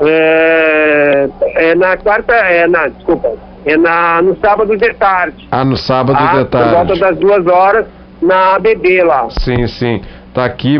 É, 0.00 1.28
é 1.54 1.74
na 1.74 1.96
quarta, 1.96 2.32
é 2.34 2.66
na, 2.66 2.88
desculpa, 2.88 3.32
é 3.64 3.76
na, 3.76 4.20
no 4.22 4.36
sábado 4.38 4.76
de 4.76 4.92
tarde. 4.94 5.46
Ah, 5.50 5.64
no 5.64 5.76
sábado 5.76 6.18
tá? 6.18 6.32
de 6.38 6.44
Por 6.46 6.58
volta 6.64 6.86
tarde. 6.86 7.00
das 7.00 7.16
duas 7.18 7.46
horas 7.46 7.86
na 8.20 8.56
ABB 8.56 9.02
lá. 9.04 9.28
Sim, 9.30 9.66
sim. 9.68 10.02
Está 10.32 10.46
aqui 10.46 10.78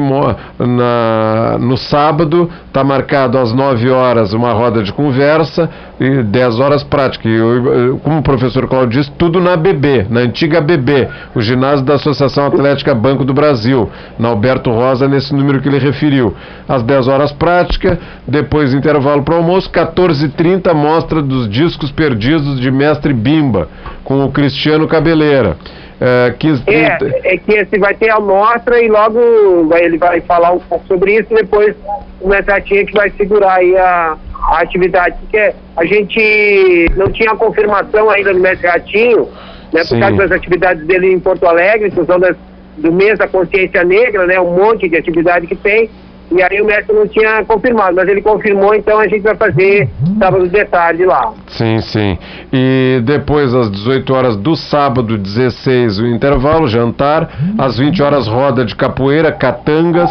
na, 0.58 1.58
no 1.60 1.76
sábado, 1.76 2.48
está 2.66 2.82
marcado 2.82 3.36
às 3.36 3.52
9 3.52 3.90
horas 3.90 4.32
uma 4.32 4.50
roda 4.54 4.82
de 4.82 4.90
conversa 4.90 5.68
e 6.00 6.22
10 6.22 6.58
horas 6.58 6.82
prática. 6.82 7.28
Eu, 7.28 7.98
como 8.02 8.20
o 8.20 8.22
professor 8.22 8.66
Claudio 8.66 8.98
disse, 8.98 9.10
tudo 9.10 9.42
na 9.42 9.54
BB, 9.54 10.06
na 10.08 10.20
antiga 10.20 10.58
BB, 10.58 11.06
o 11.34 11.42
ginásio 11.42 11.84
da 11.84 11.96
Associação 11.96 12.46
Atlética 12.46 12.94
Banco 12.94 13.26
do 13.26 13.34
Brasil, 13.34 13.90
na 14.18 14.28
Alberto 14.28 14.70
Rosa, 14.70 15.06
nesse 15.06 15.34
número 15.34 15.60
que 15.60 15.68
ele 15.68 15.78
referiu. 15.78 16.34
Às 16.66 16.82
10 16.82 17.08
horas 17.08 17.30
prática, 17.30 18.00
depois 18.26 18.72
intervalo 18.72 19.22
para 19.22 19.36
almoço, 19.36 19.70
14h30, 19.70 20.72
mostra 20.72 21.20
dos 21.20 21.46
discos 21.46 21.90
perdidos 21.92 22.58
de 22.58 22.70
Mestre 22.70 23.12
Bimba, 23.12 23.68
com 24.02 24.24
o 24.24 24.32
Cristiano 24.32 24.88
Cabeleira. 24.88 25.58
É, 26.00 26.34
15, 26.38 26.62
é, 26.66 26.98
é 27.34 27.36
que 27.36 27.52
esse 27.52 27.78
vai 27.78 27.94
ter 27.94 28.10
a 28.10 28.16
amostra 28.16 28.82
e 28.82 28.88
logo 28.88 29.68
vai, 29.68 29.84
ele 29.84 29.98
vai 29.98 30.20
falar 30.20 30.52
um 30.52 30.58
pouco 30.58 30.84
sobre 30.86 31.18
isso 31.18 31.28
e 31.30 31.36
depois 31.36 31.76
o 32.20 32.28
Metratinha 32.28 32.84
que 32.84 32.92
vai 32.92 33.10
segurar 33.10 33.54
aí 33.54 33.76
a, 33.76 34.16
a 34.50 34.60
atividade, 34.60 35.16
porque 35.20 35.52
a 35.76 35.84
gente 35.84 36.86
não 36.96 37.10
tinha 37.10 37.36
confirmação 37.36 38.10
ainda 38.10 38.32
no 38.32 38.40
Mestre 38.40 38.66
Ratinho, 38.66 39.28
né, 39.72 39.82
por 39.88 39.98
causa 39.98 40.16
das 40.16 40.32
atividades 40.32 40.84
dele 40.86 41.12
em 41.12 41.20
Porto 41.20 41.46
Alegre, 41.46 41.88
em 41.88 41.92
função 41.92 42.18
das, 42.18 42.36
do 42.76 42.92
mês 42.92 43.18
da 43.18 43.28
consciência 43.28 43.84
negra, 43.84 44.26
né, 44.26 44.40
um 44.40 44.54
monte 44.54 44.88
de 44.88 44.96
atividade 44.96 45.46
que 45.46 45.56
tem, 45.56 45.88
e 46.34 46.42
aí 46.42 46.60
o 46.60 46.64
mestre 46.64 46.94
não 46.94 47.06
tinha 47.06 47.44
confirmado, 47.44 47.96
mas 47.96 48.08
ele 48.08 48.22
confirmou, 48.22 48.74
então 48.74 48.98
a 48.98 49.06
gente 49.06 49.22
vai 49.22 49.36
fazer 49.36 49.88
sábado 50.18 50.48
de 50.48 50.64
tarde 50.66 51.04
lá. 51.04 51.32
Sim, 51.48 51.80
sim. 51.80 52.18
E 52.52 53.00
depois, 53.04 53.54
às 53.54 53.70
18 53.70 54.14
horas 54.14 54.36
do 54.36 54.56
sábado, 54.56 55.18
16, 55.18 55.98
o 55.98 56.06
intervalo, 56.06 56.66
jantar. 56.66 57.28
Às 57.58 57.78
20 57.78 58.02
horas, 58.02 58.26
roda 58.26 58.64
de 58.64 58.74
capoeira, 58.74 59.32
catangas. 59.32 60.10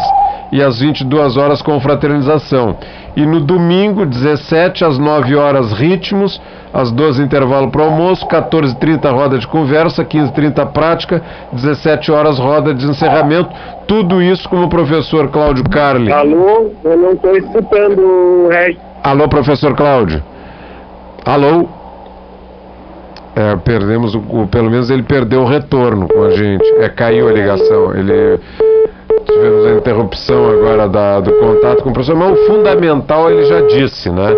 E 0.52 0.62
às 0.62 0.80
22 0.80 1.36
horas, 1.36 1.62
confraternização. 1.62 2.76
E 3.14 3.26
no 3.26 3.40
domingo, 3.40 4.06
17 4.06 4.84
às 4.84 4.98
9 4.98 5.36
horas, 5.36 5.72
ritmos 5.72 6.40
às 6.72 6.90
12 6.90 7.22
intervalo 7.22 7.70
para 7.70 7.84
almoço, 7.84 8.26
14h30 8.26 9.12
roda 9.12 9.38
de 9.38 9.46
conversa, 9.46 10.04
15h30 10.04 10.72
prática, 10.72 11.22
17 11.52 12.10
horas 12.10 12.38
roda 12.38 12.72
de 12.72 12.86
encerramento. 12.86 13.50
Tudo 13.86 14.22
isso 14.22 14.48
com 14.48 14.62
o 14.62 14.68
professor 14.68 15.28
Cláudio 15.28 15.64
Carli. 15.68 16.10
Alô, 16.10 16.70
eu 16.82 16.96
não 16.96 17.12
estou 17.12 17.36
escutando 17.36 18.00
o 18.00 18.48
resto. 18.48 18.80
Alô, 19.04 19.28
professor 19.28 19.74
Cláudio. 19.74 20.22
Alô. 21.26 21.68
É, 23.34 23.56
perdemos 23.56 24.14
o, 24.14 24.18
o, 24.18 24.46
pelo 24.46 24.70
menos 24.70 24.90
ele 24.90 25.02
perdeu 25.02 25.42
o 25.42 25.46
retorno 25.46 26.06
com 26.06 26.22
a 26.22 26.30
gente. 26.30 26.64
É, 26.78 26.88
caiu 26.88 27.28
a 27.28 27.32
ligação. 27.32 27.94
Ele 27.94 28.38
tivemos 29.24 29.66
a 29.66 29.72
interrupção 29.72 30.50
agora 30.50 30.88
da, 30.88 31.20
do 31.20 31.32
contato 31.32 31.82
com 31.82 31.90
o 31.90 31.92
professor, 31.92 32.16
mas 32.16 32.38
o 32.38 32.46
fundamental 32.46 33.30
ele 33.30 33.44
já 33.44 33.60
disse, 33.62 34.10
né? 34.10 34.34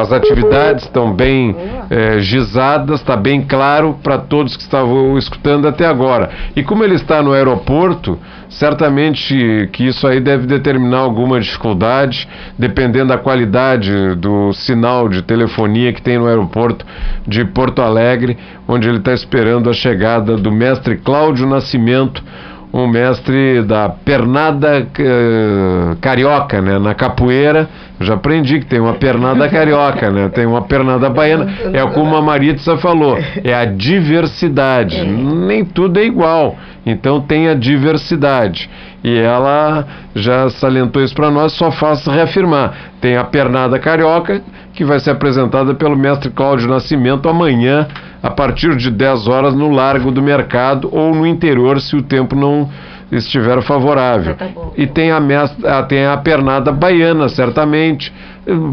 As 0.00 0.12
atividades 0.12 0.84
estão 0.84 1.12
bem 1.12 1.54
é, 1.90 2.20
gizadas, 2.20 3.00
está 3.00 3.16
bem 3.16 3.42
claro 3.42 3.96
para 4.00 4.16
todos 4.16 4.56
que 4.56 4.62
estavam 4.62 5.18
escutando 5.18 5.66
até 5.66 5.84
agora. 5.84 6.30
E 6.54 6.62
como 6.62 6.84
ele 6.84 6.94
está 6.94 7.20
no 7.20 7.32
aeroporto, 7.32 8.16
certamente 8.48 9.68
que 9.72 9.86
isso 9.86 10.06
aí 10.06 10.20
deve 10.20 10.46
determinar 10.46 10.98
alguma 10.98 11.40
dificuldade, 11.40 12.28
dependendo 12.56 13.08
da 13.08 13.18
qualidade 13.18 14.14
do 14.14 14.52
sinal 14.52 15.08
de 15.08 15.22
telefonia 15.22 15.92
que 15.92 16.00
tem 16.00 16.16
no 16.16 16.28
aeroporto 16.28 16.86
de 17.26 17.44
Porto 17.44 17.82
Alegre, 17.82 18.38
onde 18.68 18.88
ele 18.88 18.98
está 18.98 19.12
esperando 19.12 19.68
a 19.68 19.72
chegada 19.72 20.36
do 20.36 20.52
mestre 20.52 20.96
Cláudio 20.96 21.46
Nascimento 21.46 22.22
um 22.76 22.86
mestre 22.86 23.62
da 23.62 23.88
pernada 23.88 24.80
uh, 24.82 25.96
carioca, 25.96 26.60
né? 26.60 26.78
Na 26.78 26.94
capoeira, 26.94 27.68
eu 27.98 28.06
já 28.06 28.14
aprendi 28.14 28.60
que 28.60 28.66
tem 28.66 28.78
uma 28.78 28.94
pernada 28.94 29.48
carioca, 29.48 30.10
né? 30.10 30.28
Tem 30.28 30.44
uma 30.44 30.62
pernada 30.62 31.08
baiana. 31.08 31.50
É 31.72 31.84
como 31.92 32.14
a 32.14 32.20
Maritza 32.20 32.76
falou, 32.76 33.18
é 33.42 33.54
a 33.54 33.64
diversidade. 33.64 35.02
Nem 35.04 35.64
tudo 35.64 35.98
é 35.98 36.04
igual. 36.04 36.56
Então 36.84 37.20
tem 37.20 37.48
a 37.48 37.54
diversidade. 37.54 38.68
E 39.02 39.18
ela 39.18 39.86
já 40.14 40.50
salientou 40.50 41.02
isso 41.02 41.14
para 41.14 41.30
nós, 41.30 41.52
só 41.52 41.70
faço 41.70 42.10
reafirmar. 42.10 42.74
Tem 43.00 43.16
a 43.16 43.24
pernada 43.24 43.78
carioca, 43.78 44.42
que 44.74 44.84
vai 44.84 45.00
ser 45.00 45.10
apresentada 45.10 45.74
pelo 45.74 45.96
mestre 45.96 46.30
Cláudio 46.30 46.68
Nascimento 46.68 47.28
amanhã 47.28 47.88
a 48.22 48.30
partir 48.30 48.76
de 48.76 48.90
10 48.90 49.26
horas 49.28 49.54
no 49.54 49.70
Largo 49.70 50.10
do 50.10 50.22
Mercado 50.22 50.88
ou 50.92 51.14
no 51.14 51.26
interior, 51.26 51.80
se 51.80 51.96
o 51.96 52.02
tempo 52.02 52.34
não 52.34 52.68
estiver 53.10 53.62
favorável. 53.62 54.34
Tá 54.34 54.48
e 54.76 54.86
tem 54.86 55.10
a, 55.10 55.20
mestra, 55.20 55.82
tem 55.84 56.06
a 56.06 56.16
pernada 56.16 56.72
baiana, 56.72 57.28
certamente 57.28 58.12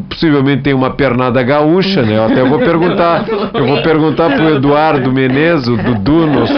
possivelmente 0.07 0.61
tem 0.61 0.73
uma 0.73 0.91
pernada 0.91 1.41
gaúcha, 1.41 2.03
né? 2.03 2.15
Eu 2.15 2.25
até 2.25 2.43
vou 2.43 2.59
perguntar, 2.59 3.25
eu 3.53 3.65
vou 3.65 3.81
perguntar 3.81 4.29
para 4.29 4.43
o 4.43 4.55
Eduardo 4.55 5.11
Menezes, 5.11 5.67
o 5.67 5.75
Dudu, 5.75 6.27
nosso, 6.27 6.53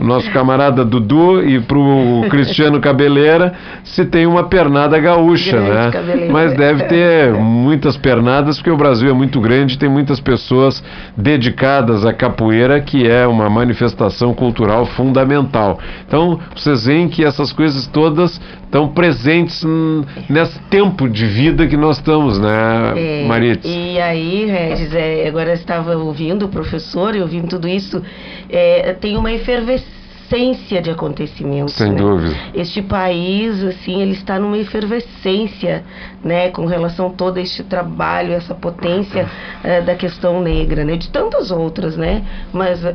nosso 0.00 0.30
camarada 0.30 0.84
Dudu, 0.84 1.42
e 1.42 1.60
para 1.60 1.76
o 1.76 2.24
Cristiano 2.30 2.80
Cabeleira, 2.80 3.52
se 3.82 4.04
tem 4.04 4.26
uma 4.26 4.44
pernada 4.44 4.96
gaúcha, 5.00 5.58
né? 5.58 5.90
Mas 6.30 6.56
deve 6.56 6.84
ter 6.84 7.32
muitas 7.32 7.96
pernadas, 7.96 8.58
porque 8.58 8.70
o 8.70 8.76
Brasil 8.76 9.10
é 9.10 9.12
muito 9.12 9.40
grande, 9.40 9.76
tem 9.76 9.88
muitas 9.88 10.20
pessoas 10.20 10.82
dedicadas 11.16 12.06
à 12.06 12.12
capoeira, 12.12 12.80
que 12.80 13.08
é 13.08 13.26
uma 13.26 13.50
manifestação 13.50 14.32
cultural 14.32 14.86
fundamental. 14.86 15.80
Então, 16.06 16.38
vocês 16.54 16.86
veem 16.86 17.08
que 17.08 17.24
essas 17.24 17.52
coisas 17.52 17.88
todas 17.88 18.40
estão 18.64 18.88
presentes 18.88 19.62
nesse 20.30 20.58
tempo 20.70 21.06
de 21.06 21.26
vida 21.26 21.66
que 21.66 21.76
nós 21.76 21.98
estamos, 21.98 22.38
né, 22.38 22.51
é, 22.96 23.24
Maritz? 23.24 23.64
E 23.64 24.00
aí, 24.00 24.46
Regis, 24.46 24.94
é, 24.94 25.26
agora 25.26 25.52
estava 25.52 25.96
ouvindo 25.96 26.46
o 26.46 26.48
professor 26.48 27.14
e 27.14 27.20
ouvindo 27.20 27.48
tudo 27.48 27.68
isso, 27.68 28.02
é, 28.48 28.92
tem 28.94 29.16
uma 29.16 29.32
efervescência 29.32 30.01
efervescência 30.32 30.80
de 30.80 30.90
acontecimentos. 30.90 31.74
Sem 31.74 31.92
né? 31.92 31.98
dúvida. 31.98 32.34
Este 32.54 32.82
país, 32.82 33.62
assim, 33.62 34.00
ele 34.00 34.12
está 34.12 34.38
numa 34.38 34.58
efervescência, 34.58 35.84
né, 36.24 36.50
com 36.50 36.66
relação 36.66 37.08
a 37.08 37.10
todo 37.10 37.38
este 37.38 37.62
trabalho, 37.62 38.32
essa 38.32 38.54
potência 38.54 39.26
uh, 39.26 39.84
da 39.84 39.94
questão 39.94 40.40
negra, 40.40 40.84
né, 40.84 40.96
de 40.96 41.08
tantas 41.10 41.50
outras, 41.50 41.96
né, 41.96 42.24
mas 42.52 42.82
uh, 42.82 42.88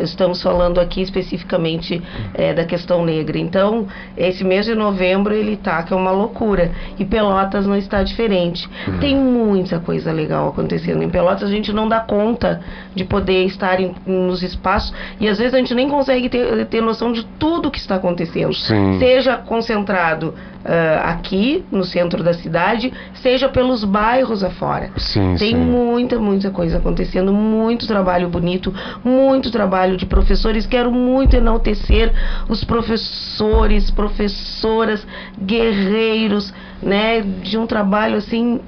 estamos 0.00 0.42
falando 0.42 0.80
aqui 0.80 1.02
especificamente 1.02 1.96
uh, 1.96 2.54
da 2.54 2.64
questão 2.64 3.04
negra. 3.04 3.38
Então, 3.38 3.86
esse 4.16 4.42
mês 4.42 4.66
de 4.66 4.74
novembro 4.74 5.34
ele 5.34 5.56
tá 5.56 5.82
que 5.82 5.92
é 5.92 5.96
uma 5.96 6.10
loucura 6.10 6.72
e 6.98 7.04
Pelotas 7.04 7.66
não 7.66 7.76
está 7.76 8.02
diferente. 8.02 8.68
Uhum. 8.86 8.98
Tem 8.98 9.16
muita 9.16 9.78
coisa 9.78 10.12
legal 10.12 10.48
acontecendo 10.48 11.02
em 11.02 11.08
Pelotas, 11.08 11.44
a 11.44 11.52
gente 11.52 11.72
não 11.72 11.88
dá 11.88 12.00
conta 12.00 12.60
de 12.94 13.04
poder 13.04 13.44
estar 13.44 13.80
em, 13.80 13.94
nos 14.06 14.42
espaços 14.42 14.92
e 15.20 15.28
às 15.28 15.38
vezes 15.38 15.54
a 15.54 15.58
gente 15.58 15.74
nem 15.74 15.88
consegue 15.88 16.28
ter, 16.28 16.66
ter 16.66 16.79
ter 16.80 16.82
noção 16.82 17.12
de 17.12 17.24
tudo 17.38 17.70
que 17.70 17.78
está 17.78 17.96
acontecendo. 17.96 18.54
Sim. 18.54 18.98
Seja 18.98 19.36
concentrado 19.36 20.28
uh, 20.64 21.04
aqui 21.04 21.64
no 21.70 21.84
centro 21.84 22.22
da 22.22 22.32
cidade, 22.32 22.92
seja 23.14 23.48
pelos 23.48 23.84
bairros 23.84 24.42
afora. 24.42 24.90
Sim, 24.96 25.36
Tem 25.38 25.50
sim. 25.50 25.56
muita, 25.56 26.18
muita 26.18 26.50
coisa 26.50 26.78
acontecendo, 26.78 27.32
muito 27.32 27.86
trabalho 27.86 28.28
bonito, 28.28 28.74
muito 29.04 29.50
trabalho 29.50 29.96
de 29.96 30.06
professores. 30.06 30.66
Quero 30.66 30.90
muito 30.90 31.36
enaltecer 31.36 32.12
os 32.48 32.64
professores, 32.64 33.90
professoras, 33.90 35.06
guerreiros, 35.40 36.52
né, 36.82 37.20
de 37.20 37.58
um 37.58 37.66
trabalho 37.66 38.16
assim 38.16 38.60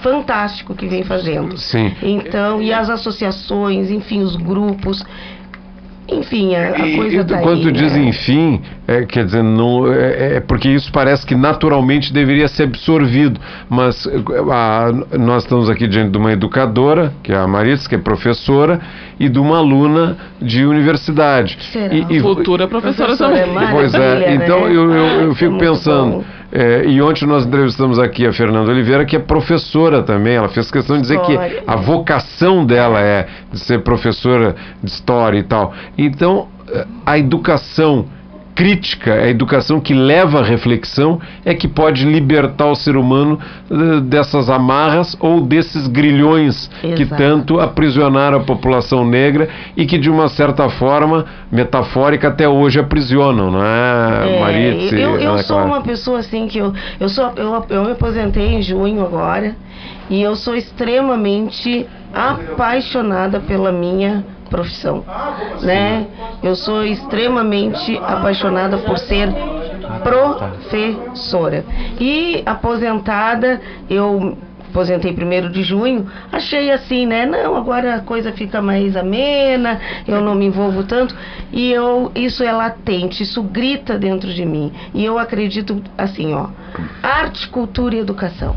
fantástico 0.00 0.74
que 0.74 0.86
vem 0.86 1.02
fazendo. 1.02 1.58
Sim. 1.58 1.92
Então, 2.02 2.62
e 2.62 2.72
as 2.72 2.88
associações, 2.88 3.90
enfim, 3.90 4.22
os 4.22 4.36
grupos. 4.36 5.04
Enfim, 6.10 6.54
a, 6.54 6.70
a 6.70 6.96
coisa 6.96 7.24
tá 7.24 7.38
Quando 7.38 7.58
aí, 7.58 7.64
tu 7.64 7.72
diz 7.72 7.92
né? 7.92 8.04
enfim, 8.08 8.62
é, 8.86 9.04
quer 9.04 9.26
dizer, 9.26 9.42
não, 9.42 9.92
é, 9.92 10.36
é 10.36 10.40
porque 10.40 10.68
isso 10.68 10.90
parece 10.90 11.26
que 11.26 11.34
naturalmente 11.34 12.12
deveria 12.12 12.48
ser 12.48 12.62
absorvido. 12.62 13.38
Mas 13.68 14.08
a, 14.50 14.90
nós 15.18 15.42
estamos 15.42 15.68
aqui 15.68 15.86
diante 15.86 16.10
de 16.10 16.16
uma 16.16 16.32
educadora, 16.32 17.12
que 17.22 17.30
é 17.30 17.36
a 17.36 17.46
Marisa, 17.46 17.86
que 17.86 17.94
é 17.94 17.98
professora, 17.98 18.80
e 19.20 19.28
de 19.28 19.38
uma 19.38 19.58
aluna 19.58 20.16
de 20.40 20.64
universidade. 20.64 21.58
Será? 21.72 21.92
E, 21.92 22.06
e, 22.08 22.20
Futura 22.20 22.66
professora 22.66 23.14
Professora 23.14 23.46
também. 23.46 23.68
é 23.68 23.70
Pois 23.70 23.94
é, 23.94 24.34
então 24.34 24.60
né? 24.60 24.74
eu, 24.74 24.90
eu, 24.90 25.06
eu 25.24 25.34
fico 25.34 25.58
pensando. 25.58 26.18
bom. 26.18 26.37
É, 26.50 26.86
e 26.86 27.02
ontem 27.02 27.26
nós 27.26 27.44
entrevistamos 27.44 27.98
aqui 27.98 28.26
a 28.26 28.32
Fernanda 28.32 28.70
Oliveira, 28.70 29.04
que 29.04 29.16
é 29.16 29.18
professora 29.18 30.02
também. 30.02 30.34
Ela 30.34 30.48
fez 30.48 30.70
questão 30.70 30.96
de 30.96 31.02
dizer 31.02 31.20
que 31.20 31.32
História. 31.32 31.62
a 31.66 31.76
vocação 31.76 32.64
dela 32.64 33.00
é 33.00 33.28
de 33.52 33.58
ser 33.58 33.82
professora 33.82 34.56
de 34.82 34.90
história 34.90 35.38
e 35.38 35.42
tal. 35.42 35.74
Então, 35.96 36.48
eh, 36.72 36.86
a 37.04 37.18
educação 37.18 38.06
crítica, 38.58 39.14
a 39.14 39.28
educação 39.28 39.80
que 39.80 39.94
leva 39.94 40.40
à 40.40 40.42
reflexão 40.42 41.20
é 41.44 41.54
que 41.54 41.68
pode 41.68 42.04
libertar 42.04 42.66
o 42.66 42.74
ser 42.74 42.96
humano 42.96 43.38
uh, 43.70 44.00
dessas 44.00 44.50
amarras 44.50 45.16
ou 45.20 45.40
desses 45.40 45.86
grilhões 45.86 46.68
Exato. 46.82 46.96
que 46.96 47.06
tanto 47.06 47.60
aprisionaram 47.60 48.38
a 48.38 48.40
população 48.42 49.06
negra 49.06 49.48
e 49.76 49.86
que 49.86 49.96
de 49.96 50.10
uma 50.10 50.26
certa 50.26 50.68
forma 50.70 51.24
metafórica 51.52 52.26
até 52.26 52.48
hoje 52.48 52.80
aprisionam, 52.80 53.48
não 53.48 53.64
é, 53.64 54.26
é 54.26 54.40
Maritze? 54.40 55.00
Eu, 55.00 55.20
eu 55.20 55.38
sou 55.44 55.64
uma 55.64 55.80
pessoa 55.80 56.18
assim 56.18 56.48
que 56.48 56.58
eu, 56.58 56.74
eu, 56.98 57.08
sou, 57.08 57.30
eu, 57.36 57.64
eu 57.68 57.84
me 57.84 57.92
aposentei 57.92 58.54
em 58.54 58.60
junho 58.60 59.02
agora 59.02 59.54
e 60.10 60.22
eu 60.22 60.34
sou 60.36 60.54
extremamente 60.54 61.86
apaixonada 62.12 63.40
pela 63.40 63.70
minha 63.70 64.24
profissão, 64.48 65.04
né? 65.62 66.06
Eu 66.42 66.56
sou 66.56 66.84
extremamente 66.84 67.96
apaixonada 67.98 68.78
por 68.78 68.98
ser 68.98 69.28
professora. 70.02 71.64
E 72.00 72.42
aposentada, 72.46 73.60
eu 73.90 74.36
aposentei 74.70 75.12
primeiro 75.12 75.50
de 75.50 75.62
junho, 75.62 76.06
achei 76.30 76.70
assim, 76.70 77.06
né? 77.06 77.26
Não, 77.26 77.56
agora 77.56 77.96
a 77.96 78.00
coisa 78.00 78.32
fica 78.32 78.60
mais 78.62 78.96
amena, 78.96 79.80
eu 80.06 80.20
não 80.20 80.34
me 80.34 80.46
envolvo 80.46 80.84
tanto. 80.84 81.14
E 81.52 81.70
eu, 81.70 82.12
isso 82.14 82.42
é 82.42 82.52
latente, 82.52 83.22
isso 83.22 83.42
grita 83.42 83.98
dentro 83.98 84.32
de 84.32 84.44
mim. 84.44 84.72
E 84.94 85.04
eu 85.04 85.18
acredito 85.18 85.82
assim, 85.96 86.32
ó, 86.34 86.48
arte, 87.02 87.48
cultura 87.48 87.96
e 87.96 87.98
educação. 87.98 88.54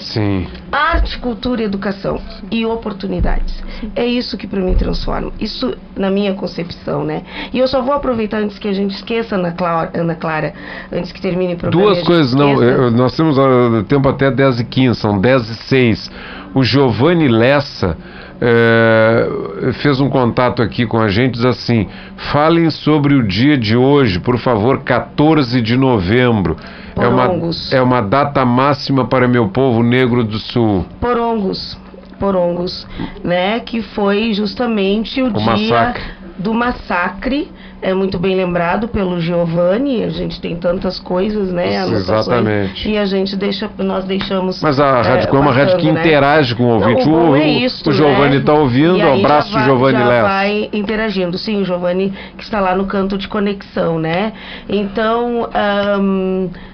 Sim. 0.00 0.46
Arte, 0.72 1.18
cultura 1.18 1.62
e 1.62 1.64
educação 1.64 2.20
e 2.50 2.64
oportunidades. 2.64 3.62
É 3.94 4.04
isso 4.04 4.36
que 4.36 4.46
para 4.46 4.60
mim 4.60 4.74
transforma. 4.74 5.32
Isso 5.38 5.76
na 5.96 6.10
minha 6.10 6.34
concepção, 6.34 7.04
né? 7.04 7.22
E 7.52 7.58
eu 7.58 7.68
só 7.68 7.82
vou 7.82 7.94
aproveitar 7.94 8.38
antes 8.38 8.58
que 8.58 8.68
a 8.68 8.72
gente 8.72 8.94
esqueça, 8.94 9.36
Ana 9.36 9.52
Clara, 9.52 9.90
Ana 9.94 10.14
Clara 10.14 10.54
antes 10.90 11.12
que 11.12 11.20
termine 11.20 11.54
o 11.54 11.56
programa. 11.56 11.86
Duas 11.86 12.02
coisas, 12.02 12.34
não. 12.34 12.62
Eu, 12.62 12.90
nós 12.90 13.16
temos 13.16 13.36
uh, 13.38 13.84
tempo 13.84 14.08
até 14.08 14.30
10 14.30 14.60
e 14.60 14.64
15, 14.64 15.00
são 15.00 15.20
10 15.20 15.50
e 15.50 15.54
6. 15.54 16.10
O 16.54 16.64
Giovanni 16.64 17.28
Lessa 17.28 17.96
é, 18.40 19.28
fez 19.82 20.00
um 20.00 20.08
contato 20.08 20.62
aqui 20.62 20.86
com 20.86 20.98
a 20.98 21.08
gente, 21.08 21.34
diz 21.34 21.44
assim: 21.44 21.86
falem 22.32 22.70
sobre 22.70 23.14
o 23.14 23.26
dia 23.26 23.56
de 23.56 23.76
hoje, 23.76 24.18
por 24.18 24.38
favor, 24.38 24.80
14 24.82 25.60
de 25.60 25.76
novembro. 25.76 26.56
É 26.96 27.06
uma, 27.06 27.30
é 27.72 27.82
uma 27.82 28.00
data 28.00 28.44
máxima 28.44 29.06
para 29.06 29.28
meu 29.28 29.48
povo 29.48 29.82
negro 29.82 30.24
do 30.24 30.38
sul. 30.38 30.84
Porongos. 31.00 31.78
Porongos, 32.18 32.86
né? 33.24 33.60
Que 33.60 33.80
foi 33.80 34.34
justamente 34.34 35.22
o, 35.22 35.28
o 35.28 35.32
dia 35.32 35.46
massacre. 35.46 36.02
Do 36.40 36.54
massacre 36.54 37.50
é 37.82 37.94
muito 37.94 38.18
bem 38.18 38.34
lembrado 38.34 38.88
pelo 38.88 39.20
Giovanni. 39.20 40.02
A 40.02 40.10
gente 40.10 40.40
tem 40.40 40.56
tantas 40.56 40.98
coisas, 40.98 41.50
né? 41.52 41.76
Exatamente. 41.86 42.88
E 42.88 42.98
a 42.98 43.04
gente 43.04 43.36
deixa, 43.36 43.70
nós 43.78 44.04
deixamos. 44.04 44.62
Mas 44.62 44.78
a 44.78 45.00
Rádio 45.02 45.28
é, 45.32 45.36
é 45.36 45.40
uma 45.40 45.52
rádio 45.52 45.78
que 45.78 45.90
né? 45.90 46.00
interage 46.00 46.54
com 46.54 46.64
o 46.64 46.74
ouvinte. 46.74 47.08
Não, 47.08 47.30
o, 47.30 47.36
é 47.36 47.48
isso, 47.48 47.88
o 47.88 47.92
Giovanni 47.92 48.36
está 48.36 48.52
né? 48.52 48.58
ouvindo. 48.58 48.98
Um 48.98 49.14
abraço, 49.14 49.52
vai, 49.52 49.64
Giovanni 49.64 49.98
já 49.98 50.22
vai 50.22 50.70
interagindo. 50.72 51.38
Sim, 51.38 51.62
o 51.62 51.64
Giovanni 51.64 52.12
que 52.36 52.42
está 52.42 52.60
lá 52.60 52.74
no 52.74 52.86
canto 52.86 53.16
de 53.16 53.28
conexão, 53.28 53.98
né? 53.98 54.32
Então. 54.68 55.48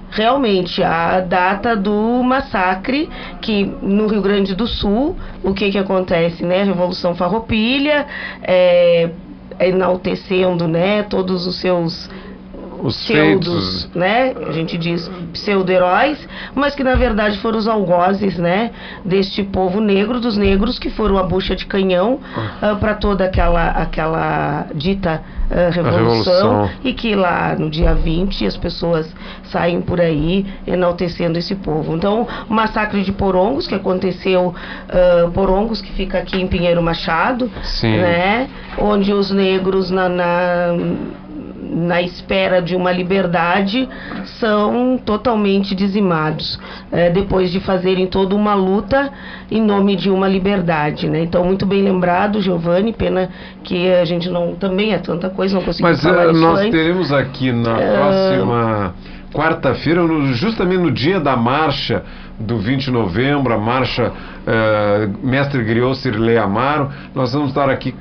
Realmente 0.09 0.83
a 0.83 1.21
data 1.21 1.77
do 1.77 2.23
massacre 2.23 3.09
que 3.43 3.65
no 3.83 4.07
Rio 4.07 4.23
Grande 4.23 4.55
do 4.55 4.67
Sul 4.67 5.17
o 5.43 5.53
que 5.53 5.71
que 5.71 5.77
acontece 5.77 6.45
né 6.45 6.63
Revolução 6.63 7.15
Farroupilha 7.15 8.07
é, 8.41 9.11
enaltecendo, 9.59 10.67
né, 10.69 11.03
todos 11.03 11.47
os 11.47 11.61
seus 11.61 12.09
os 12.83 12.97
pseudos, 12.97 13.83
feitos. 13.83 13.95
né? 13.95 14.35
A 14.49 14.53
gente 14.53 14.77
diz 14.77 15.09
pseudo-heróis, 15.33 16.19
mas 16.55 16.75
que 16.75 16.83
na 16.83 16.95
verdade 16.95 17.39
foram 17.39 17.59
os 17.59 17.69
algozes, 17.69 18.39
né? 18.39 18.71
Deste 19.05 19.43
povo 19.43 19.81
negro, 19.81 20.21
dos 20.21 20.37
negros 20.37 20.79
que 20.79 20.91
foram 20.91 21.19
a 21.19 21.23
bucha 21.23 21.55
de 21.55 21.67
canhão 21.67 22.15
uh, 22.15 22.21
ah. 22.37 22.71
ah, 22.71 22.75
para 22.77 22.95
toda 22.95 23.25
aquela, 23.25 23.69
aquela 23.69 24.67
dita 24.75 25.23
uh, 25.51 25.71
revolução, 25.71 26.63
revolução, 26.63 26.71
e 26.85 26.93
que 26.93 27.15
lá 27.15 27.55
no 27.59 27.71
dia 27.71 27.95
20 27.95 28.47
as 28.47 28.57
pessoas 28.57 29.13
saem 29.45 29.81
por 29.81 30.01
aí 30.01 30.47
enaltecendo 30.67 31.39
esse 31.39 31.55
povo. 31.55 31.95
Então, 31.95 32.27
o 32.49 32.53
massacre 32.53 33.03
de 33.03 33.13
Porongos, 33.13 33.67
que 33.67 33.75
aconteceu, 33.75 34.55
uh, 34.55 35.31
Porongos, 35.33 35.81
que 35.81 35.93
fica 35.93 36.19
aqui 36.19 36.41
em 36.41 36.47
Pinheiro 36.47 36.83
Machado, 36.83 37.51
Sim. 37.63 37.97
né? 37.97 38.49
Onde 38.79 39.13
os 39.13 39.31
negros 39.31 39.91
na, 39.91 40.09
na 40.09 40.75
na 41.71 42.01
espera 42.01 42.61
de 42.61 42.77
uma 42.77 42.93
liberdade, 42.93 43.89
são 44.39 44.99
totalmente 44.99 45.75
dizimados, 45.75 46.59
é, 46.93 47.11
depois 47.11 47.51
de 47.51 47.61
fazerem 47.61 48.07
toda 48.07 48.35
uma 48.35 48.55
luta 48.55 49.11
em 49.51 49.61
nome 49.61 49.97
de 49.97 50.11
uma 50.11 50.29
liberdade. 50.29 51.09
Né? 51.09 51.21
Então, 51.21 51.45
muito 51.45 51.67
bem 51.67 51.83
lembrado, 51.83 52.41
Giovanni, 52.41 52.93
pena 52.93 53.31
que 53.63 53.91
a 53.93 54.05
gente 54.05 54.29
não 54.29 54.55
também 54.55 54.93
é 54.93 54.99
tanta 54.99 55.29
coisa, 55.29 55.55
não 55.55 55.63
conseguimos 55.63 56.03
Mas 56.03 56.03
falar 56.03 56.29
uh, 56.29 56.33
nós 56.33 56.61
antes. 56.61 56.71
teremos 56.71 57.13
aqui 57.13 57.53
na 57.53 57.75
uh... 57.75 57.97
próxima 57.97 58.95
quarta-feira, 59.33 60.01
justamente 60.33 60.81
no 60.81 60.91
dia 60.91 61.21
da 61.21 61.37
marcha 61.37 62.03
do 62.39 62.59
20 62.59 62.85
de 62.85 62.91
novembro, 62.91 63.53
a 63.53 63.59
marcha 63.59 64.13
uh, 64.47 65.27
Mestre 65.27 65.63
Griot 65.63 65.97
Cirlei 65.99 66.37
Amaro. 66.37 66.91
Nós 67.15 67.33
vamos 67.33 67.49
estar 67.49 67.69
aqui 67.69 67.95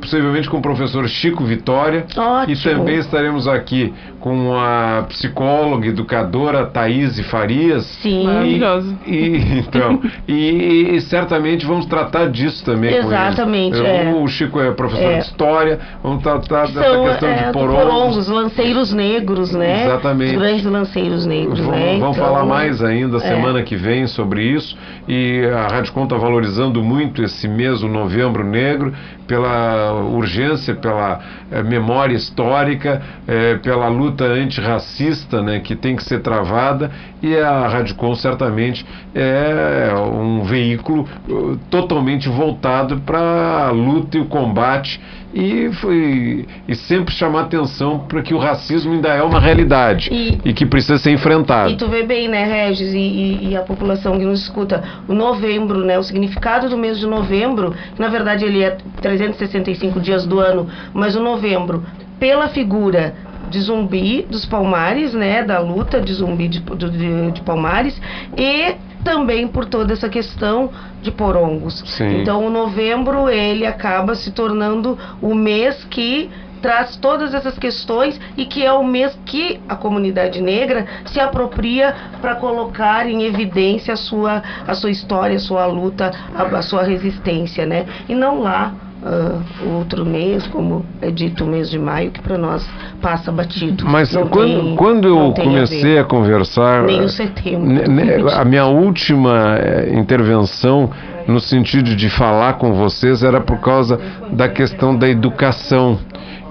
possivelmente 0.00 0.48
com 0.48 0.58
o 0.58 0.62
professor 0.62 1.08
Chico 1.08 1.44
Vitória 1.44 2.06
Ótimo. 2.16 2.52
e 2.52 2.62
também 2.62 2.96
estaremos 2.96 3.48
aqui 3.48 3.92
com 4.20 4.54
a 4.56 5.04
psicóloga, 5.08 5.86
educadora 5.86 6.66
Thaís 6.66 7.18
Farias. 7.28 7.84
Sim. 8.02 8.24
Maravilhoso. 8.24 8.98
E, 9.06 9.58
então, 9.58 10.00
e, 10.28 10.94
e, 10.94 11.00
certamente 11.02 11.66
vamos 11.66 11.86
tratar 11.86 12.30
disso 12.30 12.64
também 12.64 12.94
Exatamente, 12.94 13.78
com 13.78 13.86
ele. 13.86 14.08
É. 14.08 14.14
O 14.14 14.26
Chico 14.26 14.60
é 14.60 14.70
professor 14.72 15.10
é. 15.10 15.18
de 15.18 15.24
História, 15.24 15.78
vamos 16.02 16.22
tratar 16.22 16.66
dessa 16.68 16.84
São, 16.84 17.04
questão 17.04 17.28
é, 17.28 17.46
de 17.46 17.52
porongos. 17.52 17.82
porongos. 17.82 18.28
lanceiros 18.28 18.92
negros, 18.92 19.52
né? 19.52 19.86
Exatamente. 19.86 20.36
Os 20.36 20.42
grandes 20.42 20.64
lanceiros 20.64 21.26
negros, 21.26 21.58
vamos, 21.60 21.72
né? 21.72 21.98
Vamos 21.98 22.16
então, 22.16 22.26
falar 22.26 22.44
mais 22.44 22.82
ainda 22.82 23.18
semana 23.20 23.53
que 23.62 23.76
vem 23.76 24.06
sobre 24.06 24.42
isso. 24.42 24.76
E 25.08 25.44
a 25.46 25.68
Rádio 25.68 25.92
Com 25.92 26.04
está 26.04 26.16
valorizando 26.16 26.82
muito 26.82 27.22
esse 27.22 27.46
mês, 27.46 27.82
o 27.82 27.88
Novembro 27.88 28.44
Negro, 28.44 28.92
pela 29.26 29.92
urgência, 29.92 30.74
pela 30.74 31.20
é, 31.50 31.62
memória 31.62 32.14
histórica, 32.14 33.02
é, 33.26 33.56
pela 33.56 33.88
luta 33.88 34.24
antirracista 34.24 35.42
né, 35.42 35.60
que 35.60 35.74
tem 35.74 35.96
que 35.96 36.04
ser 36.04 36.20
travada. 36.20 36.90
E 37.22 37.36
a 37.36 37.68
Radicom 37.68 38.14
certamente 38.14 38.84
é 39.14 39.92
um 39.96 40.42
veículo 40.42 41.08
uh, 41.28 41.56
totalmente 41.70 42.28
voltado 42.28 43.00
para 43.00 43.68
a 43.68 43.70
luta 43.70 44.18
e 44.18 44.20
o 44.20 44.26
combate 44.26 45.00
e, 45.34 45.72
foi, 45.74 46.46
e 46.68 46.74
sempre 46.76 47.12
chamar 47.12 47.42
atenção 47.42 47.98
para 48.06 48.22
que 48.22 48.32
o 48.32 48.38
racismo 48.38 48.92
ainda 48.92 49.08
é 49.08 49.22
uma 49.22 49.40
realidade 49.40 50.08
e, 50.12 50.38
e, 50.44 50.52
que 50.52 50.64
precisa 50.64 50.96
ser 50.96 51.10
enfrentado. 51.10 51.72
E 51.72 51.76
tu 51.76 51.88
vê 51.88 52.04
bem, 52.04 52.28
né, 52.28 52.44
Regis, 52.44 52.94
e, 52.94 53.48
e, 53.48 53.56
a 53.56 53.62
população 53.62 54.16
que 54.16 54.24
nos 54.24 54.42
escuta, 54.42 54.84
o 55.08 55.12
novembro, 55.12 55.84
né, 55.84 55.98
o 55.98 56.02
significado 56.04 56.68
do 56.68 56.78
mês 56.78 57.00
de 57.00 57.06
novembro, 57.06 57.74
que 57.94 58.00
na 58.00 58.08
verdade 58.08 58.44
ele 58.44 58.62
é 58.62 58.76
365 59.02 60.00
dias 60.00 60.24
do 60.24 60.38
ano, 60.38 60.68
mas 60.92 61.16
o 61.16 61.20
novembro, 61.20 61.82
pela 62.20 62.48
figura 62.48 63.14
de 63.50 63.60
Zumbi 63.60 64.22
dos 64.30 64.46
Palmares, 64.46 65.12
né, 65.14 65.42
da 65.42 65.58
luta 65.58 66.00
de 66.00 66.12
Zumbi 66.14 66.46
de, 66.46 66.60
de, 66.60 67.30
de 67.32 67.40
Palmares 67.42 68.00
e 68.38 68.74
também 69.04 69.46
por 69.46 69.66
toda 69.66 69.92
essa 69.92 70.08
questão 70.08 70.70
de 71.02 71.10
porongos. 71.10 71.82
Sim. 71.86 72.22
Então, 72.22 72.44
o 72.44 72.50
novembro 72.50 73.28
ele 73.28 73.66
acaba 73.66 74.14
se 74.14 74.32
tornando 74.32 74.98
o 75.20 75.34
mês 75.34 75.84
que 75.84 76.30
traz 76.64 76.96
todas 76.96 77.34
essas 77.34 77.58
questões 77.58 78.18
e 78.38 78.46
que 78.46 78.64
é 78.64 78.72
o 78.72 78.82
mês 78.82 79.14
que 79.26 79.60
a 79.68 79.76
comunidade 79.76 80.40
negra 80.40 80.86
se 81.04 81.20
apropria 81.20 81.94
para 82.22 82.36
colocar 82.36 83.06
em 83.06 83.24
evidência 83.24 83.92
a 83.92 83.98
sua, 83.98 84.42
a 84.66 84.74
sua 84.74 84.90
história, 84.90 85.36
a 85.36 85.40
sua 85.40 85.66
luta, 85.66 86.10
a, 86.34 86.42
a 86.42 86.62
sua 86.62 86.82
resistência, 86.82 87.66
né? 87.66 87.84
E 88.08 88.14
não 88.14 88.40
lá 88.40 88.72
uh, 89.04 89.76
outro 89.76 90.04
mês, 90.04 90.46
como 90.46 90.84
é 91.00 91.10
dito 91.10 91.44
o 91.44 91.46
mês 91.46 91.70
de 91.70 91.78
maio, 91.78 92.10
que 92.10 92.20
para 92.20 92.38
nós 92.38 92.66
passa 93.00 93.30
batido. 93.30 93.84
Mas 93.86 94.12
não 94.12 94.26
quando, 94.26 94.60
tem, 94.60 94.76
quando 94.76 95.08
eu 95.08 95.32
comecei 95.34 95.98
a, 95.98 96.02
a, 96.02 96.04
conversar. 96.04 96.84
Nem 96.84 97.02
o 97.02 97.08
setembro. 97.08 98.30
A 98.30 98.44
minha 98.44 98.66
última 98.66 99.56
eh, 99.58 99.92
intervenção 99.94 100.90
no 101.28 101.40
sentido 101.40 101.94
de 101.94 102.10
falar 102.10 102.54
com 102.54 102.72
vocês 102.72 103.22
era 103.22 103.40
por 103.40 103.60
causa 103.60 103.98
da 104.32 104.48
questão 104.48 104.96
da 104.96 105.08
educação. 105.08 105.98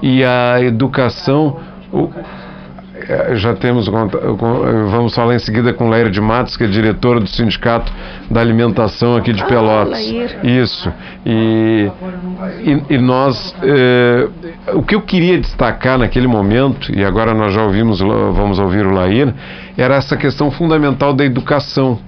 E 0.02 0.24
a 0.24 0.62
educação. 0.62 1.58
O, 1.92 2.10
já 3.36 3.54
temos, 3.54 3.88
vamos 3.88 5.14
falar 5.14 5.36
em 5.36 5.40
seguida 5.40 5.74
com 5.74 5.88
o 5.88 5.90
Lair 5.90 6.10
de 6.10 6.22
Matos, 6.22 6.56
que 6.56 6.64
é 6.64 6.68
diretor 6.68 7.20
do 7.20 7.28
Sindicato 7.28 7.92
da 8.30 8.42
Alimentação 8.42 9.16
aqui 9.16 9.34
de 9.34 9.44
ah, 9.44 9.46
Pelotas. 9.46 10.00
Isso. 10.44 10.92
E, 11.26 11.90
e, 12.62 12.96
e 12.96 12.98
nós, 12.98 13.56
é, 13.64 14.28
o 14.74 14.84
que 14.84 14.96
eu 14.96 15.02
queria 15.02 15.40
destacar 15.40 15.98
naquele 15.98 16.28
momento, 16.28 16.92
e 16.96 17.04
agora 17.04 17.34
nós 17.34 17.54
já 17.54 17.64
ouvimos, 17.64 18.00
vamos 18.00 18.60
ouvir 18.60 18.86
o 18.86 18.92
Lair, 18.92 19.34
era 19.78 19.96
essa 19.96 20.16
questão 20.16 20.52
fundamental 20.52 21.14
da 21.14 21.26
educação 21.26 22.00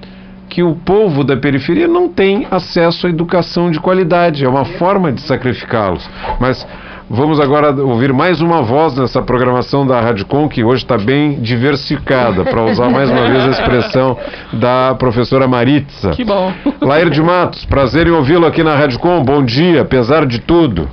que 0.48 0.64
o 0.64 0.76
povo 0.76 1.24
da 1.24 1.36
periferia 1.36 1.88
não 1.88 2.08
tem 2.08 2.48
acesso 2.50 3.08
à 3.08 3.10
educação 3.10 3.72
de 3.72 3.80
qualidade. 3.80 4.46
É 4.46 4.48
uma 4.48 4.64
forma 4.64 5.12
de 5.12 5.22
sacrificá-los. 5.22 6.08
Mas 6.40 6.66
vamos 7.10 7.40
agora 7.40 7.72
ouvir 7.84 8.12
mais 8.12 8.42
uma 8.42 8.62
voz 8.62 8.96
nessa 8.96 9.22
programação 9.22 9.86
da 9.86 10.00
Rádio 10.00 10.26
Com, 10.26 10.48
que 10.48 10.64
hoje 10.64 10.84
está 10.84 10.98
bem 10.98 11.40
diversificada, 11.40 12.44
para 12.44 12.64
usar 12.64 12.90
mais 12.90 13.10
uma 13.10 13.30
vez 13.30 13.44
a 13.46 13.50
expressão 13.50 14.18
da 14.54 14.96
professora 14.96 15.48
Maritza. 15.48 16.12
Que 16.12 16.24
bom. 16.24 16.54
Lair 16.82 17.10
de 17.10 17.22
Matos, 17.22 17.66
prazer 17.66 18.08
em 18.08 18.12
ouvi-lo 18.12 18.46
aqui 18.46 18.64
na 18.64 18.76
Rádio 18.76 19.00
Com. 19.00 19.24
Bom 19.24 19.44
dia, 19.44 19.82
apesar 19.82 20.26
de 20.26 20.40
tudo. 20.40 20.90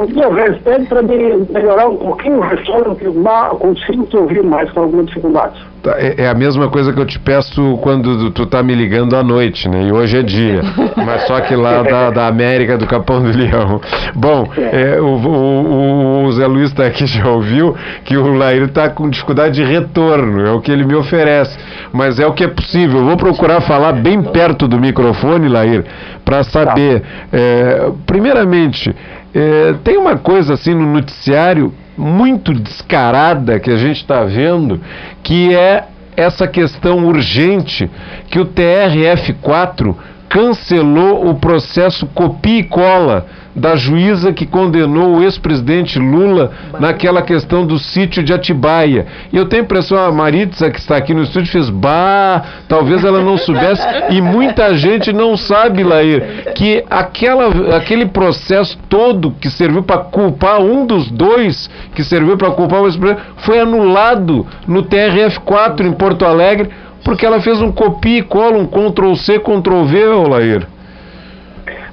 Eu 0.00 0.32
respeito 0.32 0.86
para 0.86 1.02
melhorar 1.02 1.88
um 1.88 1.96
pouquinho 1.96 2.38
o 2.38 2.40
retorno, 2.40 2.96
que 2.96 3.04
eu 3.04 3.12
consigo 3.58 4.06
te 4.06 4.16
ouvir 4.16 4.42
mais 4.42 4.70
com 4.72 4.80
alguma 4.80 5.04
dificuldade. 5.04 5.60
Tá, 5.82 5.96
é, 5.98 6.24
é, 6.24 6.28
a 6.28 6.34
mesma 6.34 6.68
coisa 6.68 6.92
que 6.92 7.00
eu 7.00 7.06
te 7.06 7.18
peço 7.18 7.78
quando 7.82 8.30
tu 8.30 8.44
tá 8.44 8.62
me 8.62 8.74
ligando 8.74 9.16
à 9.16 9.22
noite, 9.22 9.68
né? 9.68 9.84
E 9.84 9.92
hoje 9.92 10.18
é 10.18 10.22
dia. 10.22 10.60
Mas 10.96 11.26
só 11.26 11.40
que 11.40 11.54
lá 11.54 11.82
da, 11.82 12.10
da 12.10 12.26
América, 12.26 12.76
do 12.76 12.86
Capão 12.86 13.22
do 13.22 13.30
Leão. 13.30 13.80
Bom, 14.14 14.46
é, 14.56 15.00
o, 15.00 15.04
o, 15.06 16.24
o, 16.24 16.32
Zé 16.32 16.46
Luiz 16.46 16.70
está 16.70 16.86
aqui, 16.86 17.06
já 17.06 17.28
ouviu 17.28 17.74
que 18.04 18.16
o 18.16 18.34
Lair 18.34 18.64
está 18.64 18.90
com 18.90 19.08
dificuldade 19.08 19.54
de 19.54 19.64
retorno, 19.64 20.46
é 20.46 20.52
o 20.52 20.60
que 20.60 20.70
ele 20.70 20.84
me 20.84 20.94
oferece. 20.94 21.58
Mas 21.92 22.18
é 22.18 22.26
o 22.26 22.32
que 22.32 22.44
é 22.44 22.48
possível. 22.48 23.00
Eu 23.00 23.06
vou 23.06 23.16
procurar 23.16 23.62
falar 23.62 23.92
bem 23.92 24.22
perto 24.22 24.68
do 24.68 24.78
microfone, 24.78 25.48
Lair, 25.48 25.84
para 26.24 26.42
saber. 26.42 27.00
Tá. 27.00 27.06
É, 27.32 27.90
primeiramente, 28.06 28.94
é, 29.34 29.74
tem 29.84 29.96
uma 29.96 30.16
coisa 30.16 30.54
assim 30.54 30.74
no 30.74 30.86
noticiário 30.86 31.72
muito 31.96 32.52
descarada 32.52 33.60
que 33.60 33.70
a 33.70 33.76
gente 33.76 33.98
está 33.98 34.24
vendo, 34.24 34.80
que 35.22 35.54
é 35.54 35.84
essa 36.16 36.46
questão 36.46 37.06
urgente 37.06 37.90
que 38.30 38.38
o 38.38 38.46
TRF4 38.46 39.94
cancelou 40.30 41.28
o 41.28 41.34
processo 41.34 42.06
copia 42.06 42.60
e 42.60 42.62
cola 42.62 43.26
da 43.54 43.74
juíza 43.74 44.32
que 44.32 44.46
condenou 44.46 45.16
o 45.16 45.22
ex-presidente 45.24 45.98
Lula 45.98 46.52
naquela 46.78 47.20
questão 47.20 47.66
do 47.66 47.80
sítio 47.80 48.22
de 48.22 48.32
Atibaia. 48.32 49.06
E 49.32 49.36
eu 49.36 49.46
tenho 49.46 49.62
a 49.62 49.64
impressão, 49.64 49.98
a 49.98 50.12
Maritza, 50.12 50.70
que 50.70 50.78
está 50.78 50.96
aqui 50.96 51.12
no 51.12 51.24
estúdio, 51.24 51.50
fez 51.50 51.68
bah, 51.68 52.44
talvez 52.68 53.04
ela 53.04 53.20
não 53.20 53.36
soubesse, 53.36 53.84
e 54.10 54.22
muita 54.22 54.72
gente 54.76 55.12
não 55.12 55.36
sabe, 55.36 55.82
Lair, 55.82 56.52
que 56.54 56.84
aquela, 56.88 57.76
aquele 57.76 58.06
processo 58.06 58.78
todo 58.88 59.32
que 59.32 59.50
serviu 59.50 59.82
para 59.82 59.98
culpar 59.98 60.60
um 60.60 60.86
dos 60.86 61.10
dois, 61.10 61.68
que 61.92 62.04
serviu 62.04 62.36
para 62.36 62.52
culpar 62.52 62.82
o 62.82 62.86
ex-presidente, 62.86 63.26
foi 63.38 63.58
anulado 63.58 64.46
no 64.64 64.84
TRF4 64.84 65.86
em 65.86 65.92
Porto 65.92 66.24
Alegre 66.24 66.70
porque 67.04 67.24
ela 67.24 67.40
fez 67.40 67.60
um 67.60 67.72
copia 67.72 68.18
e 68.18 68.22
cola, 68.22 68.58
um 68.58 68.66
Ctrl 68.66 69.14
C, 69.14 69.38
Ctrl 69.38 69.84
V, 69.84 70.06
Olair. 70.06 70.66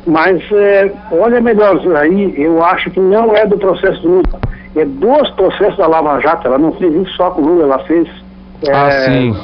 Mas, 0.05 0.41
é, 0.51 0.91
olha 1.12 1.41
melhor, 1.41 1.80
aí 1.97 2.34
eu 2.38 2.64
acho 2.64 2.89
que 2.89 2.99
não 2.99 3.36
é 3.36 3.45
do 3.45 3.58
processo 3.58 4.01
do 4.01 4.08
Lula. 4.08 4.39
É 4.76 4.86
dos 4.86 5.30
processos 5.32 5.78
da 5.78 5.88
Lava 5.88 6.20
Jato. 6.22 6.47
Ela 6.47 6.58
não 6.58 6.72
fez 6.74 6.93
isso 6.93 7.12
só 7.16 7.32
com 7.32 7.41
o 7.41 7.45
Lula, 7.45 7.64
ela 7.64 7.80
fez 7.80 8.08
é, 8.66 8.72
ah, 8.72 8.91
sim. 9.05 9.36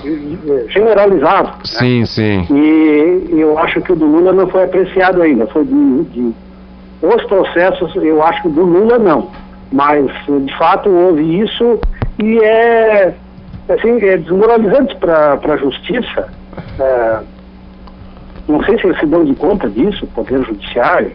generalizado. 0.70 1.50
Né? 1.50 1.56
Sim, 1.66 2.00
né? 2.00 2.06
sim. 2.06 2.48
E 2.50 3.40
eu 3.40 3.58
acho 3.60 3.82
que 3.82 3.92
o 3.92 3.96
do 3.96 4.06
Lula 4.06 4.32
não 4.32 4.48
foi 4.48 4.64
apreciado 4.64 5.22
ainda. 5.22 5.46
Foi 5.48 5.66
de, 5.66 6.04
de, 6.06 6.34
os 7.02 7.24
processos, 7.26 7.94
eu 7.98 8.24
acho 8.24 8.42
que 8.44 8.50
do 8.50 8.64
Lula 8.64 8.98
não. 8.98 9.30
Mas, 9.72 10.06
de 10.28 10.58
fato, 10.58 10.90
houve 10.90 11.42
isso 11.42 11.80
e 12.20 12.38
é 12.40 13.14
assim, 13.70 13.98
é 14.06 14.18
desmoralizante 14.18 14.96
para 14.98 15.40
a 15.42 15.58
justiça. 15.58 16.30
É, 16.80 17.20
não 18.48 18.64
sei 18.64 18.78
se 18.80 18.88
eles 18.88 19.00
se 19.00 19.06
dão 19.06 19.24
de 19.24 19.36
conta 19.36 19.70
disso, 19.70 20.06
o 20.06 20.08
Poder 20.08 20.44
Judiciário. 20.44 21.12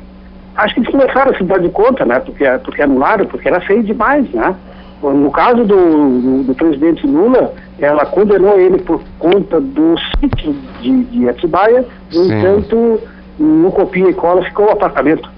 Acho 0.56 0.74
que 0.74 0.80
eles 0.80 0.90
começaram 0.90 1.30
a 1.30 1.36
se 1.36 1.44
dar 1.44 1.60
de 1.60 1.68
conta, 1.68 2.04
né? 2.04 2.18
Porque, 2.20 2.44
porque 2.64 2.82
anularam, 2.82 3.26
porque 3.26 3.48
era 3.48 3.60
feio 3.60 3.82
demais, 3.82 4.28
né? 4.30 4.54
No 5.00 5.30
caso 5.30 5.64
do, 5.64 6.42
do, 6.42 6.54
presidente 6.54 7.06
Lula, 7.06 7.52
ela 7.78 8.04
condenou 8.04 8.58
ele 8.58 8.78
por 8.78 9.00
conta 9.20 9.60
do 9.60 9.94
sítio 10.18 10.52
de, 10.80 11.04
de 11.04 11.28
Atibaia, 11.28 11.84
no 12.12 12.24
entanto, 12.24 13.00
no 13.38 13.70
copia 13.70 14.10
e 14.10 14.14
cola 14.14 14.42
ficou 14.42 14.66
o 14.66 14.70
apartamento. 14.72 15.30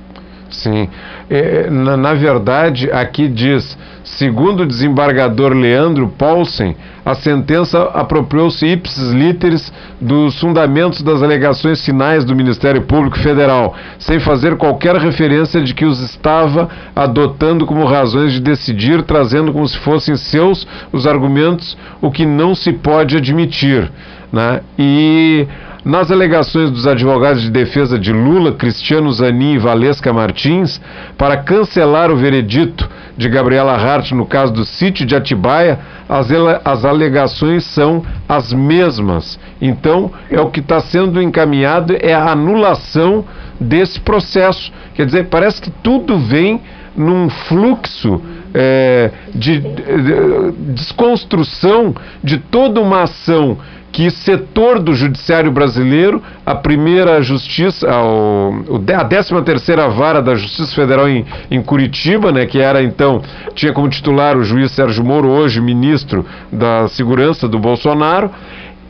Sim. 0.49 0.89
É, 1.29 1.69
na, 1.69 1.97
na, 1.97 2.15
verdade, 2.15 2.91
aqui 2.91 3.29
diz: 3.29 3.77
segundo 4.21 4.65
o 4.65 4.67
desembargador 4.67 5.55
Leandro 5.55 6.07
Paulsen, 6.07 6.77
a 7.03 7.15
sentença 7.15 7.85
apropriou-se 7.95 8.67
ipsis 8.67 9.13
literis 9.13 9.73
dos 9.99 10.39
fundamentos 10.39 11.01
das 11.01 11.23
alegações 11.23 11.83
finais 11.83 12.23
do 12.23 12.37
Ministério 12.37 12.83
Público 12.83 13.19
Federal, 13.19 13.75
sem 13.99 14.21
fazer 14.21 14.59
qualquer 14.59 14.95
referência 14.97 15.63
de 15.63 15.73
que 15.73 15.87
os 15.87 16.03
estava 16.03 16.69
adotando 16.95 17.65
como 17.65 17.87
razões 17.87 18.35
de 18.35 18.41
decidir, 18.41 19.03
trazendo 19.05 19.55
como 19.55 19.67
se 19.67 19.79
fossem 19.79 20.15
seus 20.15 20.69
os 20.93 21.07
argumentos, 21.07 21.75
o 22.03 22.11
que 22.11 22.27
não 22.27 22.55
se 22.55 22.75
pode 22.75 23.17
admitir. 23.17 23.91
Né? 24.31 24.61
E 24.79 25.49
nas 25.85 26.11
alegações 26.11 26.71
dos 26.71 26.87
advogados 26.87 27.43
de 27.43 27.51
defesa 27.51 27.99
de 27.99 28.13
Lula, 28.13 28.53
Cristiano 28.53 29.11
Zanin 29.13 29.55
e 29.55 29.59
Valesca 29.59 30.13
Martins, 30.13 30.81
para 31.17 31.39
cancelar 31.39 32.11
o 32.11 32.17
veredito 32.17 32.89
de 33.17 33.29
Gabriela 33.29 33.73
Hart 33.73 34.13
no 34.13 34.27
caso 34.27 34.53
do 34.53 34.65
sítio 34.65 35.07
de 35.07 35.15
Atibaia, 35.17 35.79
as, 36.09 36.29
as 36.65 36.85
alegações 36.85 37.65
são 37.65 38.05
as 38.29 38.53
mesmas. 38.53 39.39
Então, 39.61 40.11
é 40.31 40.41
o 40.41 40.51
que 40.51 40.61
está 40.61 40.81
sendo 40.81 41.21
encaminhado 41.21 41.97
é 41.99 42.13
a 42.13 42.31
anulação 42.31 43.25
desse 43.59 44.01
processo. 44.01 44.73
Quer 44.95 45.07
dizer, 45.07 45.27
parece 45.27 45.61
que 45.61 45.71
tudo 45.71 46.19
vem 46.19 46.61
num 46.97 47.31
fluxo 47.31 48.21
é, 48.53 49.11
de, 49.35 49.61
de, 49.61 49.83
de 49.83 50.73
desconstrução 50.73 51.95
de 52.23 52.39
toda 52.39 52.81
uma 52.81 53.03
ação 53.05 53.59
que 53.93 54.11
setor 54.11 54.79
do 54.79 54.95
judiciário 54.95 55.51
brasileiro, 55.51 56.23
a 56.47 56.55
primeira 56.55 57.21
justiça, 57.23 57.89
a, 57.89 59.01
a 59.01 59.05
13 59.05 59.43
terceira 59.43 59.89
vara 59.89 60.23
da 60.23 60.35
Justiça 60.35 60.75
Federal 60.75 61.09
em, 61.09 61.25
em, 61.51 61.61
Curitiba, 61.61 62.31
né, 62.31 62.47
que 62.47 62.59
era 62.59 62.83
então, 62.83 63.21
tinha 63.55 63.73
como 63.73 63.89
titular 63.89 64.37
o 64.37 64.45
juiz 64.45 64.71
Sérgio 64.73 65.05
Moro, 65.05 65.29
hoje 65.29 65.61
ministro 65.61 66.25
da 66.53 66.87
Segurança 66.89 67.49
do 67.49 67.59
Bolsonaro, 67.59 68.31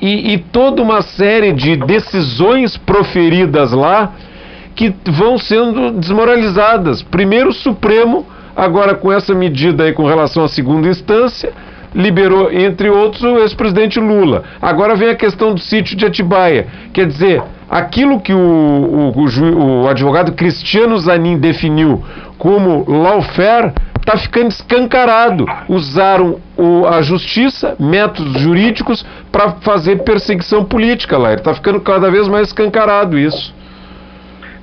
e, 0.01 0.35
e 0.35 0.39
toda 0.39 0.83
uma 0.83 1.03
série 1.03 1.53
de 1.53 1.77
decisões 1.77 2.77
proferidas 2.77 3.73
lá 3.73 4.13
que 4.75 4.95
vão 5.11 5.39
sendo 5.39 5.93
desmoralizadas. 5.93 7.03
Primeiro 7.03 7.51
o 7.51 7.53
Supremo, 7.53 8.27
agora 8.57 8.95
com 8.95 9.13
essa 9.13 9.35
medida 9.35 9.85
aí 9.85 9.93
com 9.93 10.07
relação 10.07 10.45
à 10.45 10.49
segunda 10.49 10.89
instância, 10.89 11.53
liberou, 11.95 12.53
entre 12.53 12.89
outros, 12.89 13.23
o 13.23 13.39
ex-presidente 13.39 13.99
Lula. 13.99 14.45
Agora 14.61 14.95
vem 14.95 15.11
a 15.11 15.15
questão 15.15 15.55
do 15.55 15.61
sítio 15.61 15.97
de 15.97 16.07
Atibaia. 16.07 16.67
Quer 16.93 17.07
dizer, 17.07 17.43
aquilo 17.69 18.21
que 18.21 18.33
o, 18.33 18.39
o, 18.39 19.13
o, 19.13 19.83
o 19.83 19.89
advogado 19.89 20.33
Cristiano 20.33 20.99
Zanin 20.99 21.39
definiu 21.39 22.03
como 22.39 22.85
lawfare 22.89 23.73
está 24.01 24.17
ficando 24.17 24.49
escancarado. 24.49 25.47
Usaram 25.69 26.41
o, 26.57 26.87
a 26.87 27.03
justiça, 27.03 27.77
métodos 27.79 28.41
jurídicos, 28.41 29.05
para 29.31 29.53
fazer 29.61 30.03
perseguição 30.03 30.65
política 30.65 31.17
lá. 31.17 31.35
Está 31.35 31.55
ficando 31.55 31.81
cada 31.81 32.11
vez 32.11 32.27
mais 32.27 32.49
escancarado 32.49 33.19
isso. 33.19 33.55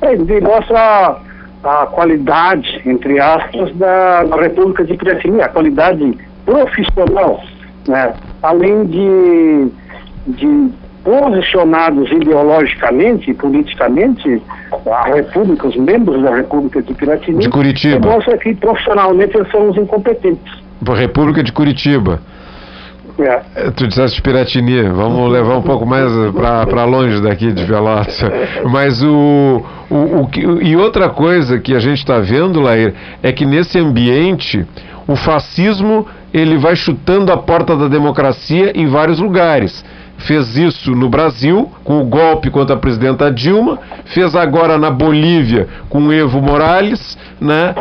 É, 0.02 0.16
mostra 0.42 1.18
a, 1.64 1.86
qualidade, 1.88 2.82
entre 2.86 3.20
aspas, 3.20 3.76
da, 3.76 4.24
da 4.24 4.36
República 4.36 4.84
de 4.84 4.96
Piracini, 4.96 5.42
a 5.42 5.50
qualidade 5.50 6.18
profissional, 6.48 7.44
né? 7.88 8.14
além 8.42 8.86
de, 8.86 9.68
de 10.28 10.70
posicionados 11.04 12.10
ideologicamente 12.10 13.30
e 13.32 13.34
politicamente, 13.34 14.42
a 14.86 15.04
República, 15.14 15.68
os 15.68 15.76
membros 15.76 16.24
da 16.24 16.36
República 16.36 16.82
de 16.82 16.94
Piratini, 16.94 17.40
de 17.40 17.50
Curitiba. 17.50 18.00
demonstra 18.00 18.38
que 18.38 18.56
profissionalmente 18.56 19.36
eles 19.38 19.52
são 19.52 19.70
os 19.70 19.78
incompetentes. 19.78 20.54
República 20.96 21.44
de 21.44 21.52
Curitiba. 21.52 22.22
É. 23.20 23.42
é 23.56 23.72
tu 23.72 23.88
disseste 23.88 24.22
Piratini, 24.22 24.84
vamos 24.84 25.32
levar 25.32 25.58
um 25.58 25.64
pouco 25.64 25.86
mais 25.86 26.12
para 26.34 26.86
longe 26.86 27.20
daqui 27.22 27.52
de 27.52 27.66
Pelotas. 27.66 28.22
Mas 28.72 29.02
o, 29.02 29.66
o, 29.90 29.96
o, 29.96 30.62
E 30.62 30.76
outra 30.76 31.10
coisa 31.10 31.60
que 31.60 31.74
a 31.74 31.80
gente 31.80 31.98
está 31.98 32.20
vendo, 32.20 32.62
Lair, 32.62 32.94
é 33.24 33.32
que 33.32 33.46
nesse 33.46 33.80
ambiente 33.80 34.66
o 35.08 35.16
fascismo 35.16 36.06
ele 36.34 36.58
vai 36.58 36.76
chutando 36.76 37.32
a 37.32 37.38
porta 37.38 37.76
da 37.76 37.88
democracia 37.88 38.72
em 38.76 38.88
vários 38.88 39.20
lugares. 39.20 39.84
Fez 40.18 40.58
isso 40.58 40.92
no 40.92 41.10
Brasil, 41.10 41.72
com 41.84 42.02
o 42.02 42.06
golpe 42.06 42.50
contra 42.50 42.76
a 42.76 42.80
presidenta 42.80 43.32
Dilma, 43.32 43.80
fez 44.06 44.36
agora 44.36 44.78
na 44.78 44.90
Bolívia 44.90 45.68
com 45.90 46.12
Evo 46.12 46.42
Morales, 46.42 47.18
né? 47.40 47.76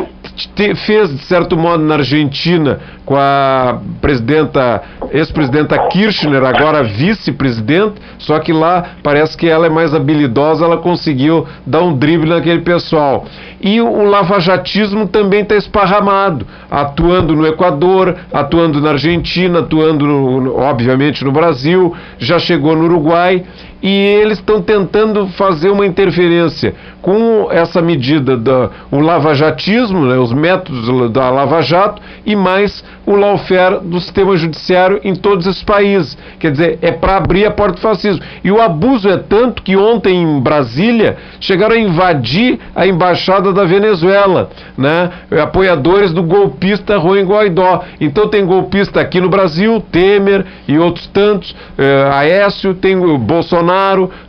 Te- 0.54 0.74
fez 0.74 1.08
de 1.10 1.24
certo 1.24 1.56
modo 1.56 1.82
na 1.82 1.94
Argentina 1.94 2.78
com 3.06 3.16
a 3.16 3.80
presidenta, 4.02 4.82
ex-presidenta 5.10 5.78
Kirchner, 5.88 6.44
agora 6.44 6.82
vice-presidente, 6.82 7.94
só 8.18 8.38
que 8.38 8.52
lá 8.52 8.84
parece 9.02 9.36
que 9.36 9.48
ela 9.48 9.66
é 9.66 9.70
mais 9.70 9.94
habilidosa, 9.94 10.64
ela 10.64 10.76
conseguiu 10.76 11.46
dar 11.66 11.82
um 11.82 11.96
drible 11.96 12.28
naquele 12.28 12.60
pessoal. 12.60 13.24
E 13.60 13.80
o, 13.80 14.02
lavajatismo 14.02 15.06
também 15.08 15.40
está 15.40 15.56
esparramado, 15.56 16.46
atuando 16.70 17.34
no 17.34 17.46
Equador, 17.46 18.16
atuando 18.32 18.80
na 18.80 18.90
Argentina, 18.90 19.60
atuando, 19.60 20.06
no- 20.06 20.56
obviamente, 20.58 21.24
no 21.24 21.32
Brasil, 21.32 21.94
já 22.18 22.38
chegou 22.38 22.76
no 22.76 22.84
Uruguai 22.84 23.42
e 23.82 23.90
eles 23.90 24.38
estão 24.38 24.62
tentando 24.62 25.28
fazer 25.28 25.70
uma 25.70 25.86
interferência 25.86 26.74
com 27.02 27.48
essa 27.52 27.80
medida 27.80 28.36
do 28.36 28.70
o 28.90 28.98
lavajatismo, 28.98 30.06
né, 30.06 30.18
os 30.18 30.32
métodos 30.32 31.10
da 31.12 31.30
Lava 31.30 31.62
Jato 31.62 32.02
e 32.24 32.34
mais 32.34 32.82
o 33.06 33.14
lawfare 33.14 33.78
do 33.80 34.00
sistema 34.00 34.36
judiciário 34.36 35.00
em 35.04 35.14
todos 35.14 35.46
esses 35.46 35.62
países. 35.62 36.18
Quer 36.40 36.50
dizer, 36.50 36.78
é 36.82 36.90
para 36.90 37.18
abrir 37.18 37.46
a 37.46 37.50
porta 37.52 37.74
do 37.74 37.80
fascismo. 37.80 38.20
E 38.42 38.50
o 38.50 38.60
abuso 38.60 39.08
é 39.08 39.16
tanto 39.16 39.62
que 39.62 39.76
ontem 39.76 40.20
em 40.20 40.40
Brasília 40.40 41.16
chegaram 41.38 41.76
a 41.76 41.78
invadir 41.78 42.58
a 42.74 42.86
embaixada 42.86 43.52
da 43.52 43.64
Venezuela, 43.64 44.50
né, 44.76 45.10
apoiadores 45.40 46.12
do 46.12 46.24
golpista 46.24 46.98
Juan 46.98 47.22
Guaidó. 47.22 47.84
Então 48.00 48.26
tem 48.26 48.44
golpista 48.44 49.00
aqui 49.00 49.20
no 49.20 49.28
Brasil, 49.28 49.80
Temer 49.92 50.44
e 50.66 50.76
outros 50.76 51.06
tantos, 51.06 51.54
eh, 51.78 52.10
Aécio, 52.12 52.74
tem 52.74 52.96
o 52.96 53.16
Bolsonaro, 53.16 53.65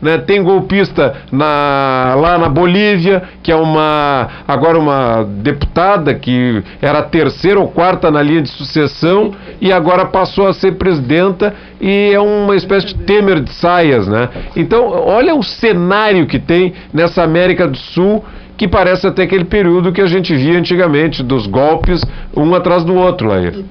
né, 0.01 0.17
tem 0.17 0.41
golpista 0.43 1.13
na- 1.31 2.13
lá 2.15 2.37
na 2.37 2.49
Bolívia, 2.49 3.21
que 3.43 3.51
é 3.51 3.55
uma 3.55 4.27
agora 4.47 4.77
uma 4.79 5.23
deputada 5.23 6.13
que 6.13 6.63
era 6.81 7.01
terceira 7.03 7.59
ou 7.59 7.67
quarta 7.67 8.09
na 8.11 8.21
linha 8.21 8.41
de 8.41 8.49
sucessão 8.49 9.33
e 9.61 9.71
agora 9.71 10.05
passou 10.05 10.47
a 10.47 10.53
ser 10.53 10.73
presidenta 10.73 11.53
e 11.79 12.11
é 12.13 12.19
uma 12.19 12.55
espécie 12.55 12.87
de 12.87 12.95
Temer 12.95 13.39
de 13.39 13.51
saias, 13.53 14.07
né? 14.07 14.29
Então, 14.55 14.87
olha 14.89 15.35
o 15.35 15.43
cenário 15.43 16.25
que 16.25 16.39
tem 16.39 16.73
nessa 16.93 17.23
América 17.23 17.67
do 17.67 17.77
Sul 17.77 18.23
que 18.57 18.67
parece 18.67 19.05
até 19.05 19.23
aquele 19.23 19.45
período 19.45 19.91
que 19.91 20.01
a 20.01 20.07
gente 20.07 20.35
via 20.35 20.57
antigamente, 20.57 21.21
dos 21.21 21.45
golpes 21.45 22.01
um 22.35 22.55
atrás 22.55 22.83
do 22.83 22.95
outro, 22.95 23.27
Lair. 23.27 23.63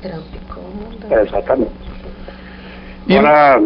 É, 1.10 1.22
exatamente. 1.22 1.70
E- 3.08 3.16
Agora, 3.16 3.62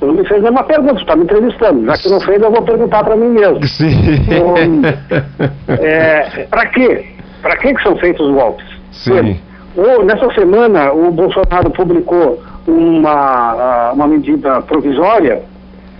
tu 0.00 0.12
me 0.12 0.26
fez 0.26 0.42
uma 0.42 0.64
pergunta, 0.64 0.94
você 0.94 1.02
está 1.02 1.14
me 1.14 1.24
entrevistando. 1.24 1.84
Já 1.84 1.96
que 1.98 2.08
não 2.08 2.20
fez, 2.20 2.42
eu 2.42 2.50
vou 2.50 2.62
perguntar 2.62 3.04
para 3.04 3.16
mim 3.16 3.28
mesmo. 3.28 3.62
Sim. 3.66 4.82
É, 5.68 6.46
para 6.50 6.66
quê? 6.66 7.04
Para 7.42 7.56
que 7.56 7.82
são 7.82 7.96
feitos 7.96 8.26
os 8.26 8.34
golpes? 8.34 8.66
Sim. 8.92 9.38
Ou, 9.76 10.04
nessa 10.04 10.32
semana, 10.32 10.92
o 10.92 11.12
Bolsonaro 11.12 11.70
publicou 11.70 12.42
uma, 12.66 13.92
uma 13.92 14.06
medida 14.08 14.60
provisória, 14.62 15.42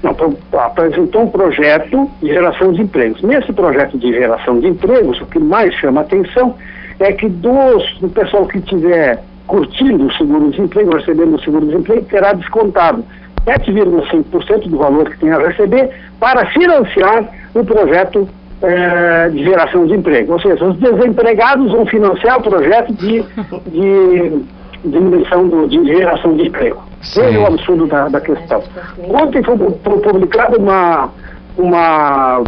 não, 0.02 0.16
apresentou 0.58 1.22
um 1.22 1.28
projeto 1.28 2.10
de 2.20 2.28
geração 2.28 2.72
de 2.72 2.82
empregos. 2.82 3.22
Nesse 3.22 3.52
projeto 3.52 3.98
de 3.98 4.12
geração 4.12 4.58
de 4.58 4.68
empregos, 4.68 5.20
o 5.20 5.26
que 5.26 5.38
mais 5.38 5.74
chama 5.74 6.00
atenção 6.00 6.54
é 6.98 7.12
que 7.12 7.28
dos, 7.28 7.98
do 8.00 8.08
pessoal 8.08 8.46
que 8.46 8.60
tiver 8.60 9.22
curtindo 9.46 10.06
o 10.06 10.12
seguro-desemprego, 10.12 10.96
recebendo 10.96 11.34
o 11.34 11.40
seguro-desemprego, 11.40 12.04
terá 12.06 12.32
descontado 12.32 13.04
7,5% 13.46 14.68
do 14.68 14.78
valor 14.78 15.08
que 15.10 15.18
tem 15.18 15.30
a 15.32 15.38
receber 15.38 15.90
para 16.18 16.46
financiar 16.46 17.24
o 17.54 17.64
projeto 17.64 18.28
eh, 18.62 19.30
de 19.32 19.42
geração 19.44 19.86
de 19.86 19.94
emprego. 19.94 20.32
Ou 20.34 20.40
seja, 20.40 20.64
os 20.64 20.76
desempregados 20.78 21.72
vão 21.72 21.86
financiar 21.86 22.38
o 22.38 22.42
projeto 22.42 22.92
de, 22.94 23.22
de 23.68 24.42
diminuição 24.84 25.48
do, 25.48 25.66
de 25.68 25.84
geração 25.86 26.36
de 26.36 26.48
emprego. 26.48 26.82
Sim. 27.02 27.22
Veja 27.22 27.40
o 27.40 27.46
absurdo 27.46 27.86
da, 27.86 28.08
da 28.08 28.20
questão. 28.20 28.62
Ontem 29.08 29.42
foi 29.42 29.56
pu- 29.56 29.72
publicada 30.00 30.58
uma, 30.58 31.08
uma, 31.56 32.42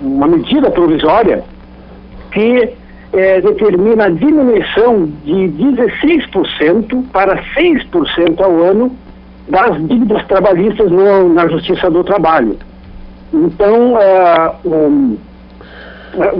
uma 0.00 0.26
medida 0.28 0.70
provisória 0.70 1.42
que 2.32 2.70
eh, 3.12 3.40
determina 3.40 4.04
a 4.04 4.08
diminuição 4.10 5.06
de 5.24 5.32
16% 5.32 7.04
para 7.12 7.42
6% 7.56 8.40
ao 8.40 8.62
ano 8.62 8.92
das 9.50 9.76
dívidas 9.88 10.24
trabalhistas 10.26 10.90
no- 10.90 11.28
na 11.34 11.48
Justiça 11.48 11.90
do 11.90 12.04
Trabalho. 12.04 12.56
Então, 13.32 13.98
eh, 14.00 14.52
o- 14.64 15.16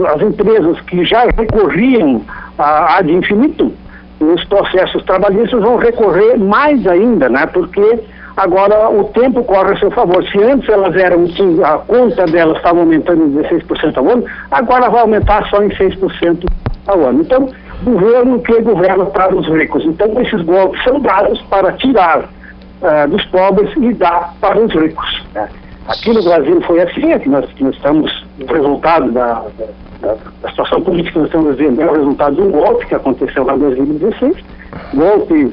as 0.06 0.22
empresas 0.22 0.80
que 0.82 1.04
já 1.04 1.24
recorriam 1.36 2.22
a 2.58 2.98
ad 2.98 3.12
infinitum, 3.12 3.72
os 4.20 4.44
processos 4.44 5.02
trabalhistas 5.04 5.60
vão 5.60 5.76
recorrer 5.76 6.36
mais 6.38 6.86
ainda, 6.86 7.28
né? 7.28 7.46
Porque 7.46 8.00
agora 8.36 8.90
o 8.90 9.04
tempo 9.04 9.42
corre 9.44 9.72
a 9.72 9.78
seu 9.78 9.90
favor. 9.90 10.22
Se 10.24 10.42
antes 10.42 10.68
elas 10.68 10.94
eram, 10.96 11.24
a 11.64 11.78
conta 11.78 12.26
delas 12.26 12.56
estava 12.56 12.80
aumentando 12.80 13.24
em 13.24 13.30
16% 13.30 13.98
ao 13.98 14.08
ano, 14.08 14.24
agora 14.50 14.90
vai 14.90 15.00
aumentar 15.00 15.48
só 15.48 15.62
em 15.62 15.74
6% 15.74 16.46
ao 16.86 17.00
ano. 17.00 17.22
Então, 17.22 17.48
governo 17.82 18.40
que 18.40 18.60
governa 18.60 19.06
para 19.06 19.34
os 19.34 19.46
ricos. 19.48 19.84
Então, 19.84 20.20
esses 20.20 20.42
golpes 20.42 20.82
são 20.84 21.00
dados 21.00 21.40
para 21.42 21.72
tirar 21.72 22.24
ah, 22.82 23.06
dos 23.06 23.24
pobres 23.26 23.70
e 23.76 23.92
dar 23.94 24.34
para 24.40 24.58
os 24.58 24.72
ricos. 24.72 25.22
né? 25.34 25.48
Aqui 25.88 26.12
no 26.12 26.22
Brasil 26.22 26.60
foi 26.62 26.80
assim, 26.80 27.12
aqui 27.12 27.28
nós, 27.28 27.46
nós 27.58 27.74
estamos, 27.74 28.24
o 28.40 28.52
resultado 28.52 29.10
da, 29.12 29.44
da, 30.00 30.16
da 30.42 30.48
situação 30.50 30.80
política 30.82 31.12
que 31.12 31.18
nós 31.18 31.26
estamos 31.26 31.56
vivendo 31.56 31.82
é 31.82 31.86
o 31.86 31.94
resultado 31.94 32.36
de 32.36 32.42
um 32.42 32.50
golpe 32.50 32.86
que 32.86 32.94
aconteceu 32.94 33.44
lá 33.44 33.54
em 33.54 33.58
2016, 33.58 34.36
golpe 34.94 35.52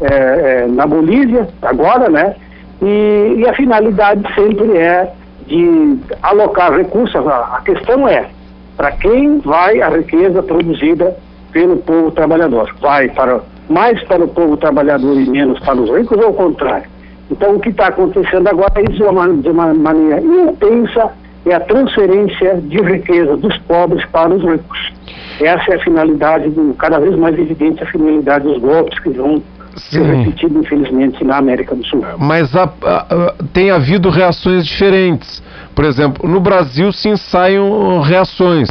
é, 0.00 0.06
é, 0.06 0.66
na 0.66 0.86
Bolívia, 0.86 1.48
agora, 1.62 2.08
né? 2.08 2.36
E, 2.80 3.34
e 3.38 3.48
a 3.48 3.54
finalidade 3.54 4.22
sempre 4.34 4.76
é 4.76 5.12
de 5.46 5.98
alocar 6.22 6.72
recursos. 6.72 7.26
A, 7.26 7.56
a 7.56 7.60
questão 7.64 8.08
é 8.08 8.28
para 8.76 8.92
quem 8.92 9.38
vai 9.38 9.80
a 9.80 9.88
riqueza 9.88 10.42
produzida 10.42 11.16
pelo 11.52 11.76
povo 11.78 12.10
trabalhador? 12.10 12.74
Vai 12.80 13.08
para 13.10 13.40
mais 13.68 14.02
para 14.04 14.24
o 14.24 14.28
povo 14.28 14.56
trabalhador 14.56 15.16
e 15.18 15.28
menos 15.28 15.58
para 15.60 15.80
os 15.80 15.90
ricos 15.90 16.18
ou 16.18 16.26
ao 16.26 16.34
contrário? 16.34 16.86
Então, 17.30 17.56
o 17.56 17.60
que 17.60 17.70
está 17.70 17.86
acontecendo 17.88 18.46
agora 18.48 18.72
é 18.76 18.82
isso 18.82 18.96
de 18.98 19.02
uma, 19.04 19.28
de 19.32 19.48
uma 19.48 19.72
maneira 19.72 20.20
intensa, 20.20 21.10
é 21.46 21.54
a 21.54 21.60
transferência 21.60 22.56
de 22.62 22.78
riqueza 22.82 23.36
dos 23.36 23.56
pobres 23.58 24.04
para 24.06 24.34
os 24.34 24.42
ricos. 24.42 24.92
Essa 25.40 25.72
é 25.72 25.76
a 25.76 25.80
finalidade, 25.80 26.50
do, 26.50 26.74
cada 26.74 26.98
vez 26.98 27.16
mais 27.16 27.38
evidente, 27.38 27.82
a 27.82 27.86
finalidade 27.86 28.44
dos 28.44 28.58
golpes 28.58 28.98
que 28.98 29.08
vão 29.10 29.42
ser 29.76 30.04
Sim. 30.04 30.12
repetidos, 30.24 30.62
infelizmente, 30.62 31.24
na 31.24 31.38
América 31.38 31.74
do 31.74 31.84
Sul. 31.86 32.04
Mas 32.18 32.54
há- 32.54 32.70
há- 32.84 33.34
tem 33.54 33.70
havido 33.70 34.10
reações 34.10 34.66
diferentes. 34.66 35.42
Por 35.74 35.86
exemplo, 35.86 36.28
no 36.28 36.38
Brasil 36.38 36.92
se 36.92 37.08
ensaiam 37.08 38.00
reações. 38.02 38.68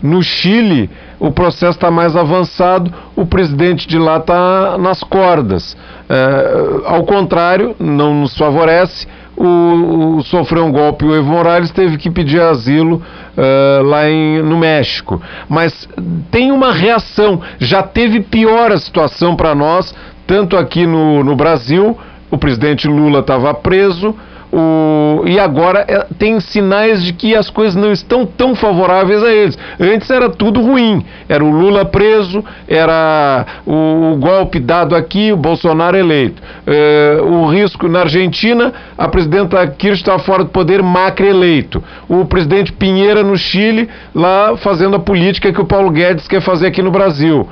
No 0.00 0.22
Chile, 0.22 0.88
o 1.18 1.30
processo 1.30 1.72
está 1.78 1.90
mais 1.90 2.16
avançado, 2.16 2.92
o 3.16 3.24
presidente 3.26 3.86
de 3.88 3.98
lá 3.98 4.16
está 4.18 4.76
nas 4.78 5.02
cordas. 5.02 5.76
É, 6.08 6.86
ao 6.86 7.04
contrário, 7.04 7.74
não 7.78 8.14
nos 8.14 8.36
favorece. 8.36 9.06
O, 9.36 10.18
o- 10.18 10.22
sofreu 10.22 10.64
um 10.64 10.70
golpe, 10.70 11.04
o 11.04 11.12
Evo 11.14 11.28
Morales 11.32 11.70
teve 11.72 11.96
que 11.96 12.08
pedir 12.10 12.40
asilo 12.40 13.02
é, 13.36 13.80
lá 13.82 14.08
em- 14.08 14.40
no 14.42 14.56
México. 14.56 15.20
Mas 15.48 15.88
tem 16.30 16.52
uma 16.52 16.72
reação. 16.72 17.40
Já 17.58 17.82
teve 17.82 18.20
pior 18.20 18.70
a 18.70 18.78
situação 18.78 19.34
para 19.34 19.52
nós, 19.54 19.92
tanto 20.26 20.56
aqui 20.56 20.86
no, 20.86 21.24
no 21.24 21.34
Brasil, 21.34 21.98
o 22.30 22.38
presidente 22.38 22.86
Lula 22.86 23.20
estava 23.20 23.52
preso. 23.54 24.14
O- 24.56 25.24
e 25.26 25.38
agora 25.38 25.84
é, 25.88 26.06
tem 26.18 26.38
sinais 26.40 27.02
de 27.02 27.12
que 27.12 27.34
as 27.34 27.50
coisas 27.50 27.74
não 27.74 27.90
estão 27.92 28.24
tão 28.24 28.54
favoráveis 28.54 29.22
a 29.22 29.32
eles. 29.32 29.58
Antes 29.80 30.08
era 30.10 30.28
tudo 30.30 30.60
ruim. 30.60 31.04
Era 31.28 31.42
o 31.44 31.50
Lula 31.50 31.84
preso, 31.84 32.44
era 32.68 33.44
o, 33.66 34.12
o 34.12 34.16
golpe 34.16 34.60
dado 34.60 34.94
aqui, 34.94 35.32
o 35.32 35.36
Bolsonaro 35.36 35.96
eleito. 35.96 36.40
É, 36.66 37.18
o 37.22 37.46
risco 37.46 37.88
na 37.88 38.00
Argentina, 38.00 38.72
a 38.96 39.08
presidenta 39.08 39.66
Kirchner 39.66 39.94
está 39.94 40.18
fora 40.18 40.44
do 40.44 40.50
poder, 40.50 40.82
Macri 40.82 41.28
eleito. 41.28 41.82
O 42.08 42.24
presidente 42.24 42.72
Pinheira 42.72 43.22
no 43.22 43.36
Chile, 43.36 43.88
lá 44.14 44.56
fazendo 44.56 44.96
a 44.96 45.00
política 45.00 45.52
que 45.52 45.60
o 45.60 45.64
Paulo 45.64 45.90
Guedes 45.90 46.28
quer 46.28 46.40
fazer 46.40 46.68
aqui 46.68 46.82
no 46.82 46.90
Brasil 46.90 47.48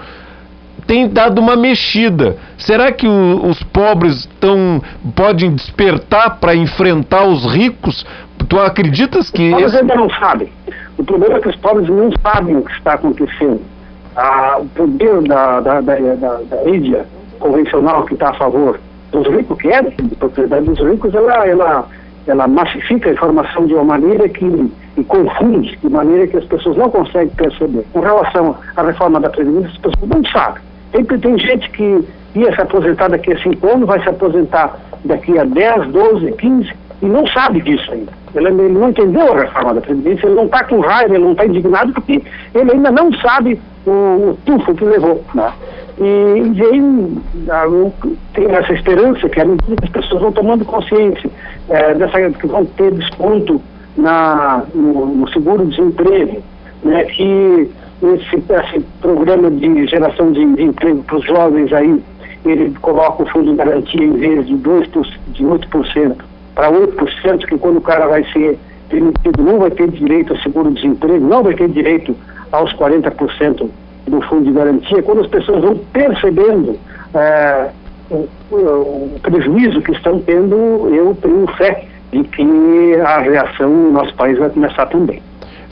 tem 0.86 1.08
dado 1.08 1.40
uma 1.40 1.56
mexida. 1.56 2.36
Será 2.58 2.92
que 2.92 3.06
o- 3.06 3.46
os 3.46 3.62
pobres 3.62 4.26
tão, 4.40 4.82
podem 5.14 5.54
despertar 5.54 6.38
para 6.38 6.54
enfrentar 6.54 7.24
os 7.26 7.44
ricos? 7.44 8.04
Tu 8.48 8.58
acreditas 8.60 9.30
que. 9.30 9.44
Os 9.46 9.50
pobres 9.52 9.68
esse- 9.72 9.80
ainda 9.82 9.94
não 9.94 10.10
sabem. 10.10 10.48
O 10.98 11.04
problema 11.04 11.36
é 11.36 11.40
que 11.40 11.48
os 11.48 11.56
pobres 11.56 11.88
não 11.88 12.10
sabem 12.22 12.56
o 12.56 12.62
que 12.62 12.72
está 12.72 12.94
acontecendo. 12.94 13.60
a, 14.14 14.58
o 14.58 14.66
poder 14.66 15.22
da, 15.22 15.60
da, 15.60 15.80
da, 15.80 15.94
da, 15.96 16.40
da 16.50 16.62
mídia 16.70 17.06
convencional 17.40 18.04
que 18.04 18.12
está 18.12 18.28
a 18.28 18.34
favor 18.34 18.78
dos 19.10 19.26
ricos, 19.26 19.56
que 19.58 19.68
é 19.68 19.80
de 19.82 20.14
propriedade 20.16 20.66
dos 20.66 20.78
ricos, 20.80 21.14
ela, 21.14 21.46
ela, 21.48 21.86
ela 22.26 22.46
massifica 22.46 23.08
a 23.08 23.12
informação 23.14 23.66
de 23.66 23.72
uma 23.72 23.84
maneira 23.84 24.28
que 24.28 24.44
e 24.98 25.04
confunde, 25.04 25.78
de 25.82 25.88
maneira 25.88 26.26
que 26.26 26.36
as 26.36 26.44
pessoas 26.44 26.76
não 26.76 26.90
conseguem 26.90 27.34
perceber. 27.34 27.86
Com 27.94 28.00
relação 28.00 28.54
à 28.76 28.82
reforma 28.82 29.18
da 29.18 29.30
Previdência, 29.30 29.70
as 29.70 29.78
pessoas 29.78 30.10
não 30.10 30.22
sabem. 30.30 30.62
Sempre 30.92 31.18
tem 31.18 31.38
gente 31.38 31.68
que 31.70 32.04
ia 32.34 32.54
se 32.54 32.60
aposentar 32.60 33.08
daqui 33.08 33.32
a 33.32 33.38
cinco 33.38 33.66
anos, 33.66 33.86
vai 33.86 34.02
se 34.02 34.08
aposentar 34.08 34.78
daqui 35.04 35.38
a 35.38 35.44
10, 35.44 35.88
12, 35.88 36.32
15 36.32 36.72
e 37.02 37.06
não 37.06 37.26
sabe 37.26 37.60
disso 37.60 37.90
ainda. 37.92 38.12
Ele, 38.34 38.48
ele 38.48 38.68
não 38.68 38.90
entendeu 38.90 39.32
a 39.32 39.40
reforma 39.40 39.74
da 39.74 39.80
Previdência, 39.80 40.26
ele 40.26 40.36
não 40.36 40.46
está 40.46 40.64
com 40.64 40.80
raiva, 40.80 41.14
ele 41.14 41.24
não 41.24 41.32
está 41.32 41.46
indignado 41.46 41.92
porque 41.92 42.22
ele 42.54 42.72
ainda 42.72 42.90
não 42.90 43.12
sabe 43.14 43.58
o, 43.86 43.90
o 43.90 44.38
tufo 44.46 44.74
que 44.74 44.84
levou. 44.84 45.22
Né? 45.34 45.52
E, 45.98 46.52
e 46.54 47.50
aí 47.50 47.92
tem 48.34 48.50
essa 48.50 48.72
esperança 48.72 49.28
que 49.28 49.40
as 49.40 49.90
pessoas 49.90 50.22
vão 50.22 50.32
tomando 50.32 50.64
consciência 50.64 51.30
é, 51.68 51.94
dessa, 51.94 52.30
que 52.30 52.46
vão 52.46 52.64
ter 52.64 52.92
desconto 52.92 53.60
na, 53.96 54.62
no, 54.74 55.06
no 55.06 55.28
seguro-desemprego, 55.30 56.42
né, 56.82 57.04
que 57.04 57.70
esse, 58.02 58.36
esse 58.36 58.80
programa 59.00 59.50
de 59.50 59.86
geração 59.86 60.32
de, 60.32 60.44
de 60.54 60.62
emprego 60.62 61.02
para 61.04 61.16
os 61.16 61.24
jovens 61.24 61.72
aí, 61.72 62.02
ele 62.44 62.74
coloca 62.80 63.22
o 63.22 63.26
fundo 63.26 63.50
de 63.50 63.56
garantia 63.56 64.02
em 64.02 64.12
vez 64.12 64.46
de, 64.46 64.54
2%, 64.54 65.06
de 65.28 65.44
8% 65.44 66.16
para 66.54 66.70
8%, 66.70 67.46
que 67.46 67.56
quando 67.58 67.78
o 67.78 67.80
cara 67.80 68.06
vai 68.08 68.24
ser 68.32 68.58
demitido 68.90 69.42
não 69.42 69.58
vai 69.58 69.70
ter 69.70 69.88
direito 69.88 70.34
a 70.34 70.38
seguro-desemprego, 70.42 71.24
não 71.26 71.42
vai 71.42 71.54
ter 71.54 71.68
direito 71.68 72.14
aos 72.50 72.72
40% 72.74 73.68
do 74.06 74.20
fundo 74.22 74.44
de 74.44 74.52
garantia, 74.52 75.02
quando 75.02 75.22
as 75.22 75.28
pessoas 75.28 75.62
vão 75.62 75.76
percebendo 75.92 76.76
é, 77.14 77.70
o, 78.10 78.28
o, 78.50 79.20
prejuízo 79.22 79.80
que 79.80 79.92
estão 79.92 80.18
tendo, 80.20 80.54
eu 80.92 81.16
tenho 81.22 81.46
fé 81.56 81.86
de 82.10 82.22
que 82.24 82.96
a 83.04 83.20
reação 83.20 83.70
no 83.70 83.92
nosso 83.92 84.14
país 84.14 84.38
vai 84.38 84.50
começar 84.50 84.86
também. 84.86 85.22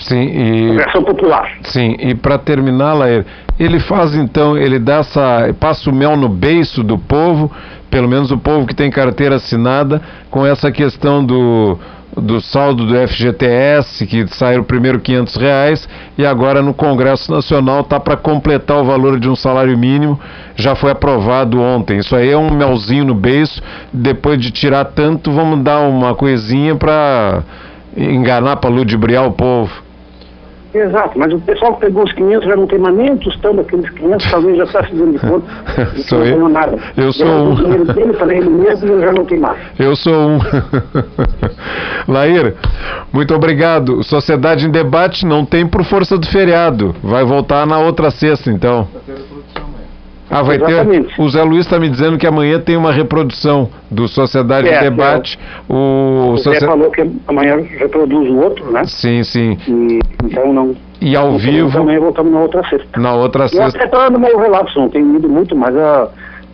Sim, 0.00 0.22
e... 0.22 0.70
A 0.70 0.84
reação 0.84 1.04
popular. 1.04 1.50
Sim, 1.64 1.96
e 1.98 2.14
para 2.14 2.38
terminar, 2.38 2.94
Laer, 2.94 3.24
ele 3.58 3.78
faz 3.78 4.14
então, 4.14 4.56
ele 4.56 4.78
dá 4.78 4.96
essa, 4.96 5.54
passa 5.58 5.90
o 5.90 5.94
mel 5.94 6.16
no 6.16 6.28
beiço 6.28 6.82
do 6.82 6.98
povo, 6.98 7.50
pelo 7.90 8.08
menos 8.08 8.30
o 8.30 8.38
povo 8.38 8.66
que 8.66 8.74
tem 8.74 8.90
carteira 8.90 9.36
assinada, 9.36 10.00
com 10.30 10.46
essa 10.46 10.72
questão 10.72 11.24
do 11.24 11.78
do 12.16 12.40
saldo 12.40 12.86
do 12.86 13.08
FGTS, 13.08 14.06
que 14.06 14.26
saiu 14.34 14.64
primeiro 14.64 14.98
500 14.98 15.36
reais, 15.36 15.88
e 16.18 16.26
agora 16.26 16.60
no 16.60 16.74
Congresso 16.74 17.30
Nacional 17.30 17.80
está 17.80 18.00
para 18.00 18.16
completar 18.16 18.78
o 18.78 18.84
valor 18.84 19.18
de 19.20 19.28
um 19.28 19.36
salário 19.36 19.76
mínimo, 19.78 20.18
já 20.56 20.74
foi 20.74 20.90
aprovado 20.90 21.60
ontem. 21.60 21.98
Isso 21.98 22.14
aí 22.16 22.30
é 22.30 22.36
um 22.36 22.50
melzinho 22.50 23.04
no 23.04 23.14
beiço, 23.14 23.62
depois 23.92 24.40
de 24.40 24.50
tirar 24.50 24.86
tanto, 24.86 25.30
vamos 25.30 25.62
dar 25.62 25.80
uma 25.80 26.14
coisinha 26.14 26.74
para 26.74 27.42
enganar, 27.96 28.56
para 28.56 28.70
ludibriar 28.70 29.26
o 29.26 29.32
povo. 29.32 29.70
Exato, 30.72 31.18
mas 31.18 31.32
o 31.32 31.40
pessoal 31.40 31.74
que 31.74 31.80
pegou 31.80 32.04
os 32.04 32.12
500 32.12 32.46
já 32.46 32.56
não 32.56 32.66
tem 32.66 32.78
mais 32.78 32.94
nem 32.94 33.16
tostando 33.16 33.60
aqueles 33.60 33.90
500, 33.90 34.30
talvez 34.30 34.56
já 34.56 34.64
está 34.64 34.84
se 34.84 34.94
dando 34.94 35.18
conta. 35.20 35.46
sou 36.08 36.24
eu. 36.24 36.48
Nada. 36.48 36.78
Eu 36.96 37.12
sou 37.12 37.26
um. 37.26 37.52
O 37.54 37.84
dele 37.92 38.12
para 38.12 38.34
ele 38.34 38.48
mesmo 38.48 38.96
e 38.96 39.00
já 39.00 39.12
não 39.12 39.24
tem 39.24 39.38
mais. 39.38 39.58
Eu 39.78 39.96
sou 39.96 40.14
um. 40.14 40.38
Lair, 42.06 42.54
muito 43.12 43.34
obrigado. 43.34 44.02
Sociedade 44.04 44.66
em 44.66 44.70
Debate 44.70 45.26
não 45.26 45.44
tem 45.44 45.66
por 45.66 45.84
força 45.84 46.16
do 46.16 46.26
feriado. 46.26 46.94
Vai 47.02 47.24
voltar 47.24 47.66
na 47.66 47.78
outra 47.78 48.10
sexta, 48.10 48.50
então. 48.50 48.86
Ah, 50.30 50.42
vai 50.42 50.56
Exatamente. 50.56 51.16
ter. 51.16 51.20
O 51.20 51.28
Zé 51.28 51.42
Luiz 51.42 51.66
está 51.66 51.80
me 51.80 51.88
dizendo 51.88 52.16
que 52.16 52.24
amanhã 52.24 52.60
tem 52.60 52.76
uma 52.76 52.92
reprodução 52.92 53.68
do 53.90 54.06
Sociedade 54.06 54.68
é, 54.68 54.78
em 54.78 54.80
Debate. 54.82 55.36
É. 55.38 55.72
O, 55.72 56.34
o 56.34 56.36
Zé 56.38 56.60
falou 56.60 56.88
que 56.92 57.04
amanhã 57.26 57.56
reproduz 57.56 58.30
o 58.30 58.36
outro, 58.36 58.70
né? 58.70 58.84
Sim, 58.84 59.24
sim. 59.24 59.58
E, 59.66 59.98
então 60.24 60.52
não. 60.52 60.76
E 61.00 61.16
ao 61.16 61.36
vivo. 61.36 61.72
Também 61.72 61.98
voltamos 61.98 62.32
na 62.32 62.40
outra 62.40 62.62
sexta. 62.68 63.00
Na 63.00 63.14
outra 63.14 63.48
sexta. 63.48 63.64
Eu 63.64 63.68
até 63.68 63.84
estou 63.84 64.00
dando 64.00 64.20
meio 64.20 64.38
relapso, 64.38 64.78
não 64.78 64.88
tenho 64.88 65.16
ido 65.16 65.28
muito, 65.28 65.56
mas 65.56 65.74
uh, 65.74 66.08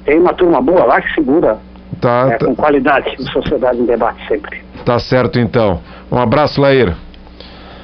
tem 0.07 0.19
uma 0.19 0.33
turma 0.33 0.63
boa 0.63 0.85
lá 0.85 1.03
que 1.03 1.13
segura. 1.13 1.59
Tá, 2.01 2.29
é, 2.31 2.39
tá. 2.39 2.47
Com 2.47 2.57
qualidade, 2.57 3.15
Sociedade 3.31 3.79
em 3.79 3.85
Debate 3.85 4.27
sempre. 4.27 4.63
Tá 4.87 4.99
certo 4.99 5.39
então. 5.39 5.81
Um 6.11 6.19
abraço, 6.19 6.61
Laíra. 6.63 6.97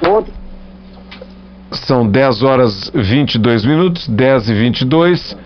Outro. 0.07 0.33
São 1.71 2.07
10 2.07 2.43
horas 2.43 2.91
22 2.93 3.65
minutos, 3.65 4.07
10 4.07 4.49
e 4.49 4.53
22 4.53 5.37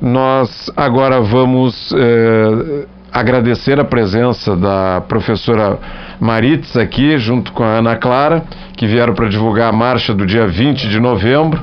nós 0.00 0.70
agora 0.76 1.20
vamos 1.20 1.92
eh, 1.92 2.86
agradecer 3.12 3.78
a 3.78 3.84
presença 3.84 4.56
da 4.56 5.02
professora 5.06 5.78
Maritza 6.18 6.80
aqui, 6.80 7.18
junto 7.18 7.52
com 7.52 7.62
a 7.62 7.78
Ana 7.78 7.96
Clara, 7.96 8.44
que 8.76 8.86
vieram 8.86 9.14
para 9.14 9.28
divulgar 9.28 9.68
a 9.68 9.72
marcha 9.72 10.14
do 10.14 10.24
dia 10.24 10.46
20 10.46 10.88
de 10.88 10.98
novembro. 10.98 11.60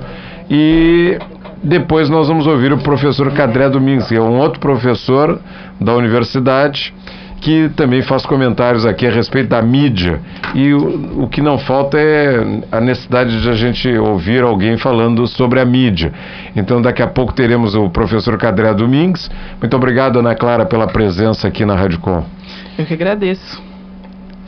E 0.49 1.17
depois 1.63 2.09
nós 2.09 2.27
vamos 2.27 2.45
ouvir 2.45 2.71
o 2.71 2.77
professor 2.77 3.31
Cadré 3.33 3.69
Domingues, 3.69 4.07
que 4.07 4.15
é 4.15 4.21
um 4.21 4.37
outro 4.37 4.59
professor 4.59 5.39
da 5.79 5.95
universidade 5.95 6.93
que 7.39 7.69
também 7.69 8.01
faz 8.01 8.25
comentários 8.25 8.85
aqui 8.85 9.05
a 9.05 9.11
respeito 9.11 9.49
da 9.49 9.61
mídia. 9.61 10.19
E 10.55 10.73
o, 10.73 11.23
o 11.23 11.27
que 11.27 11.41
não 11.41 11.57
falta 11.57 11.97
é 11.97 12.61
a 12.71 12.81
necessidade 12.81 13.41
de 13.41 13.49
a 13.49 13.53
gente 13.53 13.87
ouvir 13.97 14.43
alguém 14.43 14.77
falando 14.77 15.25
sobre 15.27 15.59
a 15.59 15.65
mídia. 15.65 16.11
Então, 16.55 16.81
daqui 16.81 17.01
a 17.01 17.07
pouco 17.07 17.33
teremos 17.33 17.75
o 17.75 17.89
professor 17.89 18.37
Cadré 18.37 18.73
Domingues. 18.73 19.29
Muito 19.61 19.75
obrigado, 19.75 20.19
Ana 20.19 20.35
Clara, 20.35 20.65
pela 20.65 20.87
presença 20.87 21.47
aqui 21.47 21.65
na 21.65 21.75
Rádio 21.75 21.99
Com. 21.99 22.23
Eu 22.77 22.85
que 22.85 22.93
agradeço. 22.93 23.61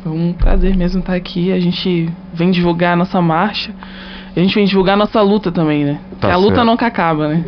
Foi 0.03 0.11
um 0.11 0.33
prazer 0.33 0.75
mesmo 0.75 0.99
estar 0.99 1.13
aqui. 1.13 1.51
A 1.51 1.59
gente 1.59 2.09
vem 2.33 2.51
divulgar 2.51 2.93
a 2.93 2.95
nossa 2.95 3.21
marcha. 3.21 3.71
A 4.35 4.39
gente 4.39 4.55
vem 4.55 4.65
divulgar 4.65 4.93
a 4.93 4.97
nossa 4.97 5.21
luta 5.21 5.51
também, 5.51 5.83
né? 5.83 5.99
Tá 6.19 6.33
a 6.33 6.37
luta 6.37 6.63
nunca 6.63 6.87
acaba, 6.87 7.27
né? 7.27 7.43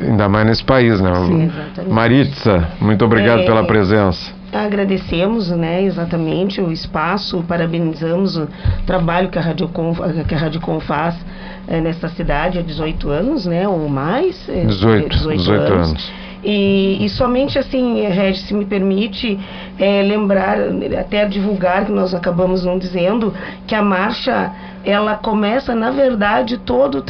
Ainda 0.00 0.28
mais 0.28 0.46
nesse 0.46 0.64
país, 0.64 1.00
né? 1.00 1.12
Sim, 1.26 1.50
Maritza, 1.90 2.68
muito 2.80 3.04
obrigado 3.04 3.40
é... 3.40 3.44
pela 3.44 3.64
presença. 3.64 4.37
Agradecemos, 4.52 5.50
né, 5.50 5.82
exatamente 5.82 6.60
o 6.60 6.72
espaço, 6.72 7.44
parabenizamos 7.46 8.36
o 8.36 8.48
trabalho 8.86 9.28
que 9.28 9.38
a 9.38 9.42
Radiocom, 9.42 9.94
que 10.26 10.34
a 10.34 10.38
Radiocom 10.38 10.80
faz 10.80 11.14
é, 11.66 11.80
nesta 11.80 12.08
cidade 12.08 12.58
há 12.58 12.62
18 12.62 13.10
anos, 13.10 13.44
né, 13.44 13.68
ou 13.68 13.88
mais. 13.88 14.48
É, 14.48 14.64
18, 14.64 15.08
18, 15.10 15.38
18 15.38 15.60
anos. 15.60 15.88
anos. 15.88 16.12
E, 16.42 17.04
e, 17.04 17.08
somente 17.08 17.58
assim, 17.58 18.00
Regis, 18.06 18.46
se 18.46 18.54
me 18.54 18.64
permite 18.64 19.38
é, 19.78 20.02
lembrar, 20.02 20.56
até 20.98 21.26
divulgar, 21.26 21.84
que 21.84 21.92
nós 21.92 22.14
acabamos 22.14 22.64
não 22.64 22.78
dizendo, 22.78 23.34
que 23.66 23.74
a 23.74 23.82
marcha 23.82 24.52
ela 24.84 25.16
começa, 25.16 25.74
na 25.74 25.90
verdade, 25.90 26.56
toda 26.58 27.02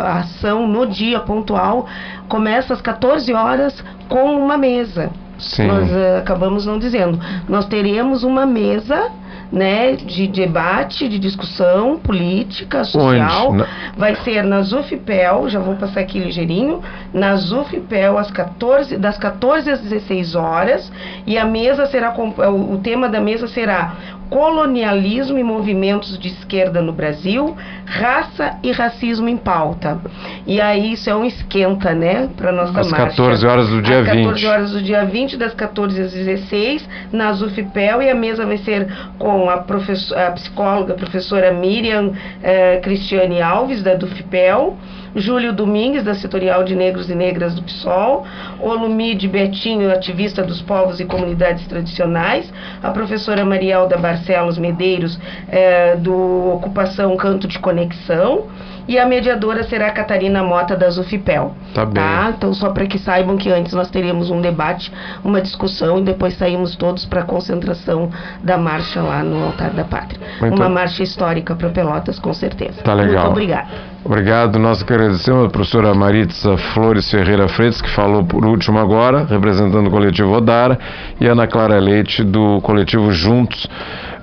a 0.00 0.18
ação 0.20 0.66
no 0.66 0.86
dia 0.86 1.18
pontual, 1.20 1.86
começa 2.28 2.72
às 2.72 2.80
14 2.80 3.32
horas 3.34 3.84
com 4.08 4.36
uma 4.36 4.56
mesa. 4.56 5.10
Sim. 5.38 5.66
Nós 5.66 5.90
uh, 5.90 6.18
acabamos 6.18 6.66
não 6.66 6.78
dizendo. 6.78 7.18
Nós 7.48 7.66
teremos 7.66 8.24
uma 8.24 8.44
mesa 8.44 9.10
né, 9.50 9.96
de 9.96 10.26
debate, 10.26 11.08
de 11.08 11.18
discussão 11.18 11.98
política, 11.98 12.84
social. 12.84 13.52
Onde? 13.52 13.64
Vai 13.96 14.14
ser 14.16 14.42
na 14.44 14.60
Zufipel, 14.62 15.48
já 15.48 15.58
vou 15.58 15.74
passar 15.76 16.00
aqui 16.00 16.18
ligeirinho, 16.18 16.82
na 17.12 17.36
Zufipel 17.36 18.18
às 18.18 18.30
14, 18.30 18.96
das 18.98 19.16
14 19.16 19.70
às 19.70 19.80
16 19.80 20.34
horas, 20.34 20.92
e 21.26 21.38
a 21.38 21.44
mesa 21.44 21.86
será 21.86 22.14
o 22.18 22.78
tema 22.78 23.08
da 23.08 23.20
mesa 23.20 23.48
será 23.48 23.94
colonialismo 24.30 25.38
e 25.38 25.42
movimentos 25.42 26.18
de 26.18 26.28
esquerda 26.28 26.82
no 26.82 26.92
Brasil, 26.92 27.56
raça 27.86 28.58
e 28.62 28.70
racismo 28.72 29.28
em 29.28 29.36
pauta. 29.36 30.00
E 30.46 30.60
aí 30.60 30.92
isso 30.92 31.08
é 31.08 31.14
um 31.14 31.24
esquenta, 31.24 31.94
né, 31.94 32.28
para 32.36 32.52
nossa 32.52 32.80
às 32.80 32.90
marcha. 32.90 33.06
Às 33.06 33.16
14 33.16 33.46
horas 33.46 33.68
do 33.68 33.82
dia 33.82 34.00
às 34.00 34.06
20. 34.06 34.18
Às 34.18 34.24
14 34.24 34.46
horas 34.46 34.70
do 34.72 34.82
dia 34.82 35.04
20, 35.04 35.36
das 35.36 35.54
14 35.54 36.00
às 36.00 36.12
16, 36.12 36.88
na 37.12 37.32
Zufipel, 37.32 38.02
e 38.02 38.10
a 38.10 38.14
mesa 38.14 38.44
vai 38.44 38.58
ser 38.58 38.86
com 39.18 39.48
a, 39.48 39.54
a 39.54 40.30
psicóloga, 40.32 40.94
a 40.94 40.96
professora 40.96 41.52
Miriam 41.52 42.12
eh, 42.42 42.80
Cristiane 42.82 43.40
Alves, 43.40 43.82
da 43.82 43.94
Dufipel, 43.94 44.76
Júlio 45.14 45.52
Domingues, 45.52 46.04
da 46.04 46.14
Setorial 46.14 46.64
de 46.64 46.74
Negros 46.74 47.08
e 47.10 47.14
Negras 47.14 47.54
do 47.54 47.62
PSOL, 47.62 48.24
Olumide 48.60 49.28
Betinho, 49.28 49.90
ativista 49.90 50.42
dos 50.42 50.60
povos 50.62 51.00
e 51.00 51.04
comunidades 51.04 51.66
tradicionais, 51.66 52.52
a 52.82 52.90
professora 52.90 53.44
Marielda 53.44 53.96
Barcelos 53.96 54.58
Medeiros, 54.58 55.18
eh, 55.48 55.96
do 55.96 56.54
Ocupação 56.54 57.16
Canto 57.16 57.48
de 57.48 57.58
Conexão, 57.58 58.46
e 58.88 58.98
a 58.98 59.06
mediadora 59.06 59.62
será 59.64 59.88
a 59.88 59.90
Catarina 59.90 60.42
Mota 60.42 60.74
da 60.74 60.88
Zufipel. 60.88 61.54
Tá 61.74 61.84
bem. 61.84 61.94
Tá? 61.94 62.32
Então, 62.36 62.54
só 62.54 62.70
para 62.70 62.86
que 62.86 62.98
saibam 62.98 63.36
que 63.36 63.50
antes 63.50 63.74
nós 63.74 63.90
teríamos 63.90 64.30
um 64.30 64.40
debate, 64.40 64.90
uma 65.22 65.42
discussão 65.42 65.98
e 65.98 66.02
depois 66.02 66.36
saímos 66.38 66.74
todos 66.74 67.04
para 67.04 67.20
a 67.20 67.24
concentração 67.24 68.10
da 68.42 68.56
marcha 68.56 69.02
lá 69.02 69.22
no 69.22 69.44
Altar 69.44 69.70
da 69.70 69.84
Pátria. 69.84 70.20
Muito 70.40 70.56
uma 70.56 70.70
marcha 70.70 71.02
histórica 71.02 71.54
para 71.54 71.68
Pelotas, 71.68 72.18
com 72.18 72.32
certeza. 72.32 72.82
Tá 72.82 72.94
legal. 72.94 73.24
Muito 73.24 73.32
obrigada. 73.32 73.68
Obrigado. 74.04 74.58
Nós 74.58 74.82
que 74.82 74.92
agradecemos 74.92 75.46
a 75.46 75.50
professora 75.50 75.92
Maritza 75.92 76.56
Flores 76.72 77.10
Ferreira 77.10 77.46
Freitas, 77.48 77.82
que 77.82 77.90
falou 77.90 78.24
por 78.24 78.44
último 78.44 78.78
agora, 78.78 79.24
representando 79.24 79.88
o 79.88 79.90
coletivo 79.90 80.32
Odara, 80.32 80.78
e 81.20 81.26
Ana 81.26 81.46
Clara 81.46 81.78
Leite, 81.78 82.24
do 82.24 82.60
coletivo 82.62 83.12
Juntos, 83.12 83.68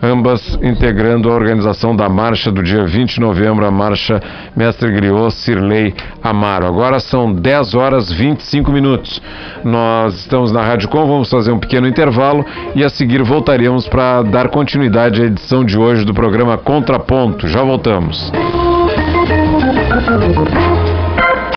ambas 0.01 0.57
integrando 0.61 1.29
a 1.29 1.33
organização 1.33 1.95
da 1.95 2.09
marcha 2.09 2.51
do 2.51 2.61
dia 2.61 2.85
20 2.85 3.15
de 3.15 3.19
novembro, 3.19 3.65
a 3.65 3.71
marcha 3.71 4.21
Mestre 4.55 4.91
Griot 4.91 5.33
Cirlei 5.33 5.93
Amaro. 6.23 6.65
Agora 6.65 6.99
são 6.99 7.33
10 7.33 7.73
horas 7.75 8.11
25 8.11 8.71
minutos. 8.71 9.21
Nós 9.63 10.15
estamos 10.15 10.51
na 10.51 10.61
Rádio 10.61 10.89
Com, 10.89 11.05
vamos 11.05 11.29
fazer 11.29 11.51
um 11.51 11.59
pequeno 11.59 11.87
intervalo 11.87 12.45
e 12.75 12.83
a 12.83 12.89
seguir 12.89 13.23
voltaremos 13.23 13.87
para 13.87 14.21
dar 14.23 14.49
continuidade 14.49 15.21
à 15.21 15.25
edição 15.25 15.63
de 15.63 15.77
hoje 15.77 16.05
do 16.05 16.13
programa 16.13 16.57
Contraponto. 16.57 17.47
Já 17.47 17.63
voltamos. 17.63 18.31
You. 20.45 20.84